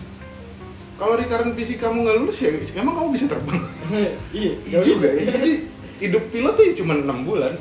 [0.94, 3.60] kalau recurrent PC kamu nggak lulus ya emang kamu bisa terbang?
[4.34, 5.26] Iya iya juga ya.
[5.30, 5.52] Jadi
[6.00, 7.54] hidup pilot tuh ya cuma 6 bulan.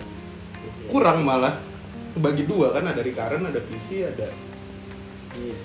[0.88, 1.58] Kurang malah
[2.18, 2.86] bagi dua kan?
[2.86, 4.30] Ada recurrent ada PC ada
[5.34, 5.58] Iya.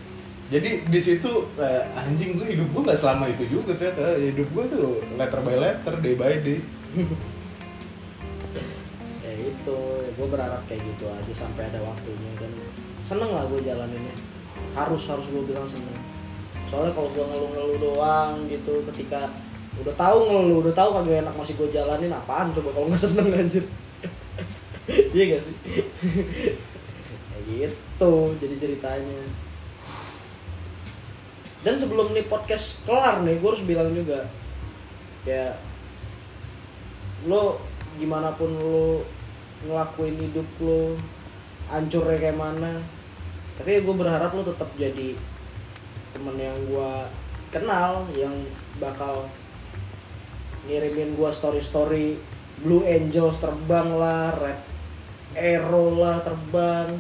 [0.49, 1.29] jadi di situ
[1.61, 4.17] eh, anjing gue hidup gue nggak selama itu juga ternyata.
[4.17, 4.87] Hidup gue tuh
[5.21, 6.59] letter by letter day by day.
[9.21, 12.33] Ya itu ya gue berharap kayak gitu aja sampai ada waktunya.
[12.41, 12.49] Dan
[13.05, 14.17] seneng lah gue jalaninnya.
[14.73, 16.01] Harus harus gue bilang seneng.
[16.73, 19.29] Soalnya kalau gue ngeluh-ngeluh doang gitu ketika
[19.79, 23.31] udah tahu ngeluh udah tahu kagak enak masih gue jalanin apaan coba kalau nggak seneng
[23.31, 23.65] anjir
[24.89, 25.57] iya gak sih?
[27.29, 29.21] Kayak gitu jadi ceritanya.
[31.63, 34.31] Dan sebelum nih podcast kelar nih gue harus bilang juga
[35.27, 35.53] ya
[37.27, 37.61] lo
[37.99, 39.03] gimana pun lo
[39.67, 40.95] ngelakuin hidup lo
[41.69, 42.81] hancurnya kayak mana
[43.59, 45.19] tapi gue berharap lo tetap jadi
[46.17, 46.93] temen yang gue
[47.51, 48.33] kenal yang
[48.79, 49.27] bakal
[50.71, 52.07] ngirimin gue story story
[52.63, 54.78] Blue Angels terbang lah Red
[55.37, 56.97] Arrow lah terbang.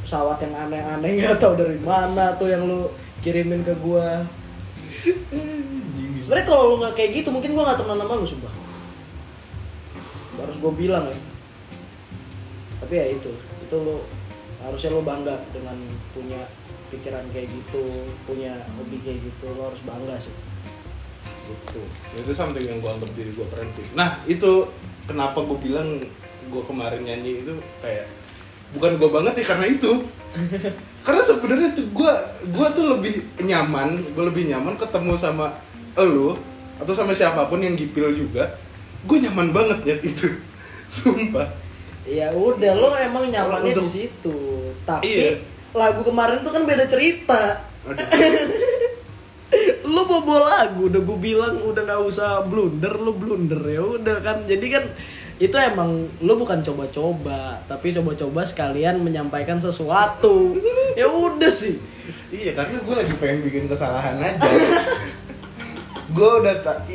[0.00, 2.88] Pesawat yang aneh-aneh nggak tahu dari mana tuh yang lu
[3.20, 4.08] kirimin ke gue
[6.24, 8.54] sebenarnya kalau lu nggak kayak gitu mungkin gue nggak temenan sama lu sumpah.
[10.40, 11.16] Harus gue bilang ya.
[12.80, 14.08] Tapi ya itu itu lo
[14.64, 15.76] harusnya lo bangga dengan
[16.16, 16.48] punya
[16.88, 20.32] pikiran kayak gitu punya hobi kayak gitu lo harus bangga sih.
[21.44, 21.80] Gitu.
[22.24, 23.84] Itu something yang gue anggap diri gue keren sih.
[23.92, 24.64] Nah itu
[25.04, 26.08] kenapa gue bilang
[26.48, 28.08] gue kemarin nyanyi itu kayak
[28.72, 29.92] bukan gue banget ya karena itu.
[31.00, 32.12] Karena sebenarnya tuh gue
[32.44, 35.56] gue tuh lebih nyaman gue lebih nyaman ketemu sama
[35.96, 36.36] elu
[36.76, 38.52] atau sama siapa pun yang gipil juga.
[39.08, 40.28] Gue nyaman banget ya itu.
[40.92, 41.48] Sumpah.
[42.04, 44.36] Ya udah lo emang nyamannya Untuk- di situ.
[44.84, 45.30] Tapi Iya.
[45.72, 47.64] lagu kemarin tuh kan beda cerita.
[49.88, 54.44] Lu bobo lagu udah gue bilang udah nggak usah blunder lu blunder ya udah kan.
[54.44, 54.84] Jadi kan
[55.40, 60.52] itu emang lu bukan coba-coba tapi coba-coba sekalian menyampaikan sesuatu.
[60.92, 61.80] Ya udah sih.
[62.28, 64.36] Iya karena gue lagi pengen bikin kesalahan aja.
[66.10, 66.90] Gue udah tak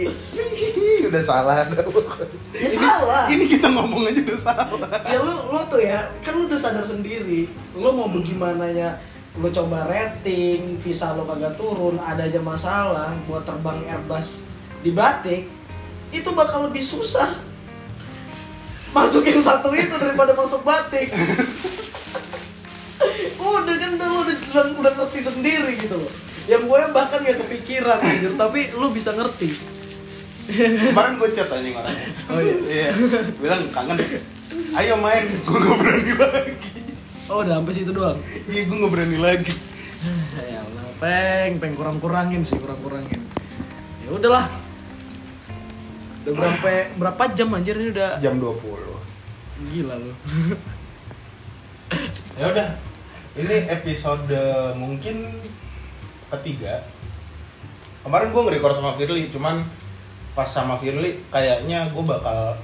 [1.08, 1.64] udah salah.
[1.64, 3.24] Ya ini, salah.
[3.32, 4.92] ini kita ngomong aja udah salah.
[5.08, 7.48] Ya lu lu tuh ya kan lu udah sadar sendiri.
[7.80, 9.00] Lu mau bagaimana ya?
[9.40, 14.44] Lu coba rating visa lu kagak turun ada aja masalah buat terbang Airbus
[14.84, 15.48] di Batik
[16.12, 17.45] itu bakal lebih susah
[18.96, 21.12] masuk yang satu itu daripada masuk Batik.
[23.36, 26.12] Udah kan udah lu udah, udah, udah ngerti sendiri gitu loh.
[26.48, 28.32] Yang gue bahkan gak kepikiran anjir.
[28.40, 29.52] Tapi lu bisa ngerti.
[30.94, 32.10] Kemarin gue chat anjing orangnya.
[32.32, 32.56] Oh, iya?
[32.72, 32.90] iya.
[33.42, 34.00] Bilang kangen
[34.76, 36.54] ayo main gue gak berani lagi.
[37.26, 38.20] Oh udah sampai situ doang?
[38.48, 39.54] Iya gue gak berani lagi.
[40.38, 43.20] Ya Allah, peng, peng kurang kurangin sih, kurang kurangin.
[44.06, 44.46] Ya udahlah.
[46.26, 48.18] Udah berapa berapa jam anjir ini udah?
[48.18, 48.96] Sejam 20
[49.72, 50.12] gila lu.
[52.40, 52.68] ya udah.
[53.36, 54.32] Ini episode
[54.80, 55.44] mungkin
[56.32, 56.84] ketiga.
[58.04, 59.66] Kemarin gue nge-record sama Firly cuman
[60.36, 62.56] pas sama Firly kayaknya gue bakal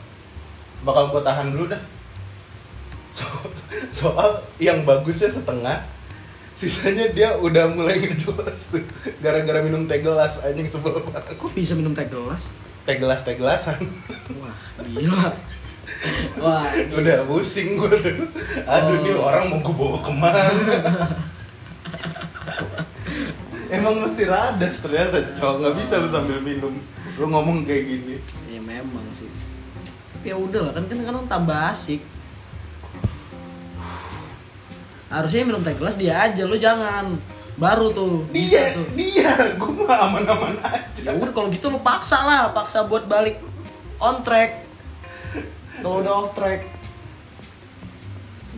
[0.84, 1.82] bakal gue tahan dulu dah.
[3.12, 3.52] So-
[3.92, 5.84] soal yang bagusnya setengah
[6.56, 8.84] sisanya dia udah mulai ngejelas tuh.
[9.20, 11.36] Gara-gara minum teh gelas anjing sebel banget.
[11.36, 12.44] Kok bisa minum teh gelas?
[12.88, 13.78] Teh gelas teh gelasan
[14.42, 14.56] Wah,
[14.86, 15.34] gila.
[16.42, 16.66] Wah,
[16.98, 18.26] udah pusing gue tuh
[18.66, 19.04] aduh Oh.
[19.06, 20.42] nih orang mau gue bawa ke mana
[23.70, 26.74] emang mesti radas ternyata cowok nggak bisa lu sambil minum
[27.16, 28.16] lu ngomong kayak gini
[28.50, 29.30] ya memang sih.
[30.16, 32.02] Tapi ya udahlah kan kan kan tambah asik.
[35.12, 37.18] Harusnya minum teh gelas dia aja, lu jangan.
[37.60, 38.88] Baru tuh, bisa dia tuh.
[38.96, 43.42] dia gue mah aman-aman Ya aja udah kalau gitu lu paksa lah, paksa buat balik
[44.00, 44.66] on track.
[45.82, 46.66] Kalau udah off track.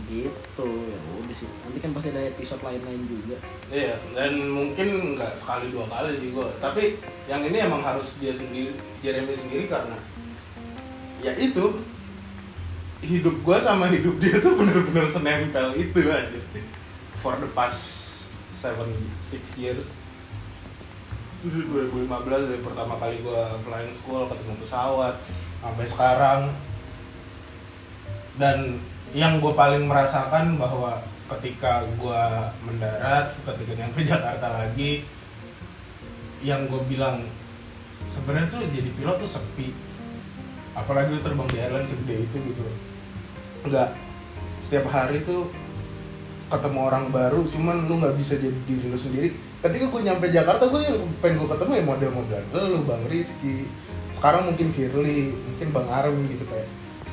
[0.08, 1.48] Gitu, ya udah sih.
[1.64, 3.36] Nanti kan pasti ada episode lain-lain juga.
[3.72, 8.30] iya dan mungkin nggak sekali dua kali sih gue tapi yang ini emang harus dia
[8.30, 9.96] sendiri Jeremy sendiri karena
[11.24, 11.80] ya itu
[13.00, 16.40] hidup gue sama hidup dia tuh bener-bener senempel itu aja
[17.24, 18.03] for the past
[18.64, 18.88] seven
[19.20, 19.92] six years.
[21.44, 22.08] Itu 2015
[22.48, 25.20] dari pertama kali gue flying school ketemu pesawat
[25.60, 26.40] sampai sekarang.
[28.40, 28.80] Dan
[29.12, 31.04] yang gue paling merasakan bahwa
[31.36, 32.22] ketika gue
[32.64, 35.04] mendarat ketika nyampe Jakarta lagi
[36.40, 37.28] yang gue bilang
[38.08, 39.76] sebenarnya tuh jadi pilot tuh sepi.
[40.72, 42.64] Apalagi lu terbang di airline segede itu gitu.
[42.64, 42.76] Loh
[43.68, 43.90] nggak.
[44.64, 45.52] Setiap hari tuh
[46.52, 49.28] ketemu orang baru cuman lu nggak bisa jadi diri lu sendiri.
[49.64, 53.68] Ketika gue nyampe Jakarta gue yang pengen gue ketemu ya model-model lu Bang Rizky.
[54.12, 56.68] Sekarang mungkin Firly mungkin Bang Army gitu kayak.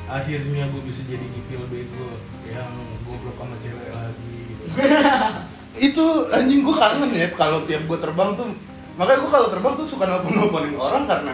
[0.06, 2.08] Akhirnya gue bisa jadi nyipil bego
[2.44, 2.72] yang
[3.08, 4.36] goblok sama cewek lagi.
[4.52, 4.64] Gitu.
[5.88, 6.04] itu
[6.36, 8.52] anjing gue kangen ya kalau tiap gue terbang tuh.
[9.00, 11.32] Makanya gue kalau terbang tuh suka nelpon nelponin orang karena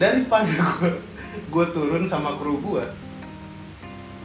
[0.00, 0.50] daripada
[0.80, 0.90] gue
[1.50, 2.82] gue turun sama kru gue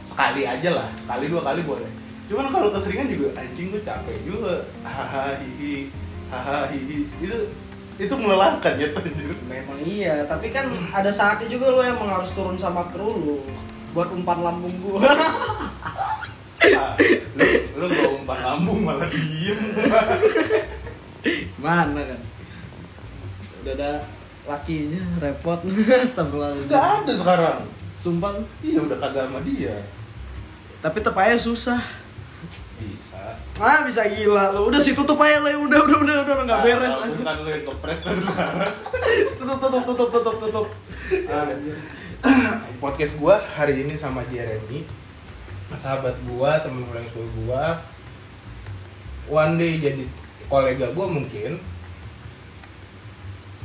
[0.06, 4.66] sekali aja lah sekali dua kali boleh cuman kalau keseringan juga anjing gue capek juga
[4.82, 5.94] hahaha hihi
[6.26, 7.38] hahaha hihi itu
[7.96, 12.60] itu melelahkan ya anjir Memang iya, tapi kan ada saatnya juga lo emang harus turun
[12.60, 13.38] sama kru lu
[13.96, 15.08] buat umpan lambung gua.
[16.76, 16.92] Ah,
[17.32, 17.46] lu
[17.78, 19.56] lu gak umpan lambung malah diem
[21.56, 22.20] Mana kan?
[23.64, 23.92] Udah ada
[24.44, 25.56] lakinya, repot.
[26.04, 26.68] Astagfirullahaladzim.
[26.68, 27.58] Gak ada sekarang
[27.96, 28.44] Sumpah.
[28.60, 29.76] iya udah kagak sama dia
[30.84, 31.80] Tapi tetap aja susah.
[32.76, 33.22] Bisa
[33.56, 34.68] Ah bisa gila lo.
[34.68, 35.52] Udah sih tutup aja lah.
[35.52, 37.24] Udah udah udah udah nggak beres Nah, anjir.
[37.24, 38.72] kan lu yang kepres sekarang
[39.38, 40.66] Tutup tutup tutup tutup tutup.
[41.26, 41.76] Anjir.
[42.76, 44.84] podcast gua hari ini sama Jeremy
[45.68, 47.78] sahabat gua temen flying school gua
[49.26, 50.04] one day jadi
[50.46, 51.58] kolega gua mungkin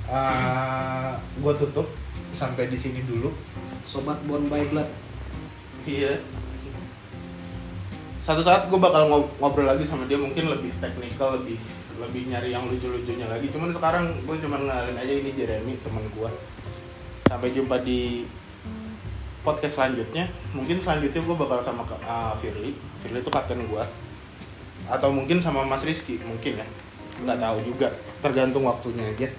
[0.06, 1.88] Ah, gua tutup
[2.32, 3.32] sampai di sini dulu
[3.82, 4.90] Sobat Bon by Blood.
[5.84, 6.20] iya
[8.22, 11.58] satu saat gue bakal ngob- ngobrol lagi sama dia mungkin lebih teknikal lebih
[11.98, 13.50] lebih nyari yang lucu-lucunya lagi.
[13.50, 16.30] Cuman sekarang gue cuma ngenalin aja ini Jeremy teman gue
[17.26, 18.30] sampai jumpa di
[19.42, 20.30] podcast selanjutnya.
[20.54, 22.78] Mungkin selanjutnya gue bakal sama uh, Firly.
[23.02, 23.84] Firly itu kapten gue
[24.86, 26.68] atau mungkin sama Mas Rizky mungkin ya.
[27.26, 27.90] Nggak tahu juga.
[28.22, 29.34] Tergantung waktunya aja.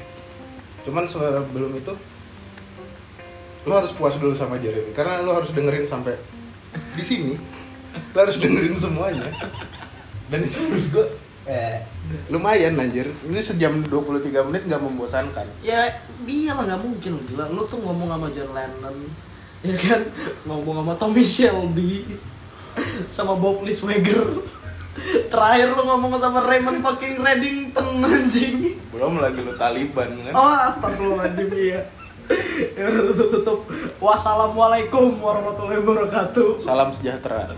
[0.82, 1.94] Cuman sebelum itu
[3.62, 4.90] lo harus puas dulu sama Jeremy.
[4.90, 6.18] Karena lo harus dengerin sampai
[6.98, 7.34] di sini
[8.12, 9.28] lo harus dengerin semuanya
[10.28, 11.06] dan itu menurut gue
[11.42, 11.82] eh
[12.30, 17.44] lumayan anjir ini sejam 23 menit nggak membosankan Ya dia lah nggak mungkin lo gila.
[17.50, 18.96] Lo tuh ngomong sama John Lennon,
[19.66, 20.00] ya kan?
[20.46, 22.06] Ngomong sama Tommy Shelby,
[23.10, 24.44] sama Bob Liswager.
[25.26, 28.76] Terakhir lo ngomong sama Raymond fucking Reddington anjing.
[28.92, 31.80] belum lagi lo Taliban kan Oh astagfirullahaladzim iya.
[32.78, 33.58] ya udah tutup tutup
[33.98, 37.50] wassalamualaikum warahmatullahi wabarakatuh Salam sejahtera.